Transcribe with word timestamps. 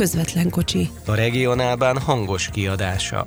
közvetlen 0.00 0.50
kocsi. 0.50 0.90
A 1.06 1.14
regionálban 1.14 1.98
hangos 1.98 2.48
kiadása. 2.52 3.26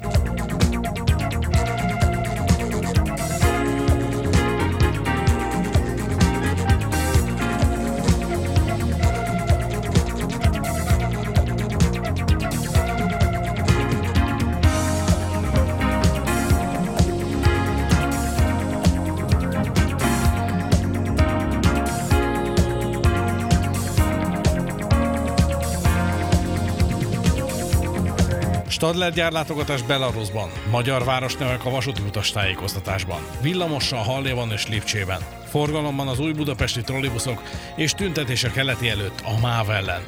Stadler 28.84 29.14
gyárlátogatás 29.14 29.82
Belarusban, 29.82 30.50
magyar 30.72 31.04
városnevek 31.04 31.66
a 31.66 31.70
vasúti 31.70 32.02
utas 32.02 32.32
tájékoztatásban, 32.32 33.22
villamossal 33.42 34.04
Halléban 34.04 34.52
és 34.52 34.68
Lipcsében, 34.68 35.22
forgalomban 35.46 36.08
az 36.08 36.20
új 36.20 36.32
budapesti 36.32 36.82
trollibuszok 36.82 37.42
és 37.76 37.92
tüntetés 37.92 38.44
a 38.44 38.52
keleti 38.52 38.90
előtt 38.90 39.22
a 39.24 39.40
MÁV 39.42 39.70
ellen. 39.70 40.02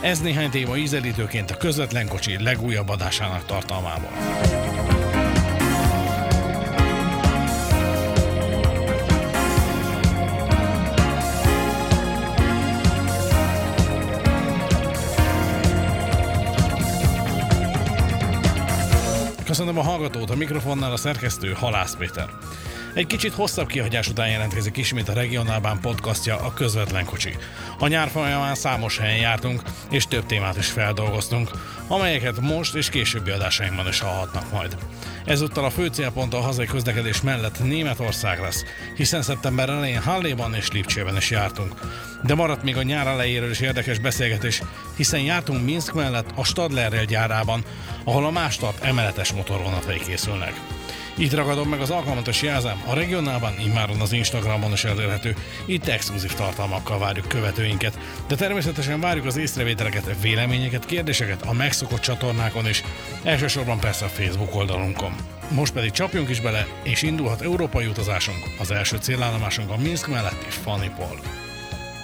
Ez 0.00 0.20
néhány 0.20 0.50
téma 0.50 0.76
ízelítőként 0.76 1.50
a 1.50 1.56
közvetlen 1.56 2.08
kocsi 2.08 2.42
legújabb 2.42 2.88
adásának 2.88 3.44
tartalmából. 3.44 4.63
Köszönöm 19.54 19.78
a 19.78 19.82
hallgatót, 19.82 20.30
a 20.30 20.36
mikrofonnál 20.36 20.92
a 20.92 20.96
szerkesztő 20.96 21.52
Halász 21.52 21.96
Péter. 21.96 22.28
Egy 22.94 23.06
kicsit 23.06 23.32
hosszabb 23.32 23.66
kihagyás 23.66 24.08
után 24.08 24.28
jelentkezik 24.28 24.76
ismét 24.76 25.08
a 25.08 25.12
Regionálbán 25.12 25.80
podcastja, 25.80 26.36
a 26.36 26.54
közvetlen 26.54 27.04
kocsi. 27.04 27.36
A 27.78 27.86
nyár 27.86 28.08
folyamán 28.08 28.54
számos 28.54 28.98
helyen 28.98 29.18
jártunk, 29.18 29.62
és 29.90 30.06
több 30.06 30.26
témát 30.26 30.56
is 30.56 30.66
feldolgoztunk, 30.66 31.50
amelyeket 31.88 32.40
most 32.40 32.74
és 32.74 32.88
későbbi 32.88 33.30
adásainkban 33.30 33.86
is 33.86 34.00
hallhatnak 34.00 34.52
majd. 34.52 34.76
Ezúttal 35.24 35.64
a 35.64 35.70
fő 35.70 35.86
célpont 35.86 36.34
a 36.34 36.40
hazai 36.40 36.66
közlekedés 36.66 37.22
mellett 37.22 37.64
Németország 37.64 38.40
lesz, 38.40 38.64
hiszen 38.96 39.22
szeptember 39.22 39.68
elején 39.68 40.02
Halléban 40.02 40.54
és 40.54 40.70
Lipcsében 40.70 41.16
is 41.16 41.30
jártunk. 41.30 41.74
De 42.22 42.34
maradt 42.34 42.62
még 42.62 42.76
a 42.76 42.82
nyár 42.82 43.06
elejéről 43.06 43.50
is 43.50 43.60
érdekes 43.60 43.98
beszélgetés, 43.98 44.62
hiszen 44.96 45.20
jártunk 45.20 45.64
Minsk 45.64 45.94
mellett 45.94 46.30
a 46.34 46.44
Stadlerrel 46.44 47.04
gyárában, 47.04 47.64
ahol 48.04 48.24
a 48.24 48.30
Mástart 48.30 48.84
emeletes 48.84 49.32
motorvonatai 49.32 49.98
készülnek. 49.98 50.73
Itt 51.16 51.34
ragadom 51.34 51.68
meg 51.68 51.80
az 51.80 51.90
alkalmat 51.90 52.28
és 52.28 52.42
jelzem, 52.42 52.82
a 52.86 52.94
regionálban 52.94 53.54
immáron 53.60 54.00
az 54.00 54.12
Instagramon 54.12 54.72
is 54.72 54.84
elérhető, 54.84 55.36
itt 55.66 55.86
exkluzív 55.86 56.32
tartalmakkal 56.34 56.98
várjuk 56.98 57.28
követőinket, 57.28 57.98
de 58.26 58.34
természetesen 58.34 59.00
várjuk 59.00 59.26
az 59.26 59.36
észrevételeket, 59.36 60.20
véleményeket, 60.20 60.86
kérdéseket 60.86 61.42
a 61.42 61.52
megszokott 61.52 62.00
csatornákon 62.00 62.68
is, 62.68 62.82
elsősorban 63.22 63.80
persze 63.80 64.04
a 64.04 64.08
Facebook 64.08 64.54
oldalunkon. 64.54 65.14
Most 65.48 65.72
pedig 65.72 65.90
csapjunk 65.90 66.28
is 66.28 66.40
bele, 66.40 66.66
és 66.82 67.02
indulhat 67.02 67.42
európai 67.42 67.86
utazásunk, 67.86 68.44
az 68.58 68.70
első 68.70 68.96
célállomásunk 68.96 69.70
a 69.70 69.76
Minsk 69.76 70.08
melletti 70.08 70.48
Fanipol. 70.48 71.43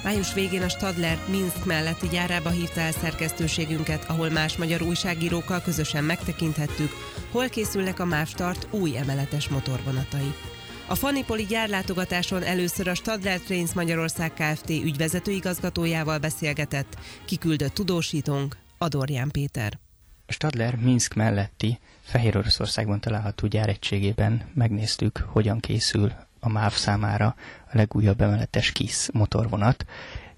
Május 0.03 0.35
végén 0.35 0.63
a 0.63 0.69
Stadler 0.69 1.19
Minsk 1.29 1.65
melletti 1.65 2.09
gyárába 2.09 2.51
hívta 2.51 2.81
el 2.81 2.93
szerkesztőségünket, 2.93 4.05
ahol 4.09 4.31
más 4.31 4.57
magyar 4.57 4.83
újságírókkal 4.83 5.61
közösen 5.61 6.05
megtekinthettük, 6.05 6.91
hol 7.31 7.49
készülnek 7.49 8.01
a 8.01 8.05
MÁV 8.05 8.27
Start 8.27 8.67
új 8.71 8.97
emeletes 8.97 9.49
motorvonatai. 9.49 10.35
A 10.89 10.95
Fanipoli 10.95 11.45
gyárlátogatáson 11.45 12.43
először 12.43 12.89
a 12.89 12.95
Stadler 12.95 13.41
Trains 13.41 13.73
Magyarország 13.73 14.33
Kft. 14.33 14.71
ügyvezető 14.71 15.33
igazgatójával 15.33 16.19
beszélgetett, 16.19 16.99
kiküldött 17.25 17.75
tudósítónk 17.75 18.57
Adorján 18.79 19.31
Péter. 19.31 19.79
Stadler 20.29 20.77
Minsk 20.77 21.15
melletti 21.15 21.79
Fehér 22.03 22.37
Oroszországban 22.37 23.01
található 23.01 23.47
gyáregységében 23.47 24.51
megnéztük, 24.55 25.25
hogyan 25.27 25.61
készül 25.61 26.13
a 26.41 26.49
MÁV 26.49 26.73
számára 26.73 27.35
a 27.73 27.77
legújabb 27.77 28.21
emeletes 28.21 28.73
KISZ 28.73 29.11
motorvonat, 29.13 29.85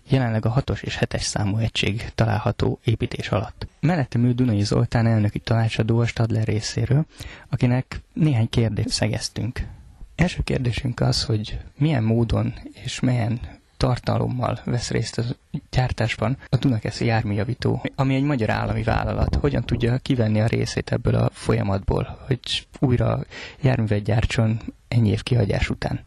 jelenleg 0.09 0.47
a 0.47 0.53
6-os 0.53 0.83
és 0.83 0.99
7-es 1.01 1.21
számú 1.23 1.57
egység 1.57 2.11
található 2.15 2.79
építés 2.85 3.29
alatt. 3.29 3.67
Mellettem 3.81 4.25
ül 4.25 4.33
Dunai 4.35 4.63
Zoltán 4.63 5.07
elnöki 5.07 5.39
tanácsadó 5.39 5.99
a 5.99 6.07
Stadler 6.07 6.47
részéről, 6.47 7.05
akinek 7.49 8.01
néhány 8.13 8.49
kérdést 8.49 8.89
szegeztünk. 8.89 9.67
Első 10.15 10.43
kérdésünk 10.43 11.01
az, 11.01 11.25
hogy 11.25 11.59
milyen 11.79 12.03
módon 12.03 12.55
és 12.85 13.01
milyen 13.01 13.41
tartalommal 13.83 14.61
vesz 14.65 14.91
részt 14.91 15.19
a 15.19 15.23
gyártásban 15.71 16.39
a 16.49 16.57
Dunakeszi 16.57 17.05
járműjavító, 17.05 17.85
ami 17.95 18.15
egy 18.15 18.23
magyar 18.23 18.51
állami 18.51 18.83
vállalat. 18.83 19.35
Hogyan 19.35 19.65
tudja 19.65 19.99
kivenni 19.99 20.41
a 20.41 20.47
részét 20.47 20.93
ebből 20.93 21.15
a 21.15 21.31
folyamatból, 21.33 22.19
hogy 22.27 22.67
újra 22.79 23.25
járművet 23.61 24.03
gyártson 24.03 24.61
ennyi 24.89 25.11
év 25.11 25.23
kihagyás 25.23 25.71
után? 25.71 26.05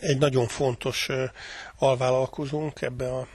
Egy 0.00 0.18
nagyon 0.18 0.46
fontos 0.46 1.08
alvállalkozónk 1.78 2.82
ebbe 2.82 3.14
a 3.14 3.26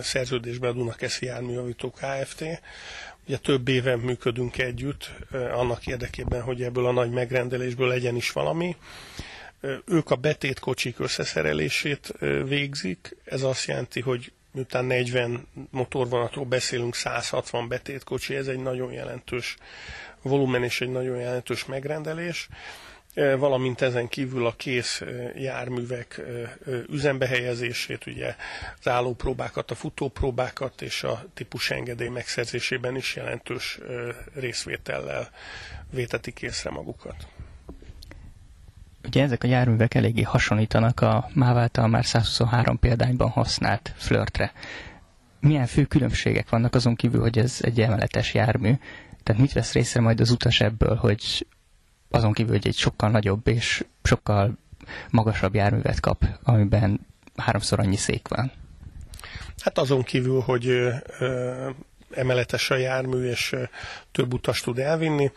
szerződésben 0.00 0.70
a 0.70 0.74
Dunakeszi 0.74 1.26
Járműjavító 1.26 1.90
Kft. 1.90 2.44
Ugye 3.26 3.36
több 3.36 3.68
éven 3.68 3.98
működünk 3.98 4.58
együtt 4.58 5.10
annak 5.54 5.86
érdekében, 5.86 6.42
hogy 6.42 6.62
ebből 6.62 6.86
a 6.86 6.92
nagy 6.92 7.10
megrendelésből 7.10 7.88
legyen 7.88 8.16
is 8.16 8.32
valami. 8.32 8.76
Ők 9.86 10.10
a 10.10 10.16
betétkocsik 10.16 10.98
összeszerelését 10.98 12.14
végzik. 12.44 13.16
Ez 13.24 13.42
azt 13.42 13.66
jelenti, 13.66 14.00
hogy 14.00 14.32
miután 14.52 14.84
40 14.84 15.46
motorvonatról 15.70 16.44
beszélünk, 16.44 16.94
160 16.94 17.68
betétkocsi, 17.68 18.34
ez 18.34 18.46
egy 18.46 18.58
nagyon 18.58 18.92
jelentős 18.92 19.56
volumen 20.22 20.64
és 20.64 20.80
egy 20.80 20.90
nagyon 20.90 21.18
jelentős 21.18 21.64
megrendelés 21.64 22.48
valamint 23.14 23.80
ezen 23.80 24.08
kívül 24.08 24.46
a 24.46 24.54
kész 24.56 25.02
járművek 25.36 26.20
üzembe 26.88 27.26
helyezését, 27.26 28.06
ugye 28.06 28.36
az 28.78 28.88
állópróbákat, 28.88 29.70
a 29.70 29.74
futópróbákat 29.74 30.82
és 30.82 31.02
a 31.02 31.24
típus 31.34 31.70
engedély 31.70 32.08
megszerzésében 32.08 32.96
is 32.96 33.16
jelentős 33.16 33.78
részvétellel 34.34 35.30
vétetik 35.90 36.42
észre 36.42 36.70
magukat. 36.70 37.26
Ugye 39.06 39.22
ezek 39.22 39.44
a 39.44 39.46
járművek 39.46 39.94
eléggé 39.94 40.22
hasonlítanak 40.22 41.00
a 41.00 41.28
MÁV 41.34 41.56
által 41.56 41.88
már 41.88 42.04
123 42.04 42.78
példányban 42.78 43.28
használt 43.28 43.92
flörtre. 43.96 44.52
Milyen 45.40 45.66
fő 45.66 45.84
különbségek 45.84 46.48
vannak 46.48 46.74
azon 46.74 46.94
kívül, 46.94 47.20
hogy 47.20 47.38
ez 47.38 47.58
egy 47.60 47.80
emeletes 47.80 48.34
jármű? 48.34 48.72
Tehát 49.22 49.40
mit 49.40 49.52
vesz 49.52 49.72
részre 49.72 50.00
majd 50.00 50.20
az 50.20 50.30
utas 50.30 50.60
ebből, 50.60 50.94
hogy 50.96 51.46
azon 52.10 52.32
kívül, 52.32 52.52
hogy 52.52 52.66
egy 52.66 52.76
sokkal 52.76 53.10
nagyobb 53.10 53.46
és 53.48 53.84
sokkal 54.02 54.58
magasabb 55.10 55.54
járművet 55.54 56.00
kap, 56.00 56.24
amiben 56.42 57.06
háromszor 57.36 57.78
annyi 57.78 57.96
szék 57.96 58.28
van. 58.28 58.52
Hát 59.58 59.78
azon 59.78 60.02
kívül, 60.02 60.40
hogy 60.40 60.66
ö, 60.66 61.70
emeletes 62.16 62.70
a 62.70 62.76
jármű, 62.76 63.28
és 63.28 63.56
több 64.12 64.32
utas 64.32 64.60
tud 64.60 64.78
elvinni. 64.78 65.32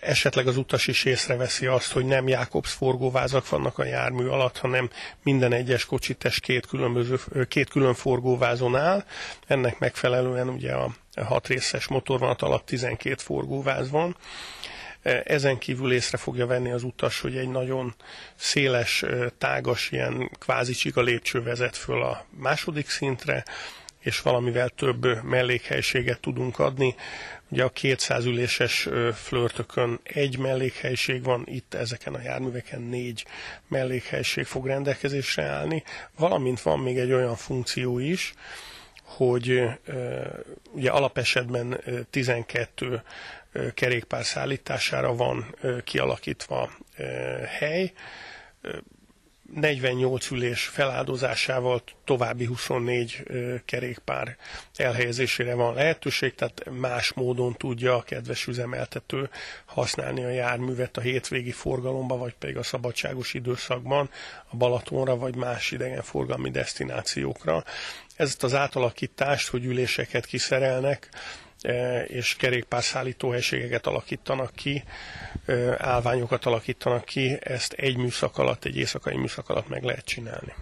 Esetleg 0.00 0.46
az 0.46 0.56
utas 0.56 0.86
is 0.86 1.04
észreveszi 1.04 1.66
azt, 1.66 1.92
hogy 1.92 2.04
nem 2.04 2.28
Jakobs 2.28 2.72
forgóvázak 2.72 3.48
vannak 3.48 3.78
a 3.78 3.84
jármű 3.84 4.26
alatt, 4.26 4.58
hanem 4.58 4.90
minden 5.22 5.52
egyes 5.52 5.84
kocsites 5.84 6.40
két, 6.40 6.66
különböző, 6.66 7.18
két 7.48 7.68
külön 7.68 7.94
forgóvázon 7.94 8.76
áll. 8.76 9.04
Ennek 9.46 9.78
megfelelően 9.78 10.48
ugye 10.48 10.72
a 10.72 10.90
hat 11.24 11.46
részes 11.46 11.86
motorvonat 11.86 12.42
alatt 12.42 12.66
12 12.66 13.14
forgóváz 13.18 13.90
van 13.90 14.16
ezen 15.24 15.58
kívül 15.58 15.92
észre 15.92 16.18
fogja 16.18 16.46
venni 16.46 16.70
az 16.70 16.82
utas, 16.82 17.20
hogy 17.20 17.36
egy 17.36 17.48
nagyon 17.48 17.94
széles, 18.34 19.04
tágas, 19.38 19.90
ilyen 19.90 20.30
kvázi 20.38 20.72
csika 20.72 21.00
lépcső 21.00 21.42
vezet 21.42 21.76
föl 21.76 22.02
a 22.02 22.24
második 22.30 22.88
szintre, 22.88 23.44
és 24.02 24.20
valamivel 24.20 24.68
több 24.68 25.22
mellékhelységet 25.22 26.20
tudunk 26.20 26.58
adni. 26.58 26.94
Ugye 27.48 27.64
a 27.64 27.68
200 27.68 28.24
üléses 28.24 28.88
flörtökön 29.14 30.00
egy 30.02 30.38
mellékhelység 30.38 31.22
van, 31.22 31.42
itt 31.46 31.74
ezeken 31.74 32.14
a 32.14 32.20
járműveken 32.22 32.80
négy 32.82 33.24
mellékhelység 33.68 34.44
fog 34.44 34.66
rendelkezésre 34.66 35.42
állni, 35.42 35.82
valamint 36.16 36.60
van 36.62 36.78
még 36.78 36.98
egy 36.98 37.12
olyan 37.12 37.36
funkció 37.36 37.98
is, 37.98 38.34
hogy 39.02 39.62
ugye 40.72 40.90
alapesetben 40.90 41.80
12 42.10 43.02
kerékpár 43.74 44.24
szállítására 44.24 45.14
van 45.16 45.54
kialakítva 45.84 46.70
hely. 47.58 47.92
48 49.54 50.30
ülés 50.30 50.66
feláldozásával 50.66 51.82
további 52.04 52.44
24 52.44 53.22
kerékpár 53.64 54.36
elhelyezésére 54.76 55.54
van 55.54 55.74
lehetőség, 55.74 56.34
tehát 56.34 56.64
más 56.70 57.12
módon 57.12 57.54
tudja 57.56 57.96
a 57.96 58.02
kedves 58.02 58.46
üzemeltető 58.46 59.30
használni 59.64 60.24
a 60.24 60.28
járművet 60.28 60.96
a 60.96 61.00
hétvégi 61.00 61.50
forgalomba, 61.50 62.16
vagy 62.16 62.34
pedig 62.34 62.56
a 62.56 62.62
szabadságos 62.62 63.34
időszakban 63.34 64.10
a 64.48 64.56
Balatonra, 64.56 65.16
vagy 65.16 65.36
más 65.36 65.70
idegenforgalmi 65.70 66.50
destinációkra. 66.50 67.64
Ezt 68.16 68.42
az 68.42 68.54
átalakítást, 68.54 69.48
hogy 69.48 69.64
üléseket 69.64 70.26
kiszerelnek, 70.26 71.08
és 72.06 72.36
kerékpárszállító 72.36 73.30
helységeket 73.30 73.86
alakítanak 73.86 74.54
ki, 74.54 74.84
e, 75.46 75.76
állványokat 75.78 76.44
alakítanak 76.44 77.04
ki, 77.04 77.38
ezt 77.40 77.72
egy 77.72 77.96
műszak 77.96 78.38
alatt, 78.38 78.64
egy 78.64 78.76
éjszakai 78.76 79.16
műszak 79.16 79.48
alatt 79.48 79.68
meg 79.68 79.82
lehet 79.82 80.04
csinálni. 80.04 80.54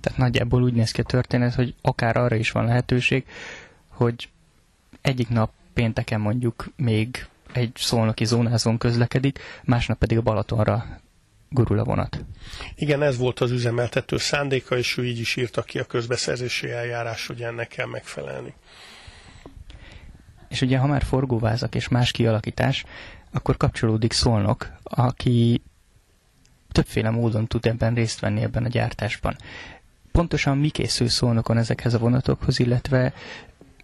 Tehát 0.00 0.18
nagyjából 0.18 0.62
úgy 0.62 0.72
néz 0.72 0.90
ki 0.90 1.00
a 1.00 1.04
történet, 1.04 1.54
hogy 1.54 1.74
akár 1.82 2.16
arra 2.16 2.34
is 2.34 2.50
van 2.50 2.64
lehetőség, 2.64 3.24
hogy 3.88 4.28
egyik 5.00 5.28
nap 5.28 5.50
pénteken 5.72 6.20
mondjuk 6.20 6.66
még 6.76 7.26
egy 7.52 7.72
szolnoki 7.74 8.24
zónázón 8.24 8.78
közlekedik, 8.78 9.38
másnap 9.64 9.98
pedig 9.98 10.18
a 10.18 10.22
Balatonra 10.22 11.00
gurul 11.48 11.78
a 11.78 11.84
vonat. 11.84 12.24
Igen, 12.74 13.02
ez 13.02 13.16
volt 13.16 13.40
az 13.40 13.50
üzemeltető 13.50 14.16
szándéka, 14.16 14.76
és 14.76 14.96
ő 14.96 15.06
így 15.06 15.18
is 15.18 15.36
írta 15.36 15.62
ki 15.62 15.78
a 15.78 15.84
közbeszerzési 15.84 16.70
eljárás, 16.70 17.26
hogy 17.26 17.42
ennek 17.42 17.68
kell 17.68 17.86
megfelelni. 17.86 18.54
És 20.48 20.60
ugye, 20.60 20.78
ha 20.78 20.86
már 20.86 21.02
forgóvázak 21.02 21.74
és 21.74 21.88
más 21.88 22.10
kialakítás, 22.10 22.84
akkor 23.32 23.56
kapcsolódik 23.56 24.12
Szolnok, 24.12 24.72
aki 24.82 25.62
többféle 26.72 27.10
módon 27.10 27.46
tud 27.46 27.66
ebben 27.66 27.94
részt 27.94 28.20
venni 28.20 28.42
ebben 28.42 28.64
a 28.64 28.68
gyártásban. 28.68 29.36
Pontosan 30.12 30.58
mi 30.58 30.68
készül 30.68 31.08
Szolnokon 31.08 31.56
ezekhez 31.56 31.94
a 31.94 31.98
vonatokhoz, 31.98 32.58
illetve 32.58 33.12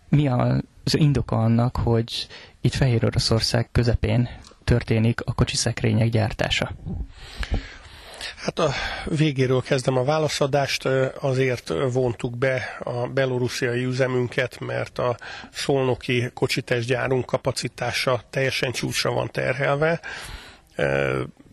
mi 0.09 0.29
az 0.29 0.95
indoka 0.95 1.37
annak, 1.37 1.77
hogy 1.77 2.27
itt 2.61 2.75
Fehér 2.75 3.05
Oroszország 3.05 3.69
közepén 3.73 4.29
történik 4.65 5.21
a 5.25 5.33
kocsiszekrények 5.33 6.09
gyártása? 6.09 6.71
Hát 8.37 8.59
a 8.59 8.73
végéről 9.05 9.63
kezdem 9.63 9.97
a 9.97 10.05
válaszadást, 10.05 10.85
azért 11.21 11.73
vontuk 11.93 12.39
be 12.39 12.79
a 12.85 13.07
belorussziai 13.07 13.85
üzemünket, 13.85 14.61
mert 14.61 14.99
a 14.99 15.17
szolnoki 15.53 16.31
kocsitestgyárunk 16.35 17.27
kapacitása 17.27 18.23
teljesen 18.31 18.73
csúcsra 18.73 19.13
van 19.13 19.31
terhelve. 19.31 20.01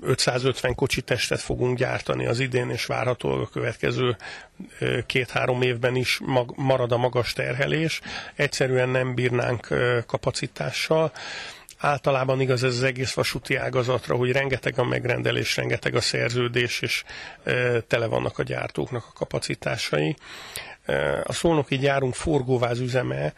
550 0.01 0.75
kocsitestet 0.75 1.39
fogunk 1.39 1.77
gyártani 1.77 2.25
az 2.25 2.39
idén, 2.39 2.69
és 2.69 2.85
várhatólag 2.85 3.41
a 3.41 3.49
következő 3.49 4.15
két-három 5.05 5.61
évben 5.61 5.95
is 5.95 6.19
marad 6.55 6.91
a 6.91 6.97
magas 6.97 7.33
terhelés. 7.33 8.01
Egyszerűen 8.35 8.89
nem 8.89 9.13
bírnánk 9.13 9.67
kapacitással 10.05 11.11
általában 11.79 12.41
igaz 12.41 12.63
ez 12.63 12.75
az 12.75 12.83
egész 12.83 13.13
vasúti 13.13 13.55
ágazatra, 13.55 14.15
hogy 14.15 14.31
rengeteg 14.31 14.79
a 14.79 14.83
megrendelés, 14.83 15.55
rengeteg 15.55 15.95
a 15.95 16.01
szerződés, 16.01 16.81
és 16.81 17.03
e, 17.43 17.79
tele 17.79 18.05
vannak 18.05 18.39
a 18.39 18.43
gyártóknak 18.43 19.05
a 19.09 19.13
kapacitásai. 19.13 20.15
E, 20.85 21.23
a 21.25 21.33
szolnoki 21.33 21.77
gyárunk 21.77 22.13
forgóváz 22.13 22.79
üzeme 22.79 23.33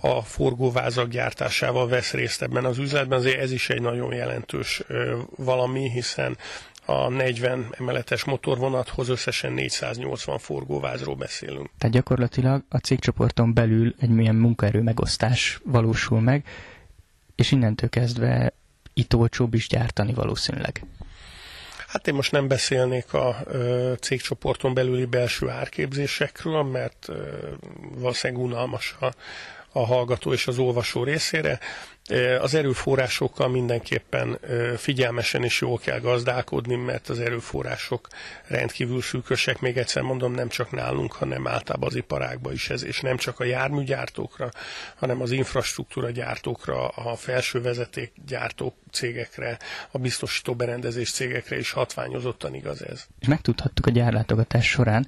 a 0.00 0.22
forgóvázak 0.22 1.08
gyártásával 1.08 1.88
vesz 1.88 2.12
részt 2.12 2.42
ebben 2.42 2.64
az 2.64 2.78
üzletben, 2.78 3.18
azért 3.18 3.40
ez 3.40 3.52
is 3.52 3.68
egy 3.70 3.80
nagyon 3.80 4.14
jelentős 4.14 4.80
e, 4.80 4.94
valami, 5.36 5.90
hiszen 5.90 6.36
a 6.84 7.08
40 7.08 7.74
emeletes 7.78 8.24
motorvonathoz 8.24 9.08
összesen 9.08 9.52
480 9.52 10.38
forgóvázról 10.38 11.14
beszélünk. 11.14 11.70
Tehát 11.78 11.94
gyakorlatilag 11.94 12.62
a 12.68 12.78
cégcsoporton 12.78 13.54
belül 13.54 13.94
egy 14.00 14.08
milyen 14.08 14.34
munkaerő 14.34 14.80
megosztás 14.82 15.60
valósul 15.64 16.20
meg, 16.20 16.44
és 17.36 17.50
innentől 17.52 17.88
kezdve 17.88 18.52
itt 18.94 19.14
olcsóbb 19.14 19.54
is 19.54 19.68
gyártani 19.68 20.12
valószínűleg. 20.12 20.84
Hát 21.86 22.08
én 22.08 22.14
most 22.14 22.32
nem 22.32 22.48
beszélnék 22.48 23.12
a 23.12 23.36
ö, 23.44 23.92
cégcsoporton 24.00 24.74
belüli 24.74 25.04
belső 25.04 25.48
árképzésekről, 25.48 26.62
mert 26.62 27.08
ö, 27.08 27.48
valószínűleg 27.94 28.42
unalmas 28.42 28.96
a, 29.00 29.12
a 29.72 29.86
hallgató 29.86 30.32
és 30.32 30.46
az 30.46 30.58
olvasó 30.58 31.04
részére. 31.04 31.58
Az 32.40 32.54
erőforrásokkal 32.54 33.48
mindenképpen 33.48 34.38
figyelmesen 34.76 35.44
és 35.44 35.60
jól 35.60 35.78
kell 35.78 36.00
gazdálkodni, 36.00 36.74
mert 36.74 37.08
az 37.08 37.18
erőforrások 37.18 38.08
rendkívül 38.46 39.02
szűkösek, 39.02 39.60
még 39.60 39.76
egyszer 39.76 40.02
mondom, 40.02 40.32
nem 40.32 40.48
csak 40.48 40.70
nálunk, 40.70 41.12
hanem 41.12 41.46
általában 41.46 41.88
az 41.88 41.94
iparágban 41.96 42.52
is 42.52 42.70
ez, 42.70 42.84
és 42.84 43.00
nem 43.00 43.16
csak 43.16 43.40
a 43.40 43.44
járműgyártókra, 43.44 44.48
hanem 44.96 45.20
az 45.20 45.30
infrastruktúra 45.30 46.10
gyártókra, 46.10 46.88
a 46.88 47.16
felső 47.16 47.60
vezeték 47.60 48.12
gyártók 48.26 48.74
cégekre, 48.90 49.58
a 49.90 49.98
biztosító 49.98 50.54
berendezés 50.54 51.10
cégekre 51.10 51.58
is 51.58 51.70
hatványozottan 51.70 52.54
igaz 52.54 52.84
ez. 52.84 53.06
És 53.20 53.26
megtudhattuk 53.26 53.86
a 53.86 53.90
gyárlátogatás 53.90 54.68
során, 54.68 55.06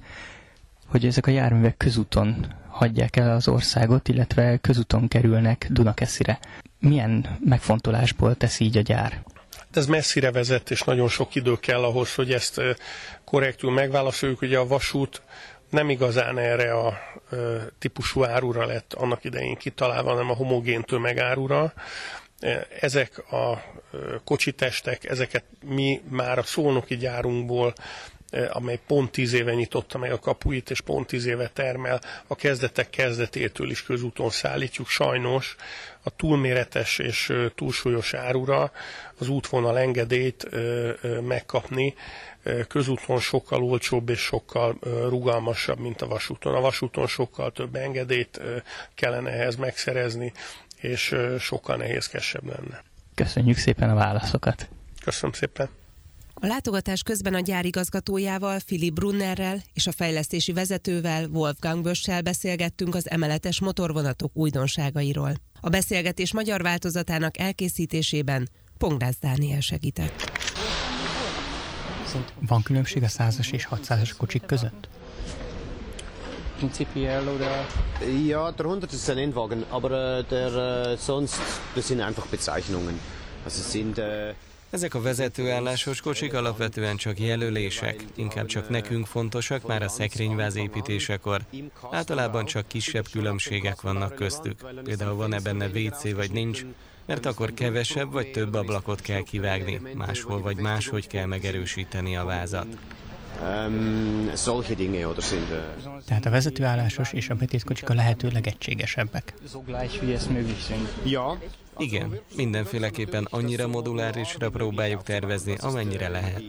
hogy 0.89 1.05
ezek 1.05 1.27
a 1.27 1.31
járművek 1.31 1.77
közúton 1.77 2.53
hagyják 2.67 3.15
el 3.15 3.31
az 3.31 3.47
országot, 3.47 4.07
illetve 4.07 4.57
közúton 4.57 5.07
kerülnek 5.07 5.67
Dunakeszire. 5.69 6.39
Milyen 6.79 7.37
megfontolásból 7.45 8.35
tesz 8.35 8.59
így 8.59 8.77
a 8.77 8.81
gyár? 8.81 9.23
De 9.71 9.79
ez 9.79 9.85
messzire 9.85 10.31
vezet, 10.31 10.71
és 10.71 10.81
nagyon 10.81 11.07
sok 11.07 11.35
idő 11.35 11.55
kell 11.59 11.83
ahhoz, 11.83 12.15
hogy 12.15 12.33
ezt 12.33 12.61
korrektül 13.23 13.71
megválaszoljuk. 13.71 14.41
Ugye 14.41 14.57
a 14.57 14.67
vasút 14.67 15.21
nem 15.69 15.89
igazán 15.89 16.37
erre 16.37 16.73
a 16.73 16.93
típusú 17.79 18.23
árura 18.23 18.65
lett 18.65 18.93
annak 18.93 19.23
idején 19.23 19.55
kitalálva, 19.55 20.09
hanem 20.09 20.29
a 20.29 20.35
homogén 20.35 20.81
tömegárura. 20.81 21.73
Ezek 22.79 23.31
a 23.31 23.63
kocsitestek, 24.23 25.05
ezeket 25.05 25.43
mi 25.65 26.01
már 26.09 26.37
a 26.37 26.43
szolnoki 26.43 26.97
gyárunkból 26.97 27.73
amely 28.49 28.79
pont 28.87 29.11
tíz 29.11 29.33
éve 29.33 29.53
nyitotta 29.53 29.97
meg 29.97 30.11
a 30.11 30.19
kapuit, 30.19 30.69
és 30.69 30.81
pont 30.81 31.07
tíz 31.07 31.25
éve 31.25 31.47
termel, 31.47 32.01
a 32.27 32.35
kezdetek 32.35 32.89
kezdetétől 32.89 33.69
is 33.69 33.83
közúton 33.83 34.29
szállítjuk. 34.29 34.87
Sajnos 34.87 35.55
a 36.03 36.09
túlméretes 36.09 36.99
és 36.99 37.33
túlsúlyos 37.55 38.13
árura 38.13 38.71
az 39.17 39.27
útvonal 39.27 39.79
engedélyt 39.79 40.49
megkapni 41.21 41.93
közúton 42.67 43.19
sokkal 43.19 43.63
olcsóbb 43.63 44.09
és 44.09 44.19
sokkal 44.19 44.77
rugalmasabb, 45.09 45.79
mint 45.79 46.01
a 46.01 46.07
vasúton. 46.07 46.55
A 46.55 46.61
vasúton 46.61 47.07
sokkal 47.07 47.51
több 47.51 47.75
engedélyt 47.75 48.41
kellene 48.95 49.29
ehhez 49.29 49.55
megszerezni, 49.55 50.31
és 50.75 51.15
sokkal 51.39 51.75
nehézkesebb 51.75 52.45
lenne. 52.45 52.83
Köszönjük 53.15 53.57
szépen 53.57 53.89
a 53.89 53.95
válaszokat! 53.95 54.69
Köszönöm 55.03 55.33
szépen! 55.33 55.78
A 56.41 56.47
látogatás 56.47 57.03
közben 57.03 57.33
a 57.33 57.39
gyár 57.39 57.65
igazgatójával, 57.65 58.59
Philip 58.65 58.93
Brunnerrel 58.93 59.61
és 59.73 59.87
a 59.87 59.91
fejlesztési 59.91 60.53
vezetővel, 60.53 61.25
Wolfgang 61.25 61.83
Bössel 61.83 62.21
beszélgettünk 62.21 62.95
az 62.95 63.09
emeletes 63.09 63.61
motorvonatok 63.61 64.31
újdonságairól. 64.33 65.33
A 65.61 65.69
beszélgetés 65.69 66.33
magyar 66.33 66.61
változatának 66.61 67.39
elkészítésében 67.39 68.49
Pongrász 68.77 69.17
Dániel 69.19 69.59
segített. 69.59 70.31
Van 72.39 72.61
különbség 72.61 73.03
a 73.03 73.07
100-as 73.07 73.53
és 73.53 73.67
600-as 73.71 74.11
kocsik 74.17 74.45
között? 74.45 74.89
Prinzipiell 76.57 77.27
oder? 77.27 77.65
Ja, 78.25 78.51
der 78.51 78.65
100 78.65 78.93
ist 78.93 79.09
ein 79.09 79.15
Rennwagen, 79.15 79.63
aber 79.69 79.91
äh, 79.91 80.25
der 80.29 80.53
äh, 80.53 80.97
sonst, 80.97 81.39
das 81.75 81.87
sind 81.87 82.01
einfach 82.01 82.27
Bezeichnungen. 82.29 82.99
Also 83.43 83.61
sind 83.61 83.97
äh, 83.97 84.33
ezek 84.69 84.93
a 84.93 85.01
vezetőállásos 85.01 86.01
kocsik 86.01 86.33
alapvetően 86.33 86.97
csak 86.97 87.19
jelölések, 87.19 88.03
inkább 88.15 88.45
csak 88.45 88.69
nekünk 88.69 89.05
fontosak 89.05 89.67
már 89.67 89.81
a 89.81 89.89
szekrényváz 89.89 90.55
építésekor. 90.55 91.41
Általában 91.91 92.45
csak 92.45 92.67
kisebb 92.67 93.05
különbségek 93.11 93.81
vannak 93.81 94.15
köztük. 94.15 94.65
Például 94.83 95.15
van-e 95.15 95.39
benne 95.39 95.67
WC 95.67 96.13
vagy 96.13 96.31
nincs, 96.31 96.65
mert 97.05 97.25
akkor 97.25 97.53
kevesebb 97.53 98.11
vagy 98.11 98.31
több 98.31 98.53
ablakot 98.53 99.01
kell 99.01 99.21
kivágni, 99.21 99.81
máshol 99.93 100.41
vagy 100.41 100.57
máshogy 100.57 101.07
kell 101.07 101.25
megerősíteni 101.25 102.17
a 102.17 102.25
vázat. 102.25 102.67
Um, 103.41 104.31
Tehát 106.05 106.25
a 106.25 106.29
vezetőállásos 106.29 107.13
és 107.13 107.29
a 107.29 107.35
betétkocsik 107.35 107.89
a 107.89 107.93
lehető 107.93 108.29
legegységesebbek. 108.33 109.33
Ja. 111.05 111.39
Igen, 111.77 112.19
mindenféleképpen 112.35 113.27
annyira 113.29 113.67
modulárisra 113.67 114.49
próbáljuk 114.49 115.03
tervezni, 115.03 115.55
amennyire 115.59 116.09
lehet. 116.09 116.43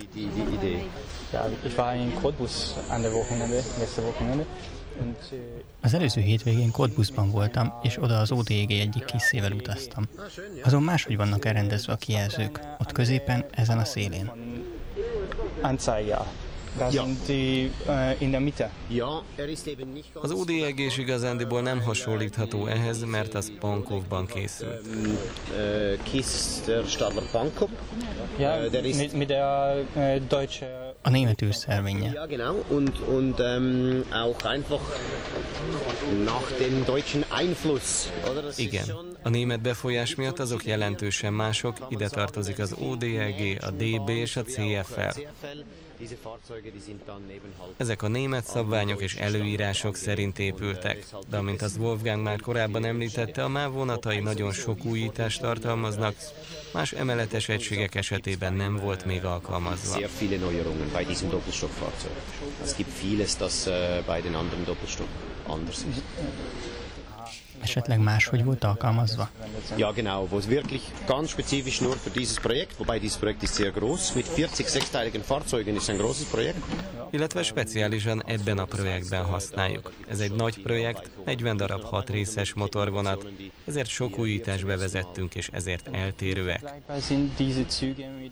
Az 5.80 5.94
előző 5.94 6.20
hétvégén 6.20 6.70
Kodbuszban 6.70 7.30
voltam, 7.30 7.72
és 7.82 8.02
oda 8.02 8.18
az 8.18 8.32
ODG 8.32 8.70
egyik 8.70 9.04
kiszével 9.04 9.52
utaztam. 9.52 10.04
Azon 10.62 10.82
máshogy 10.82 11.16
vannak 11.16 11.44
elrendezve 11.44 11.92
a 11.92 11.96
kijelzők, 11.96 12.60
ott 12.78 12.92
középen, 12.92 13.44
ezen 13.50 13.78
a 13.78 13.84
szélén. 13.84 14.30
Anzeiger 15.60 16.26
Ja. 16.92 17.04
in 18.18 18.30
der 18.30 18.40
Mitte. 18.40 18.70
Ja, 18.88 19.22
er 19.36 19.48
ist 19.48 19.66
eben 19.66 19.92
nicht 19.92 20.14
ganz... 20.14 20.24
Az 20.24 20.38
ODEG 20.38 20.78
is 20.78 20.98
igazándiból 20.98 21.60
nem 21.62 21.80
hasonlítható 21.82 22.66
ehhez, 22.66 23.04
mert 23.04 23.34
az 23.34 23.52
Pankovban 23.60 24.26
készült. 24.26 24.86
Ähm, 24.86 25.18
äh, 25.56 25.98
Kies 26.02 26.26
der 26.66 26.84
Stadler 26.86 27.24
Bankop. 27.32 27.68
Ja, 28.38 28.54
Äh, 28.56 28.70
der 28.70 28.84
ist- 28.84 28.98
mit, 28.98 29.12
mit 29.12 29.28
der 29.28 29.76
äh, 29.96 30.20
deutsche... 30.28 30.94
A 31.02 31.10
német 31.10 31.42
űrszervénye. 31.42 32.10
Ja, 32.12 32.26
genau. 32.26 32.54
Und, 32.68 32.98
und 33.08 33.40
ähm, 33.40 34.04
auch 34.12 34.44
einfach 34.44 34.80
nach 36.24 36.52
dem 36.58 36.84
deutschen 36.84 37.24
Einfluss. 37.30 38.10
Oder? 38.30 38.42
Das 38.42 38.58
ist 38.58 38.66
Igen, 38.66 38.84
a 39.22 39.28
német 39.28 39.60
befolyás 39.60 40.14
miatt 40.14 40.38
azok 40.38 40.64
jelentősen 40.64 41.32
mások, 41.32 41.76
ide 41.88 42.08
tartozik 42.08 42.58
az 42.58 42.72
ODEG, 42.78 43.58
a 43.62 43.70
DB 43.70 44.08
és 44.08 44.36
a 44.36 44.42
CFL. 44.42 45.20
Ezek 47.76 48.02
a 48.02 48.08
német 48.08 48.44
szabványok 48.44 49.02
és 49.02 49.14
előírások 49.14 49.96
szerint 49.96 50.38
épültek, 50.38 51.06
de 51.28 51.36
amint 51.36 51.62
az 51.62 51.76
Wolfgang 51.76 52.22
már 52.22 52.40
korábban 52.40 52.84
említette, 52.84 53.44
a 53.44 53.48
MÁV 53.48 53.72
vonatai 53.72 54.20
nagyon 54.20 54.52
sok 54.52 54.84
újítást 54.84 55.40
tartalmaznak, 55.40 56.14
más 56.72 56.92
emeletes 56.92 57.48
egységek 57.48 57.94
esetében 57.94 58.52
nem 58.52 58.76
volt 58.76 59.04
még 59.04 59.24
alkalmazva. 59.24 59.98
Es 62.62 62.74
gibt 62.74 62.98
vieles, 63.00 63.36
das 63.36 63.66
äh, 63.66 64.04
bei 64.06 64.20
den 64.20 64.34
anderen 64.34 64.64
Doppelstock 64.64 65.08
anders 65.46 65.76
ist. 65.76 66.02
Esetleg 67.60 67.98
máshogy 67.98 68.44
volt 68.44 68.64
alkalmazva? 68.64 69.30
Ja, 69.76 69.92
genau, 69.92 70.28
wo 70.30 70.38
es 70.38 70.46
wirklich 70.46 70.82
ganz 71.06 71.30
spezifisch 71.30 71.80
nur 71.80 71.96
für 71.96 72.10
dieses 72.10 72.38
Projekt, 72.38 72.78
wobei 72.78 72.98
dieses 72.98 73.16
Projekt 73.16 73.42
ist 73.42 73.54
sehr 73.54 73.70
groß, 73.70 74.14
mit 74.14 74.26
40 74.26 74.68
sechsteiligen 74.68 75.22
Fahrzeugen 75.22 75.76
ist 75.76 75.90
ein 75.90 75.98
großes 75.98 76.24
Projekt. 76.24 76.62
illetve 77.10 77.42
speciálisan 77.42 78.22
ebben 78.26 78.58
a 78.58 78.64
projektben 78.64 79.24
használjuk. 79.24 79.92
Ez 80.08 80.20
egy 80.20 80.32
nagy 80.32 80.62
projekt, 80.62 81.10
40 81.24 81.56
darab 81.56 81.82
6 81.82 82.10
részes 82.10 82.54
motorvonat, 82.54 83.26
ezért 83.66 83.88
sok 83.88 84.18
újítást 84.18 84.66
bevezettünk, 84.66 85.34
és 85.34 85.48
ezért 85.52 85.88
eltérőek. 85.92 86.62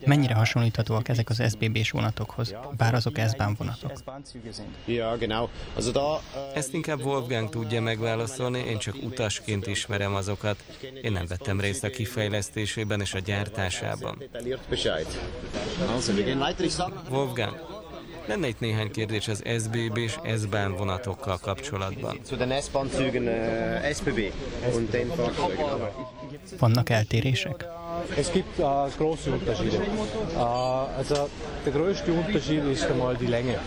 Mennyire 0.04 0.34
hasonlíthatóak 0.34 1.08
ezek 1.08 1.28
az 1.28 1.42
SBB-s 1.48 1.90
vonatokhoz, 1.90 2.54
bár 2.76 2.94
azok 2.94 3.18
S-Bahn 3.28 3.52
vonatok? 3.58 3.92
Ja, 4.84 5.16
genau. 5.16 5.48
Also 5.74 5.90
da... 5.90 6.20
Ezt 6.54 6.74
inkább 6.74 7.04
Wolfgang 7.04 7.48
tudja 7.48 7.80
megválaszolni, 7.80 8.58
én 8.58 8.78
csak 8.78 8.94
utasként 9.18 9.66
ismerem 9.66 10.14
azokat. 10.14 10.56
Én 11.02 11.12
nem 11.12 11.26
vettem 11.26 11.60
részt 11.60 11.84
a 11.84 11.90
kifejlesztésében 11.90 13.00
és 13.00 13.14
a 13.14 13.18
gyártásában. 13.18 14.22
Wolfgang, 17.10 17.54
lenne 18.26 18.48
itt 18.48 18.60
néhány 18.60 18.90
kérdés 18.90 19.28
az 19.28 19.42
SBB 19.58 19.96
és 19.96 20.18
S-Bahn 20.38 20.72
vonatokkal 20.76 21.38
kapcsolatban. 21.38 22.20
äh, 23.26 23.92
Vannak 26.58 26.90
eltérések? 26.90 27.64
Es 28.16 28.30
gibt 28.32 28.58
äh, 28.58 28.64
große 28.96 29.30
Unterschiede. 29.30 29.76
Äh, 29.76 30.98
also 30.98 31.28
der 31.64 31.72
größte 31.72 32.12
Unterschied 32.12 32.64
ist 32.64 32.84
einmal 32.84 33.16
die 33.16 33.26
Länge. 33.26 33.58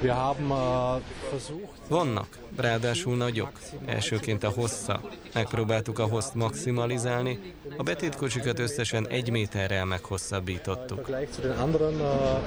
Wir 0.00 0.16
haben 0.16 0.50
äh, 0.50 1.00
versucht, 1.30 1.78
Vannak, 1.88 2.28
ráadásul 2.60 3.16
nagyok. 3.16 3.50
Elsőként 3.86 4.44
a 4.44 4.48
hossza. 4.48 5.00
Megpróbáltuk 5.34 5.98
a 5.98 6.06
hosszt 6.06 6.34
maximalizálni, 6.34 7.38
a 7.76 7.82
betétkocsikat 7.82 8.58
összesen 8.58 9.08
egy 9.08 9.30
méterrel 9.30 9.84
meghosszabbítottuk. 9.84 10.96
Vergleich 11.06 11.32
zu 11.34 11.40
den 11.40 11.56
anderen 11.58 11.94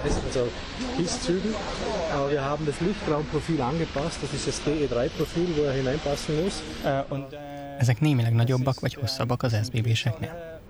S- 0.08 0.20
also 0.25 0.46
KISS-Zügen, 0.96 1.53
wir 2.30 2.39
haben 2.41 2.65
das 2.65 2.80
Lichtraumprofil 2.80 3.62
angepasst. 3.62 4.22
Das 4.22 4.34
ist 4.34 4.46
das 4.46 4.62
DE3-Profil, 4.65 5.56
wo 5.56 5.70
hineinpassen 5.70 6.36
muss. 6.44 6.53
Ezek 7.77 8.00
némileg 8.00 8.34
nagyobbak 8.34 8.80
vagy 8.80 8.94
hosszabbak 8.94 9.44
az 9.44 9.58
SBB-seknél? 9.63 10.61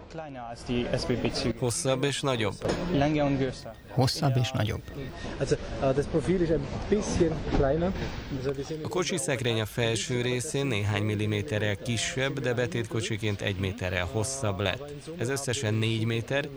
Hosszabb 1.57 2.03
és 2.03 2.21
nagyobb. 2.21 2.53
Hosszabb 3.89 4.37
és 4.37 4.51
nagyobb. 4.51 4.81
A 8.83 8.87
kocsi 8.87 9.17
szekrény 9.17 9.61
a 9.61 9.65
felső 9.65 10.21
részén 10.21 10.65
néhány 10.65 11.03
milliméterrel 11.03 11.75
kisebb, 11.75 12.39
de 12.39 12.53
betétkocsiként 12.53 13.41
egy 13.41 13.59
méterrel 13.59 14.05
hosszabb 14.11 14.59
lett. 14.59 14.93
Ez 15.17 15.29
összesen 15.29 15.73
4 15.73 16.05
méter, 16.05 16.47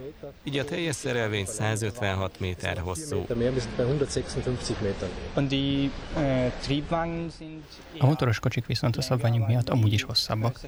így 0.45 0.59
a 0.59 0.65
teljes 0.65 0.95
szerelvény 0.95 1.47
156 1.47 2.41
méter 2.41 2.79
hosszú. 2.79 3.19
Meter 3.19 3.37
mehr, 3.37 3.53
wir 3.53 3.61
sind 3.61 3.77
bei 3.77 4.09
156 4.09 4.81
Metern. 4.81 5.11
A 7.99 8.07
motoros 8.07 8.39
kocsik 8.39 8.67
viszont 8.67 8.97
a 8.97 9.03
szabványunk 9.03 9.47
miatt 9.47 9.69
amúgy 9.69 9.93
is 9.93 10.03
hosszabbak. 10.03 10.61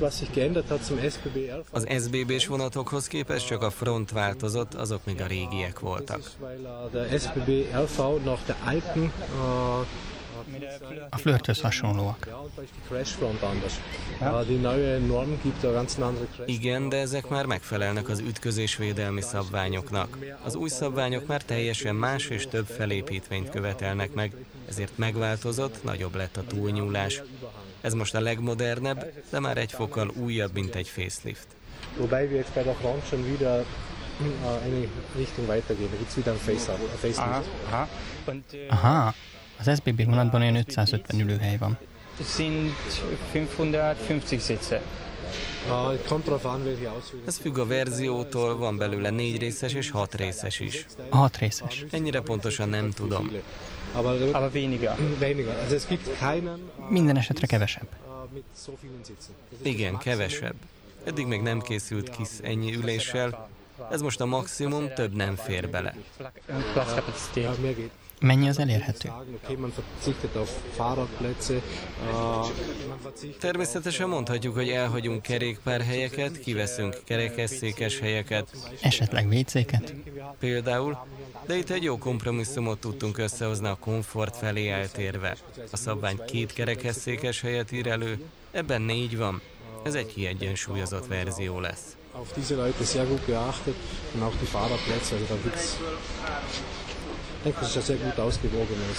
Was 0.00 0.18
sich 0.18 0.32
geändert 0.32 0.70
hat 0.70 0.84
zum 0.84 0.98
SBB 0.98 1.36
11 1.36 1.66
Az 1.70 1.86
SBB-s 2.02 2.46
vonatokhoz 2.46 3.06
képest 3.06 3.46
csak 3.46 3.62
a 3.62 3.70
front 3.70 4.10
változott, 4.10 4.74
azok 4.74 5.04
még 5.04 5.20
a 5.20 5.26
régiek 5.26 5.80
voltak. 5.80 6.30
weil 6.40 6.66
äh, 6.96 7.12
äh, 8.56 9.86
A 11.10 11.16
flörthöz 11.16 11.60
hasonlóak. 11.60 12.28
Crash. 12.88 13.18
Igen, 16.46 16.88
de 16.88 16.96
ezek 16.96 17.28
már 17.28 17.46
megfelelnek 17.46 18.08
az 18.08 18.18
ütközésvédelmi 18.18 19.20
szabványoknak. 19.20 20.18
Az 20.44 20.54
új 20.54 20.68
szabványok 20.68 21.26
már 21.26 21.42
teljesen 21.42 21.94
más 21.94 22.28
és 22.28 22.46
több 22.46 22.66
felépítményt 22.66 23.50
követelnek 23.50 24.12
meg, 24.12 24.34
ezért 24.68 24.98
megváltozott, 24.98 25.84
nagyobb 25.84 26.14
lett 26.14 26.36
a 26.36 26.44
túlnyúlás. 26.44 27.22
Ez 27.84 27.94
most 27.94 28.14
a 28.14 28.20
legmodernebb, 28.20 29.12
de 29.30 29.40
már 29.40 29.56
egy 29.56 29.72
fokkal 29.72 30.08
újabb, 30.08 30.52
mint 30.54 30.74
egy 30.74 30.88
facelift. 30.88 31.46
Wobei 31.98 32.26
wir 32.26 32.36
jetzt 32.36 32.54
bei 32.54 32.62
der 32.62 32.74
Front 32.74 33.06
schon 33.06 33.24
wieder 33.24 33.58
äh, 33.58 34.64
eine 34.64 34.88
Richtung 35.16 35.48
weitergehen. 35.48 35.90
Da 35.90 35.96
gibt 35.96 36.08
es 36.08 36.16
wieder 36.16 36.32
ein 36.32 36.38
Face-Up, 36.38 36.78
ein 36.80 36.98
Facelift. 36.98 37.48
Aha, 38.68 39.14
az 39.58 39.70
SBB 39.76 40.04
vonatban 40.04 40.40
olyan 40.40 40.56
550 40.56 41.20
ülőhely 41.20 41.56
van. 41.56 41.78
sind 42.22 42.70
550 43.32 44.38
Sitze. 44.38 44.82
Äh. 45.68 45.94
Ez 47.26 47.36
függ 47.36 47.58
a 47.58 47.66
verziótól, 47.66 48.56
van 48.56 48.76
belőle 48.76 49.10
négy 49.10 49.38
részes 49.38 49.72
és 49.72 49.90
hat 49.90 50.14
részes 50.14 50.60
is. 50.60 50.86
A 51.08 51.16
hat 51.16 51.36
részes. 51.36 51.84
Ennyire 51.90 52.20
pontosan 52.20 52.68
nem 52.68 52.90
tudom. 52.90 53.30
Aber, 53.94 54.10
Aber 54.32 54.52
weniger. 54.52 54.96
weniger. 55.20 55.54
Also 55.62 55.74
es 55.74 55.86
gibt 55.86 56.18
keinen 56.18 56.60
Minden 56.88 57.16
esetre 57.16 57.46
kevesebb. 57.46 57.88
äh, 59.62 59.68
Igen, 59.68 59.98
kevesebb. 59.98 60.56
Eddig 61.04 61.26
még 61.26 61.40
nem 61.42 61.60
készült 61.60 62.10
kis 62.10 62.28
ennyi 62.42 62.74
üléssel. 62.74 63.48
Ez 63.90 64.00
most 64.00 64.20
a 64.20 64.26
maximum, 64.26 64.94
több 64.94 65.14
nem 65.14 65.36
fér 65.36 65.70
bele. 65.70 65.94
Mennyi 68.24 68.48
az 68.48 68.58
elérhető? 68.58 69.12
Természetesen 73.40 74.08
mondhatjuk, 74.08 74.54
hogy 74.54 74.68
elhagyunk 74.68 75.22
kerékpárhelyeket, 75.22 76.38
kiveszünk 76.38 77.00
kerekesszékes 77.04 77.98
helyeket, 77.98 78.48
Esetleg 78.80 79.26
WC-ket? 79.26 79.94
például, 80.38 81.06
de 81.46 81.56
itt 81.56 81.70
egy 81.70 81.82
jó 81.82 81.98
kompromisszumot 81.98 82.78
tudtunk 82.78 83.18
összehozni 83.18 83.66
a 83.66 83.76
komfort 83.80 84.36
felé 84.36 84.68
eltérve. 84.68 85.36
A 85.70 85.76
szabvány 85.76 86.20
két 86.26 86.52
kerekesszékes 86.52 87.40
helyet 87.40 87.72
ír 87.72 87.86
elő, 87.86 88.18
ebben 88.50 88.82
négy 88.82 89.16
van. 89.16 89.40
Ez 89.84 89.94
egy 89.94 90.06
kiegyensúlyozott 90.14 91.06
verzió 91.06 91.60
lesz. 91.60 91.96
auf 92.14 92.32
diese 92.32 92.54
Leute 92.54 92.84
sehr 92.84 93.06
gut 93.06 93.26
geachtet 93.26 93.74
und 94.14 94.22
auch 94.22 94.36
die 94.40 94.46
Fahrradplätze. 94.46 95.16
Also 95.16 95.26
da 95.26 95.36
gibt's, 95.42 95.76
ich 96.78 96.83
denke, 97.44 97.60
das 97.60 97.70
ist 97.70 97.76
ein 97.76 97.82
sehr 97.82 97.96
gut 97.96 98.18
ausgewogenes. 98.18 98.98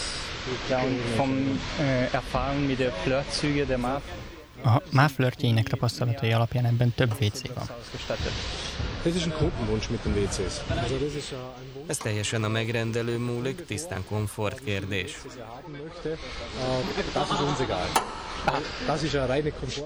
Ja, 0.70 0.80
und 0.80 1.00
vom 1.18 1.60
äh, 1.80 2.06
Erfahrung 2.14 2.68
mit 2.68 2.80
der 2.80 2.92
Flirtzüge 2.92 3.66
der 3.66 3.78
MAF 3.78 4.04
A 4.64 4.82
MÁV 4.92 5.12
flörtjeinek 5.12 5.68
tapasztalatai 5.68 6.32
alapján 6.32 6.66
ebben 6.66 6.94
több 6.94 7.20
WC 7.20 7.54
van. 7.54 7.70
ist 9.04 9.16
ist 11.16 11.32
äh, 11.32 11.38
Ez 11.88 11.98
teljesen 11.98 12.44
a 12.44 12.48
megrendelő 12.48 13.18
múlik, 13.18 13.66
tisztán 13.66 14.06
komfort 14.06 14.64
kérdés. 14.64 15.18
er. 16.04 16.18
Äh, 18.88 19.04
ist 19.04 19.14
ist. 19.14 19.82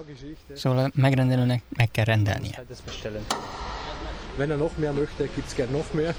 Szóval 0.54 0.84
a 0.86 0.90
megrendelőnek 0.94 1.64
meg 1.70 1.92
kell 1.92 2.06
rendelnie. 2.06 2.64
Wenn 4.40 4.52
er 4.52 4.58
noch 4.58 4.78
mehr 4.78 4.94
möchte, 4.94 5.28
gibt 5.28 5.50
es 5.50 5.56
gern 5.56 5.70
noch 5.74 5.94
mehr. 5.94 6.14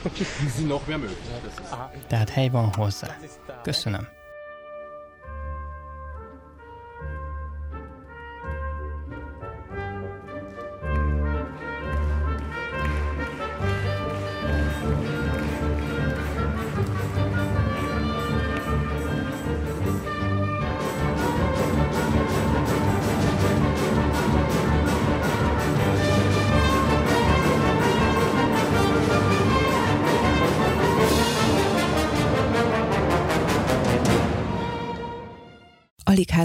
Sie 0.56 0.64
noch 0.64 0.86
mehr 0.86 0.98
möchten. 0.98 1.16
Tehát 2.10 2.36
hely 2.36 2.52
van 2.52 2.70
hozzá. 2.76 3.08
Köszönöm. 3.64 4.06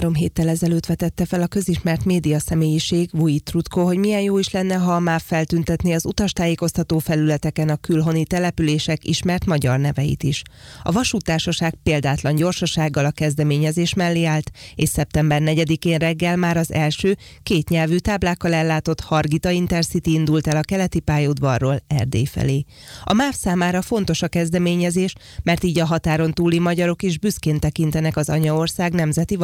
Három 0.06 0.22
héttel 0.22 0.48
ezelőtt 0.48 0.86
vetette 0.86 1.24
fel 1.24 1.42
a 1.42 1.46
közismert 1.46 2.04
média 2.04 2.38
személyiség, 2.38 3.10
Vujit 3.12 3.44
Trutko, 3.44 3.84
hogy 3.84 3.98
milyen 3.98 4.20
jó 4.20 4.38
is 4.38 4.50
lenne, 4.50 4.74
ha 4.74 4.94
a 4.94 4.98
MÁV 4.98 5.22
feltüntetni 5.22 5.94
az 5.94 6.06
utastájékoztató 6.06 6.98
felületeken 6.98 7.68
a 7.68 7.76
külhoni 7.76 8.24
települések 8.24 9.08
ismert 9.08 9.46
magyar 9.46 9.78
neveit 9.78 10.22
is. 10.22 10.42
A 10.82 10.92
vasútársaság 10.92 11.74
példátlan 11.82 12.34
gyorsasággal 12.34 13.04
a 13.04 13.10
kezdeményezés 13.10 13.94
mellé 13.94 14.24
állt, 14.24 14.50
és 14.74 14.88
szeptember 14.88 15.42
4-én 15.44 15.98
reggel 15.98 16.36
már 16.36 16.56
az 16.56 16.72
első 16.72 17.16
kétnyelvű 17.42 17.96
táblákkal 17.96 18.54
ellátott 18.54 19.00
Hargita 19.00 19.50
Intercity 19.50 20.12
indult 20.12 20.46
el 20.46 20.56
a 20.56 20.60
keleti 20.60 21.00
pályaudvarról 21.00 21.82
Erdély 21.86 22.24
felé. 22.24 22.64
A 23.04 23.12
MÁV 23.12 23.34
számára 23.34 23.82
fontos 23.82 24.22
a 24.22 24.28
kezdeményezés, 24.28 25.14
mert 25.42 25.64
így 25.64 25.78
a 25.78 25.86
határon 25.86 26.32
túli 26.32 26.58
magyarok 26.58 27.02
is 27.02 27.18
büszkén 27.18 27.58
tekintenek 27.58 28.16
az 28.16 28.28
anyaország 28.28 28.92
nemzeti 28.92 29.36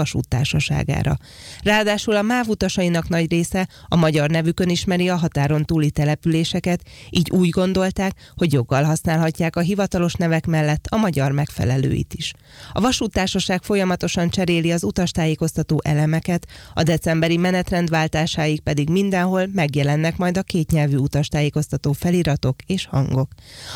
vasúttársaságára. 0.53 1.17
Ráadásul 1.63 2.17
a 2.17 2.23
MÁV 2.23 2.49
utasainak 2.49 3.09
nagy 3.09 3.31
része 3.31 3.69
a 3.89 3.97
magyar 3.97 4.31
nevükön 4.31 4.69
ismeri 4.69 5.09
a 5.09 5.17
határon 5.17 5.65
túli 5.65 5.91
településeket, 5.91 6.83
így 7.11 7.31
úgy 7.31 7.49
gondolták, 7.49 8.13
hogy 8.37 8.53
joggal 8.53 8.83
használhatják 8.83 9.57
a 9.57 9.61
hivatalos 9.61 10.15
nevek 10.15 10.47
mellett 10.47 10.87
a 10.89 10.97
magyar 10.97 11.33
megfelelőit 11.33 12.15
is. 12.15 12.33
A 12.73 12.81
vasúttársaság 12.81 13.63
folyamatosan 13.63 14.31
cseréli 14.31 14.73
az 14.73 14.85
utastájékoztató 14.85 15.81
elemeket, 15.85 16.47
a 16.75 16.83
decemberi 16.83 17.37
menetrendváltásáig 17.37 18.61
pedig 18.61 18.89
mindenhol 18.89 19.47
megjelennek 19.53 20.17
majd 20.17 20.37
a 20.37 20.43
kétnyelvű 20.43 20.97
utastájékoztató 20.97 21.93
feliratok 21.93 22.57
és 22.67 22.87
hangok. 22.87 23.31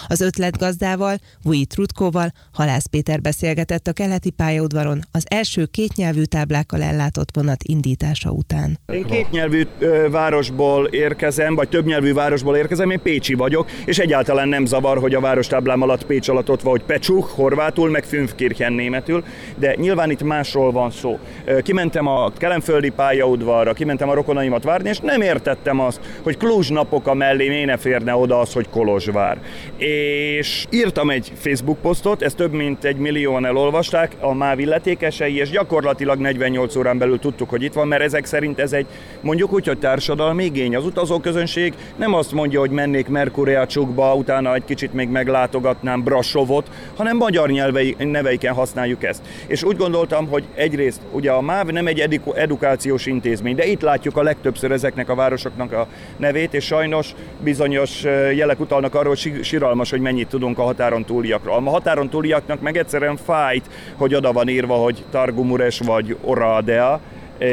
Az 0.06 0.20
ötletgazdával, 0.20 1.18
Vujit 1.42 1.74
Rutkóval 1.74 2.32
Halász 2.52 2.86
Péter 2.86 3.20
beszélgetett 3.20 3.86
a 3.86 3.92
keleti 3.92 4.30
pályaudvaron 4.30 5.04
az 5.10 5.24
első 5.28 5.66
kétnyelvű 5.66 6.24
táblákkal 6.66 6.94
ellátott 6.94 7.28
vonat 7.34 7.62
indítása 7.62 8.30
után. 8.30 8.78
Én 8.92 9.04
kétnyelvű 9.04 9.66
városból 10.10 10.86
érkezem, 10.86 11.54
vagy 11.54 11.68
többnyelvű 11.68 12.12
városból 12.12 12.56
érkezem, 12.56 12.90
én 12.90 13.00
Pécsi 13.02 13.34
vagyok, 13.34 13.70
és 13.84 13.98
egyáltalán 13.98 14.48
nem 14.48 14.64
zavar, 14.64 14.98
hogy 14.98 15.14
a 15.14 15.20
várostáblám 15.20 15.82
alatt 15.82 16.06
Pécs 16.06 16.28
alatt 16.28 16.50
ott 16.50 16.62
van, 16.62 16.70
hogy 16.70 16.82
Pecsuk, 16.82 17.24
horvátul, 17.24 17.90
meg 17.90 18.04
Fünfkirchen 18.04 18.72
németül, 18.72 19.24
de 19.56 19.74
nyilván 19.76 20.10
itt 20.10 20.22
másról 20.22 20.72
van 20.72 20.90
szó. 20.90 21.18
Kimentem 21.62 22.06
a 22.06 22.30
kelemföldi 22.30 22.90
pályaudvarra, 22.90 23.72
kimentem 23.72 24.08
a 24.08 24.14
rokonaimat 24.14 24.64
várni, 24.64 24.88
és 24.88 24.98
nem 24.98 25.20
értettem 25.20 25.80
azt, 25.80 26.00
hogy 26.22 26.36
Kluzs 26.36 26.68
napok 26.68 27.06
a 27.06 27.14
mellé 27.14 27.48
miért 27.48 27.66
ne 27.66 27.76
férne 27.76 28.14
oda 28.14 28.40
az, 28.40 28.52
hogy 28.52 28.68
Kolozsvár. 28.68 29.38
És 29.76 30.66
írtam 30.70 31.10
egy 31.10 31.32
Facebook 31.36 31.78
posztot, 31.78 32.22
ezt 32.22 32.36
több 32.36 32.52
mint 32.52 32.84
egy 32.84 32.96
millióan 32.96 33.46
elolvasták, 33.46 34.16
a 34.20 34.34
MÁV 34.34 34.58
illetékesei, 34.58 35.36
és 35.36 35.50
gyakorlatilag 35.50 36.18
48 36.18 36.55
órán 36.76 36.98
belül 36.98 37.18
tudtuk, 37.18 37.50
hogy 37.50 37.62
itt 37.62 37.72
van, 37.72 37.88
mert 37.88 38.02
ezek 38.02 38.24
szerint 38.24 38.58
ez 38.58 38.72
egy 38.72 38.86
mondjuk 39.20 39.52
úgy, 39.52 39.66
hogy 39.66 39.78
társadalmi 39.78 40.44
igény. 40.44 40.76
Az 40.76 40.84
utazóközönség 40.84 41.74
nem 41.96 42.14
azt 42.14 42.32
mondja, 42.32 42.60
hogy 42.60 42.70
mennék 42.70 43.08
Merkuriácsukba, 43.08 44.14
utána 44.14 44.54
egy 44.54 44.64
kicsit 44.64 44.92
még 44.92 45.08
meglátogatnám 45.08 46.02
Brasovot, 46.02 46.70
hanem 46.96 47.16
magyar 47.16 47.50
nyelvei, 47.50 47.96
neveiken 47.98 48.54
használjuk 48.54 49.04
ezt. 49.04 49.22
És 49.46 49.62
úgy 49.62 49.76
gondoltam, 49.76 50.28
hogy 50.28 50.44
egyrészt 50.54 51.00
ugye 51.12 51.30
a 51.30 51.40
MÁV 51.40 51.66
nem 51.66 51.86
egy 51.86 52.00
edu- 52.00 52.36
edukációs 52.36 53.06
intézmény, 53.06 53.54
de 53.54 53.66
itt 53.66 53.80
látjuk 53.80 54.16
a 54.16 54.22
legtöbbször 54.22 54.70
ezeknek 54.70 55.08
a 55.08 55.14
városoknak 55.14 55.72
a 55.72 55.86
nevét, 56.16 56.54
és 56.54 56.64
sajnos 56.64 57.14
bizonyos 57.40 58.02
jelek 58.34 58.60
utalnak 58.60 58.94
arra, 58.94 59.08
hogy 59.08 59.18
si- 59.18 59.42
siralmas, 59.42 59.90
hogy 59.90 60.00
mennyit 60.00 60.28
tudunk 60.28 60.58
a 60.58 60.62
határon 60.62 61.04
túliakról. 61.04 61.54
A 61.56 61.70
határon 61.70 62.08
túliaknak 62.08 62.60
meg 62.60 62.76
egyszerűen 62.76 63.16
fájt, 63.16 63.70
hogy 63.96 64.14
oda 64.14 64.32
van 64.32 64.48
írva, 64.48 64.74
hogy 64.74 65.04
Targumures 65.10 65.78
vagy 65.78 66.16
Oradea, 66.46 67.00
eh, 67.38 67.48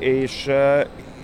és 0.00 0.46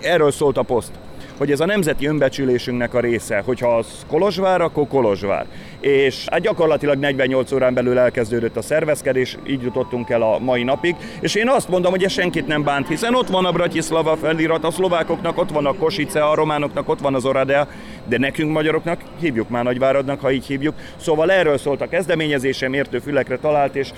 erről 0.01 0.31
szólt 0.31 0.57
a 0.57 0.61
poszt 0.61 0.91
hogy 1.37 1.51
ez 1.51 1.59
a 1.59 1.65
nemzeti 1.65 2.07
önbecsülésünknek 2.07 2.93
a 2.93 2.99
része, 2.99 3.41
hogyha 3.45 3.77
az 3.77 3.87
Kolozsvár, 4.07 4.61
akkor 4.61 4.87
Kolozsvár. 4.87 5.45
És 5.85 6.25
hát 6.31 6.41
gyakorlatilag 6.41 6.97
48 6.97 7.51
órán 7.51 7.73
belül 7.73 7.99
elkezdődött 7.99 8.57
a 8.57 8.61
szervezkedés, 8.61 9.37
így 9.47 9.61
jutottunk 9.61 10.09
el 10.09 10.21
a 10.21 10.39
mai 10.39 10.63
napig, 10.63 10.95
és 11.19 11.35
én 11.35 11.49
azt 11.49 11.69
mondom, 11.69 11.91
hogy 11.91 12.03
ez 12.03 12.11
senkit 12.11 12.47
nem 12.47 12.63
bánt, 12.63 12.87
hiszen 12.87 13.15
ott 13.15 13.27
van 13.27 13.45
a 13.45 13.51
Bratislava 13.51 14.15
felirat, 14.15 14.63
a 14.63 14.71
szlovákoknak 14.71 15.37
ott 15.37 15.51
van 15.51 15.65
a 15.65 15.73
Kosice, 15.73 16.23
a 16.23 16.35
románoknak 16.35 16.89
ott 16.89 16.99
van 16.99 17.15
az 17.15 17.25
Oradea, 17.25 17.67
de 18.07 18.17
nekünk 18.17 18.51
magyaroknak 18.51 18.99
hívjuk 19.19 19.49
már 19.49 19.63
Nagyváradnak, 19.63 20.19
ha 20.19 20.31
így 20.31 20.45
hívjuk. 20.45 20.73
Szóval 20.95 21.31
erről 21.31 21.57
szólt 21.57 21.81
a 21.81 21.87
kezdeményezésem, 21.87 22.73
értő 22.73 22.99
fülekre 22.99 23.37
talált, 23.37 23.75
és 23.75 23.89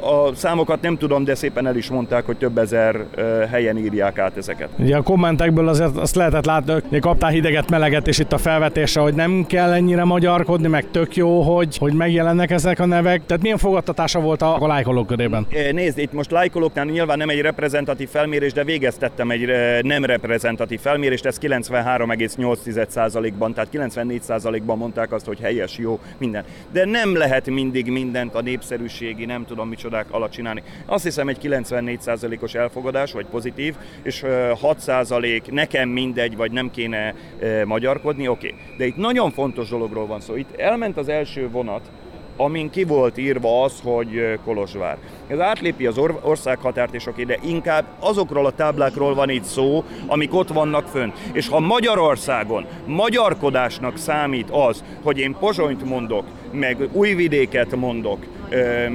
a 0.00 0.34
számokat 0.34 0.80
nem 0.80 0.96
tudom, 0.96 1.24
de 1.24 1.34
szépen 1.34 1.66
el 1.66 1.76
is 1.76 1.88
mondták, 1.90 2.26
hogy 2.26 2.36
több 2.36 2.58
ezer 2.58 3.04
helyen 3.50 3.76
írják 3.76 4.18
át 4.18 4.36
ezeket. 4.36 4.68
Ugye 4.78 4.96
a 4.96 5.02
kommentekből 5.02 5.68
azért 5.68 5.96
azt 5.96 6.14
lehetett 6.14 6.46
látni, 6.46 6.72
hogy 6.88 7.00
kaptál 7.00 7.30
hideget, 7.30 7.70
meleget, 7.70 8.08
és 8.08 8.18
itt 8.18 8.32
a 8.32 8.38
felvetése, 8.38 9.00
hogy 9.00 9.14
nem 9.14 9.44
kell 9.46 9.72
ennyire 9.72 10.04
magyarkodni, 10.04 10.68
meg 10.68 10.84
tök 10.90 11.03
jó, 11.12 11.40
hogy, 11.40 11.76
hogy 11.76 11.92
megjelennek 11.92 12.50
ezek 12.50 12.78
a 12.78 12.86
nevek. 12.86 13.26
Tehát 13.26 13.42
milyen 13.42 13.58
fogadtatása 13.58 14.20
volt 14.20 14.42
a, 14.42 14.62
a 14.62 14.66
lájkolók 14.66 15.06
körében? 15.06 15.46
Nézd, 15.72 15.98
itt 15.98 16.12
most 16.12 16.30
lájkolóknál 16.30 16.84
nyilván 16.84 17.18
nem 17.18 17.28
egy 17.28 17.40
reprezentatív 17.40 18.08
felmérés, 18.08 18.52
de 18.52 18.64
végeztettem 18.64 19.30
egy 19.30 19.48
nem 19.82 20.04
reprezentatív 20.04 20.80
felmérést, 20.80 21.26
ez 21.26 21.38
93,8%-ban, 21.38 23.54
tehát 23.54 23.70
94%-ban 23.72 24.78
mondták 24.78 25.12
azt, 25.12 25.26
hogy 25.26 25.40
helyes, 25.40 25.78
jó, 25.78 26.00
minden. 26.18 26.44
De 26.72 26.84
nem 26.84 27.16
lehet 27.16 27.50
mindig 27.50 27.90
mindent 27.90 28.34
a 28.34 28.40
népszerűségi, 28.40 29.24
nem 29.24 29.44
tudom 29.44 29.68
micsodák 29.68 30.06
alatt 30.10 30.30
csinálni. 30.30 30.62
Azt 30.86 31.04
hiszem 31.04 31.28
egy 31.28 31.38
94%-os 31.42 32.54
elfogadás, 32.54 33.12
vagy 33.12 33.26
pozitív, 33.26 33.74
és 34.02 34.22
6% 34.26 35.50
nekem 35.50 35.88
mindegy, 35.88 36.36
vagy 36.36 36.52
nem 36.52 36.70
kéne 36.70 37.14
magyarkodni, 37.64 38.28
oké. 38.28 38.46
Okay. 38.46 38.58
De 38.76 38.86
itt 38.86 38.96
nagyon 38.96 39.30
fontos 39.30 39.68
dologról 39.68 40.06
van 40.06 40.20
szó. 40.20 40.36
Itt 40.36 40.56
elment 40.56 40.93
az 40.96 41.08
első 41.08 41.48
vonat, 41.50 41.90
amin 42.36 42.70
ki 42.70 42.84
volt 42.84 43.18
írva 43.18 43.62
az, 43.62 43.80
hogy 43.84 44.38
Kolozsvár. 44.44 44.98
Ez 45.26 45.40
átlépi 45.40 45.86
az 45.86 45.98
or- 45.98 46.24
országhatárt, 46.24 46.94
és 46.94 47.06
oké, 47.06 47.24
de 47.24 47.38
inkább 47.44 47.84
azokról 47.98 48.46
a 48.46 48.50
táblákról 48.50 49.14
van 49.14 49.28
itt 49.28 49.44
szó, 49.44 49.84
amik 50.06 50.34
ott 50.34 50.48
vannak 50.48 50.86
fönt. 50.86 51.18
És 51.32 51.48
ha 51.48 51.60
Magyarországon 51.60 52.66
magyarkodásnak 52.86 53.96
számít 53.96 54.50
az, 54.50 54.84
hogy 55.02 55.18
én 55.18 55.36
Pozsonyt 55.40 55.84
mondok, 55.84 56.24
meg 56.50 56.88
Újvidéket 56.92 57.76
mondok, 57.76 58.26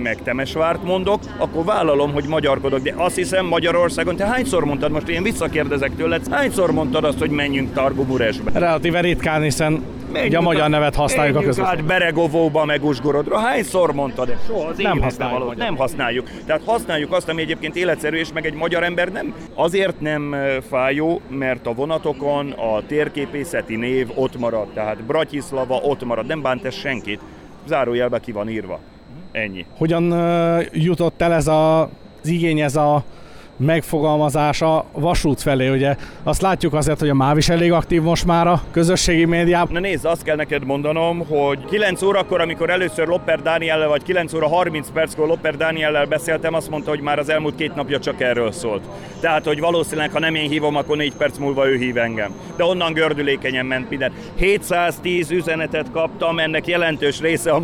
meg 0.04 0.22
Temesvárt 0.24 0.84
mondok, 0.84 1.20
akkor 1.38 1.66
vállalom, 1.66 2.14
hogy 2.14 2.26
magyarkodok. 2.28 2.80
De 2.80 2.94
azt 2.98 3.16
hiszem 3.16 3.46
Magyarországon, 3.46 4.16
te 4.16 4.26
hányszor 4.26 4.66
mondtad, 4.66 4.92
most 4.92 5.08
én 5.08 5.24
visszakérdezek 5.24 5.96
tőled, 5.96 6.28
hányszor 6.32 6.72
mondtad 6.72 7.04
azt, 7.04 7.20
hogy 7.20 7.30
menjünk 7.30 7.74
Targuburesbe? 7.74 8.60
Relatíve 8.60 9.00
ritkán, 9.00 9.42
hiszen 9.42 9.84
Ugye 10.14 10.38
a 10.38 10.42
magyar 10.42 10.70
nevet 10.70 10.96
használjuk 10.96 11.38
a 11.38 11.42
között. 11.42 11.66
Hát 11.66 11.86
Beregovóba, 11.86 12.66
meg 12.66 12.84
Uzgorodra. 12.84 13.38
Hányszor 13.38 13.94
mondtad? 13.94 14.36
Soha 14.48 14.68
az 14.68 14.78
nem 14.78 15.02
használjuk. 15.02 15.40
Való. 15.40 15.54
Nem 15.58 15.76
használjuk. 15.76 16.30
Tehát 16.46 16.62
használjuk 16.66 17.14
azt, 17.14 17.30
ami 17.30 17.42
egyébként 17.42 17.76
életszerű, 17.76 18.18
és 18.18 18.34
meg 18.34 18.46
egy 18.46 18.54
magyar 18.54 18.84
ember 18.84 19.12
nem. 19.12 19.34
Azért 19.54 20.00
nem 20.00 20.36
fájó, 20.70 21.22
mert 21.30 21.68
a 21.68 21.74
vonatokon 21.74 22.52
a 22.52 22.86
térképészeti 22.88 23.76
név 23.76 24.08
ott 24.16 24.40
marad. 24.40 24.68
Tehát 24.74 25.04
Bratislava 25.04 25.76
ott 25.76 26.04
marad. 26.04 26.26
Nem 26.26 26.42
bánt 26.42 26.66
ez 26.66 26.76
senkit. 26.76 27.20
Zárójelbe 27.68 28.20
ki 28.20 28.32
van 28.32 28.50
írva. 28.50 28.80
Ennyi. 29.32 29.65
Hogyan 29.78 30.13
jutott 30.74 31.22
el 31.22 31.34
ez 31.34 31.48
a, 31.48 31.82
az 31.82 32.28
igény, 32.28 32.60
ez 32.60 32.76
a 32.76 33.04
megfogalmazása 33.60 34.86
vasút 34.91 35.41
felé, 35.41 35.69
ugye 35.69 35.95
azt 36.24 36.41
látjuk 36.41 36.74
azért, 36.74 37.00
hogy 37.00 37.10
a 37.10 37.13
MÁV 37.13 37.38
is 37.38 37.50
elég 37.50 37.72
aktív 37.72 38.02
most 38.02 38.26
már 38.26 38.48
a 38.48 38.62
közösségi 38.72 39.26
médiában. 39.26 39.74
Na 39.74 39.80
nézd, 39.80 40.06
azt 40.06 40.24
kell 40.24 40.36
neked 40.36 40.65
mondanom, 40.65 41.26
hogy 41.28 41.65
9 41.65 42.02
órakor, 42.02 42.41
amikor 42.41 42.69
először 42.69 43.08
Lopper 43.08 43.41
Dániellel, 43.41 43.88
vagy 43.88 44.04
9 44.04 44.34
óra 44.34 44.48
30 44.48 44.89
perckor 44.93 45.28
Lopper 45.28 45.58
Dániellel 45.58 46.06
beszéltem, 46.06 46.54
azt 46.54 46.69
mondta, 46.69 46.89
hogy 46.89 47.00
már 47.00 47.19
az 47.19 47.30
elmúlt 47.30 47.56
két 47.56 47.76
napja 47.76 48.00
csak 48.00 48.22
erről 48.22 48.52
szólt. 48.52 48.84
Tehát, 49.19 49.45
hogy 49.45 49.60
valószínűleg, 49.60 50.12
ha 50.12 50.19
nem 50.19 50.36
én 50.36 50.50
hívom, 50.50 50.76
akkor 50.76 50.98
4 50.98 51.13
perc 51.13 51.38
múlva 51.38 51.69
ő 51.69 51.78
hív 51.78 51.98
engem. 51.98 52.32
De 52.56 52.63
onnan 52.63 52.93
gördülékenyen 52.93 53.65
ment 53.65 53.89
minden. 53.89 54.12
710 54.36 55.32
üzenetet 55.32 55.91
kaptam, 55.91 56.39
ennek 56.39 56.67
jelentős 56.67 57.19
része 57.19 57.52
a 57.52 57.60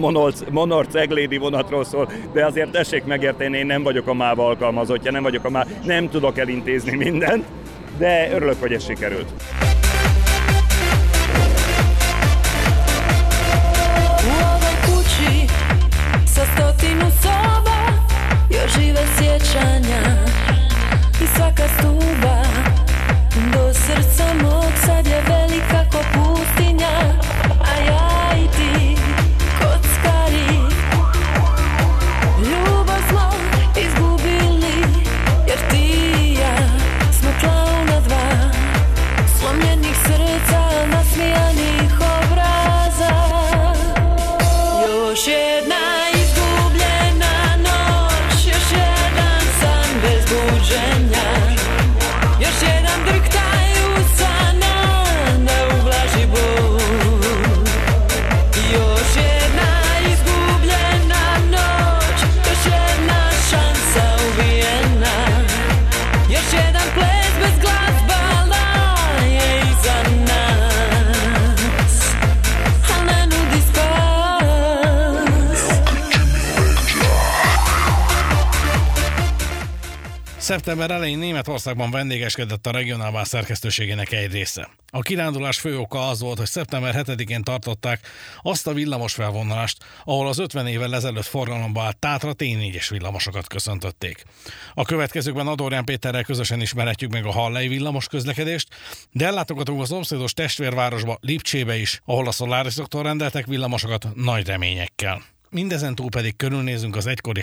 Monor 0.52 0.88
Ceglédi 0.88 1.38
vonatról 1.38 1.84
szól, 1.84 2.10
de 2.34 2.46
azért 2.46 2.72
tessék 2.72 3.04
megérteni, 3.06 3.58
én 3.58 3.66
nem 3.66 3.84
vagyok 3.84 4.08
a 4.08 4.14
MÁV 4.14 4.40
alkalmazottja, 4.40 5.12
nem 5.12 5.24
vagyok 5.24 5.46
a 5.46 5.50
MÁV 5.50 5.68
nem 5.86 6.10
tudok 6.10 6.38
elintézni 6.38 6.96
mindent, 6.96 7.46
de 7.98 8.32
örülök, 8.32 8.60
hogy 8.60 8.74
ez 8.74 8.86
sikerült. 8.86 9.32
do 23.52 23.74
srca 23.74 24.34
mog 24.42 24.74
sad 24.86 25.06
je 25.08 25.22
velika 25.28 25.86
ko 25.92 26.00
pustinja 26.14 26.96
a 27.60 27.74
ja 27.88 28.05
Szeptember 80.56 80.92
elején 80.92 81.18
Németországban 81.18 81.92
vendégeskedett 81.92 82.68
a 82.68 82.72
regionálvá 82.72 83.24
szerkesztőségének 83.24 84.12
egy 84.12 84.32
része. 84.32 84.70
A 84.92 85.02
kirándulás 85.02 85.60
fő 85.60 85.78
oka 85.78 86.08
az 86.08 86.20
volt, 86.20 86.38
hogy 86.38 86.48
szeptember 86.48 86.96
7-én 86.98 87.44
tartották 87.44 88.08
azt 88.42 88.68
a 88.68 88.74
villamos 88.74 89.14
felvonulást, 89.14 89.78
ahol 90.04 90.28
az 90.28 90.38
50 90.38 90.68
évvel 90.68 90.96
ezelőtt 90.96 91.26
forgalomba 91.26 91.82
állt 91.82 91.98
Tátra 91.98 92.32
T4-es 92.38 92.88
villamosokat 92.90 93.48
köszöntötték. 93.48 94.24
A 94.74 94.86
következőkben 94.86 95.48
Adorján 95.48 95.86
Péterrel 95.86 96.24
közösen 96.24 96.62
ismerhetjük 96.62 97.12
meg 97.12 97.26
a 97.26 97.32
Hallei 97.32 97.68
villamos 97.68 98.08
közlekedést, 98.08 98.68
de 99.12 99.26
ellátogatunk 99.26 99.82
a 99.82 99.86
szomszédos 99.86 100.34
testvérvárosba, 100.34 101.18
Lipcsébe 101.22 101.78
is, 101.78 102.02
ahol 102.06 102.28
a 102.28 102.32
Solariszoktól 102.32 103.04
rendeltek 103.04 103.46
villamosokat 103.46 104.08
nagy 104.14 104.48
reményekkel. 104.48 105.35
Mindezen 105.56 105.96
túl 105.96 106.10
pedig 106.10 106.36
körülnézünk 106.36 106.96
az 106.96 107.08
egykori 107.08 107.42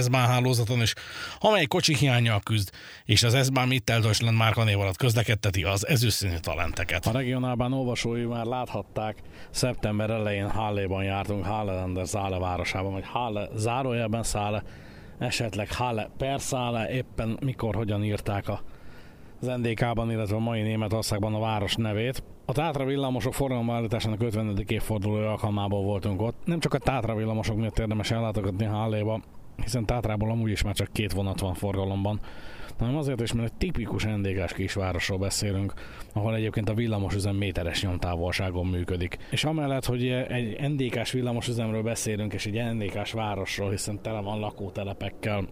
S-Bahn 0.00 0.30
hálózaton 0.30 0.80
is, 0.80 0.94
amely 1.38 1.64
kocsi 1.64 1.96
hiányjal 1.96 2.40
küzd, 2.40 2.70
és 3.04 3.22
az 3.22 3.44
S-Bahn 3.44 3.68
Mittel 3.68 4.00
Deutschland 4.00 4.36
márkanév 4.36 4.80
alatt 4.80 4.96
közlekedteti 4.96 5.62
az 5.62 5.86
ezüstszínű 5.86 6.36
talenteket. 6.36 7.06
A 7.06 7.12
regionálban 7.12 7.72
olvasói 7.72 8.24
már 8.24 8.44
láthatták, 8.44 9.18
szeptember 9.50 10.10
elején 10.10 10.50
Halle-ban 10.50 11.04
jártunk, 11.04 11.44
Halle-Lander 11.44 12.08
Szále 12.08 12.38
városában, 12.38 12.92
vagy 12.92 13.06
Halle 13.06 13.48
zárójelben 13.56 14.22
Szále, 14.22 14.62
esetleg 15.18 15.72
Halle 15.72 16.10
per 16.18 16.40
Szále, 16.40 16.90
éppen 16.90 17.38
mikor, 17.40 17.74
hogyan 17.74 18.04
írták 18.04 18.48
a 18.48 18.62
az 19.46 19.60
NDK-ban, 19.60 20.10
illetve 20.10 20.36
a 20.36 20.38
mai 20.38 20.62
Németországban 20.62 21.34
a 21.34 21.38
város 21.38 21.74
nevét. 21.74 22.22
A 22.44 22.52
Tátra 22.52 22.84
villamosok 22.84 23.34
forgalomállításának 23.34 24.22
50. 24.22 24.64
évfordulója 24.66 25.30
alkalmából 25.30 25.82
voltunk 25.82 26.22
ott. 26.22 26.36
Nem 26.44 26.60
csak 26.60 26.74
a 26.74 26.78
Tátra 26.78 27.14
villamosok 27.14 27.56
miatt 27.56 27.78
érdemes 27.78 28.10
ellátogatni 28.10 28.64
Halléba, 28.64 29.20
hiszen 29.62 29.86
Tátrából 29.86 30.30
amúgy 30.30 30.50
is 30.50 30.62
már 30.62 30.74
csak 30.74 30.92
két 30.92 31.12
vonat 31.12 31.40
van 31.40 31.54
forgalomban, 31.54 32.20
hanem 32.78 32.96
azért 32.96 33.20
is, 33.20 33.32
mert 33.32 33.48
egy 33.48 33.58
tipikus 33.58 34.04
NDK-s 34.04 34.52
kisvárosról 34.52 35.18
beszélünk, 35.18 35.72
ahol 36.12 36.34
egyébként 36.34 36.68
a 36.68 36.74
villamosüzem 36.74 37.36
méteres 37.36 37.82
nyomtávolságon 37.82 38.66
működik. 38.66 39.16
És 39.30 39.44
amellett, 39.44 39.84
hogy 39.84 40.08
egy 40.08 40.70
NDK-s 40.70 41.12
villamosüzemről 41.12 41.82
beszélünk, 41.82 42.32
és 42.32 42.46
egy 42.46 42.74
NDK-s 42.74 43.12
városról, 43.12 43.70
hiszen 43.70 44.02
tele 44.02 44.20
van 44.20 44.38
lakótelepekkel, 44.38 45.48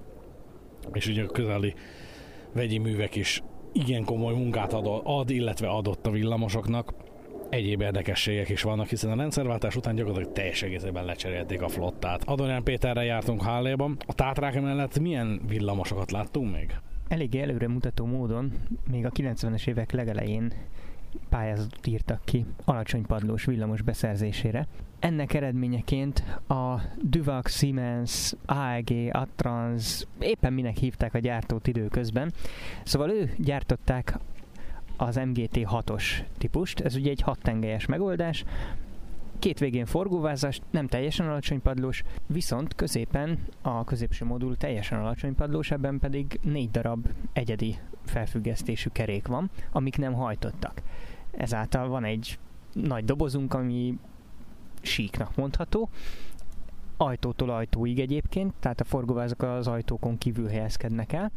és 0.93 1.07
ugye 1.07 1.23
a 1.23 1.27
közeli 1.27 1.75
vegyi 2.53 2.79
művek 2.79 3.15
is 3.15 3.43
igen 3.73 4.05
komoly 4.05 4.35
munkát 4.35 4.73
ad, 4.73 5.01
ad, 5.05 5.31
illetve 5.31 5.69
adott 5.69 6.07
a 6.07 6.11
villamosoknak. 6.11 6.95
Egyéb 7.49 7.81
érdekességek 7.81 8.49
is 8.49 8.63
vannak, 8.63 8.89
hiszen 8.89 9.11
a 9.11 9.17
rendszerváltás 9.17 9.77
után 9.77 9.95
gyakorlatilag 9.95 10.33
teljes 10.33 10.63
egészében 10.63 11.05
lecserélték 11.05 11.63
a 11.63 11.69
flottát. 11.69 12.23
Adorján 12.25 12.63
Péterrel 12.63 13.05
jártunk 13.05 13.43
Halléban. 13.43 13.97
A 14.07 14.13
Tátrák 14.13 14.61
mellett 14.61 14.99
milyen 14.99 15.41
villamosokat 15.49 16.11
láttunk 16.11 16.53
még? 16.53 16.75
Eléggé 17.09 17.41
előremutató 17.41 18.05
módon 18.05 18.53
még 18.91 19.07
a 19.07 19.11
90-es 19.11 19.67
évek 19.67 19.93
legelején 19.93 20.53
pályázatot 21.29 21.87
írtak 21.87 22.21
ki 22.25 22.47
alacsony 22.65 23.07
padlós 23.07 23.45
villamos 23.45 23.83
beszerzésére. 23.83 24.67
Ennek 25.03 25.35
eredményeként 25.35 26.25
a 26.49 26.81
Duvac, 27.01 27.51
Siemens, 27.51 28.35
AEG, 28.47 29.09
Atrans, 29.13 30.07
éppen 30.19 30.53
minek 30.53 30.77
hívták 30.77 31.15
a 31.15 31.19
gyártót 31.19 31.67
időközben. 31.67 32.33
Szóval 32.85 33.11
ő 33.11 33.35
gyártották 33.39 34.19
az 34.97 35.17
MGT 35.17 35.57
6-os 35.57 36.05
típust, 36.39 36.81
ez 36.81 36.97
ugye 36.97 37.11
egy 37.11 37.21
hat 37.21 37.39
tengelyes 37.43 37.87
megoldás, 37.87 38.45
két 39.39 39.59
végén 39.59 39.87
forgóvázas, 39.87 40.61
nem 40.71 40.87
teljesen 40.87 41.29
alacsony 41.29 41.63
padlós, 41.63 42.03
viszont 42.27 42.75
középen 42.75 43.39
a 43.63 43.85
középső 43.85 44.25
modul 44.25 44.57
teljesen 44.57 44.99
alacsony 44.99 45.35
padlós, 45.35 45.71
ebben 45.71 45.99
pedig 45.99 46.39
négy 46.43 46.71
darab 46.71 47.07
egyedi 47.33 47.79
felfüggesztésű 48.05 48.89
kerék 48.89 49.27
van, 49.27 49.51
amik 49.73 49.99
nem 49.99 50.13
hajtottak. 50.13 50.83
Ezáltal 51.31 51.89
van 51.89 52.05
egy 52.05 52.39
nagy 52.73 53.05
dobozunk, 53.05 53.55
ami 53.55 53.99
síknak 54.83 55.37
mondható, 55.37 55.89
ajtótól 56.97 57.51
ajtóig 57.51 58.01
egyébként, 58.01 58.55
tehát 58.61 58.81
a 58.81 58.85
forgóvázak 58.85 59.43
az 59.43 59.67
ajtókon 59.67 60.19
kívül 60.19 60.49
helyezkednek 60.49 61.13
el. 61.13 61.31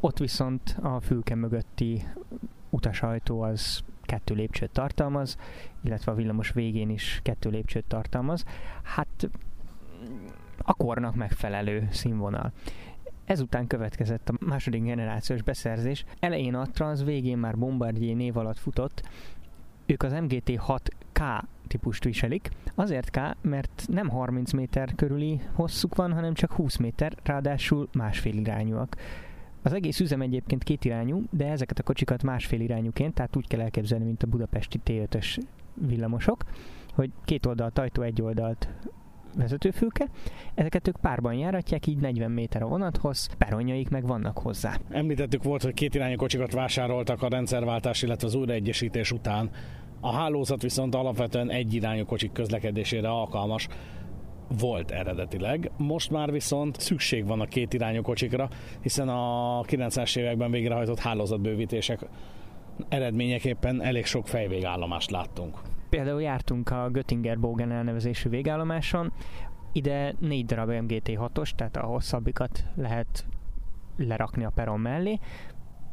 Ott 0.00 0.18
viszont 0.18 0.76
a 0.82 1.00
fülke 1.00 1.34
mögötti 1.34 2.02
utasajtó 2.70 3.40
az 3.40 3.82
kettő 4.02 4.34
lépcsőt 4.34 4.70
tartalmaz, 4.70 5.36
illetve 5.84 6.12
a 6.12 6.14
villamos 6.14 6.52
végén 6.52 6.90
is 6.90 7.20
kettő 7.22 7.50
lépcsőt 7.50 7.84
tartalmaz. 7.84 8.44
Hát 8.82 9.30
a 10.62 10.74
kornak 10.74 11.14
megfelelő 11.14 11.88
színvonal. 11.90 12.52
Ezután 13.24 13.66
következett 13.66 14.28
a 14.28 14.34
második 14.40 14.82
generációs 14.82 15.42
beszerzés. 15.42 16.04
Elején 16.20 16.54
a 16.54 16.66
Trans, 16.66 17.02
végén 17.02 17.38
már 17.38 17.58
Bombardier 17.58 18.16
név 18.16 18.36
alatt 18.36 18.58
futott. 18.58 19.08
Ők 19.86 20.02
az 20.02 20.12
MGT-6K 20.14 21.42
típust 21.68 22.04
viselik. 22.04 22.48
Azért 22.74 23.10
K, 23.10 23.20
mert 23.42 23.84
nem 23.88 24.08
30 24.08 24.52
méter 24.52 24.94
körüli 24.94 25.40
hosszuk 25.52 25.94
van, 25.94 26.12
hanem 26.12 26.34
csak 26.34 26.52
20 26.52 26.76
méter, 26.76 27.14
ráadásul 27.22 27.88
másfél 27.92 28.36
irányúak. 28.36 28.96
Az 29.62 29.72
egész 29.72 30.00
üzem 30.00 30.20
egyébként 30.20 30.64
két 30.64 30.84
irányú, 30.84 31.22
de 31.30 31.46
ezeket 31.46 31.78
a 31.78 31.82
kocsikat 31.82 32.22
másfél 32.22 32.60
irányúként, 32.60 33.14
tehát 33.14 33.36
úgy 33.36 33.46
kell 33.46 33.60
elképzelni, 33.60 34.04
mint 34.04 34.22
a 34.22 34.26
budapesti 34.26 34.80
T5-ös 34.84 35.38
villamosok, 35.74 36.44
hogy 36.94 37.10
két 37.24 37.46
oldalt 37.46 37.78
ajtó, 37.78 38.02
egy 38.02 38.22
oldalt 38.22 38.68
vezetőfülke. 39.36 40.08
Ezeket 40.54 40.88
ők 40.88 40.96
párban 41.00 41.34
járatják, 41.34 41.86
így 41.86 41.98
40 41.98 42.30
méter 42.30 42.62
a 42.62 42.66
vonathoz, 42.66 43.28
peronjaik 43.38 43.88
meg 43.88 44.06
vannak 44.06 44.38
hozzá. 44.38 44.78
Említettük 44.90 45.42
volt, 45.42 45.62
hogy 45.62 45.74
két 45.74 45.94
irányú 45.94 46.16
kocsikat 46.16 46.52
vásároltak 46.52 47.22
a 47.22 47.28
rendszerváltás, 47.28 48.02
illetve 48.02 48.26
az 48.26 48.34
újraegyesítés 48.34 49.12
után. 49.12 49.50
A 50.00 50.12
hálózat 50.12 50.62
viszont 50.62 50.94
alapvetően 50.94 51.50
egy 51.50 51.74
irányú 51.74 52.04
kocsik 52.04 52.32
közlekedésére 52.32 53.08
alkalmas 53.08 53.68
volt 54.60 54.90
eredetileg. 54.90 55.70
Most 55.76 56.10
már 56.10 56.32
viszont 56.32 56.80
szükség 56.80 57.26
van 57.26 57.40
a 57.40 57.46
két 57.46 57.74
irányú 57.74 58.02
kocsikra, 58.02 58.48
hiszen 58.80 59.08
a 59.08 59.60
90-es 59.62 60.16
években 60.16 60.50
végrehajtott 60.50 60.98
hálózatbővítések 60.98 62.06
eredményeképpen 62.88 63.82
elég 63.82 64.04
sok 64.04 64.26
fejvégállomást 64.26 65.10
láttunk. 65.10 65.58
Például 65.88 66.22
jártunk 66.22 66.70
a 66.70 66.88
Göttinger 66.90 67.38
Bogen 67.38 67.72
elnevezésű 67.72 68.28
végállomáson, 68.28 69.12
ide 69.72 70.14
négy 70.18 70.44
darab 70.44 70.68
MGT6-os, 70.72 71.50
tehát 71.50 71.76
a 71.76 71.86
hosszabbikat 71.86 72.64
lehet 72.76 73.26
lerakni 73.96 74.44
a 74.44 74.52
peron 74.54 74.80
mellé, 74.80 75.18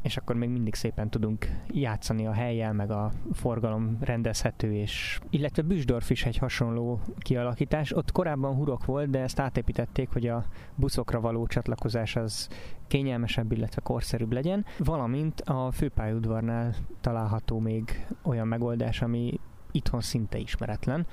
és 0.05 0.17
akkor 0.17 0.35
még 0.35 0.49
mindig 0.49 0.75
szépen 0.75 1.09
tudunk 1.09 1.47
játszani 1.67 2.27
a 2.27 2.31
helyjel, 2.31 2.73
meg 2.73 2.91
a 2.91 3.11
forgalom 3.33 3.97
rendezhető, 4.01 4.73
és 4.73 5.19
illetve 5.29 5.61
Büsdorf 5.61 6.09
is 6.09 6.25
egy 6.25 6.37
hasonló 6.37 6.99
kialakítás. 7.17 7.95
Ott 7.95 8.11
korábban 8.11 8.55
hurok 8.55 8.85
volt, 8.85 9.09
de 9.09 9.19
ezt 9.19 9.39
átépítették, 9.39 10.09
hogy 10.13 10.27
a 10.27 10.45
buszokra 10.75 11.19
való 11.19 11.47
csatlakozás 11.47 12.15
az 12.15 12.49
kényelmesebb, 12.87 13.51
illetve 13.51 13.81
korszerűbb 13.81 14.31
legyen, 14.31 14.65
valamint 14.77 15.41
a 15.41 15.71
főpályaudvarnál 15.71 16.73
található 17.01 17.59
még 17.59 18.05
olyan 18.23 18.47
megoldás, 18.47 19.01
ami 19.01 19.39
itthon 19.71 20.01
szinte 20.01 20.37
ismeretlen, 20.37 21.05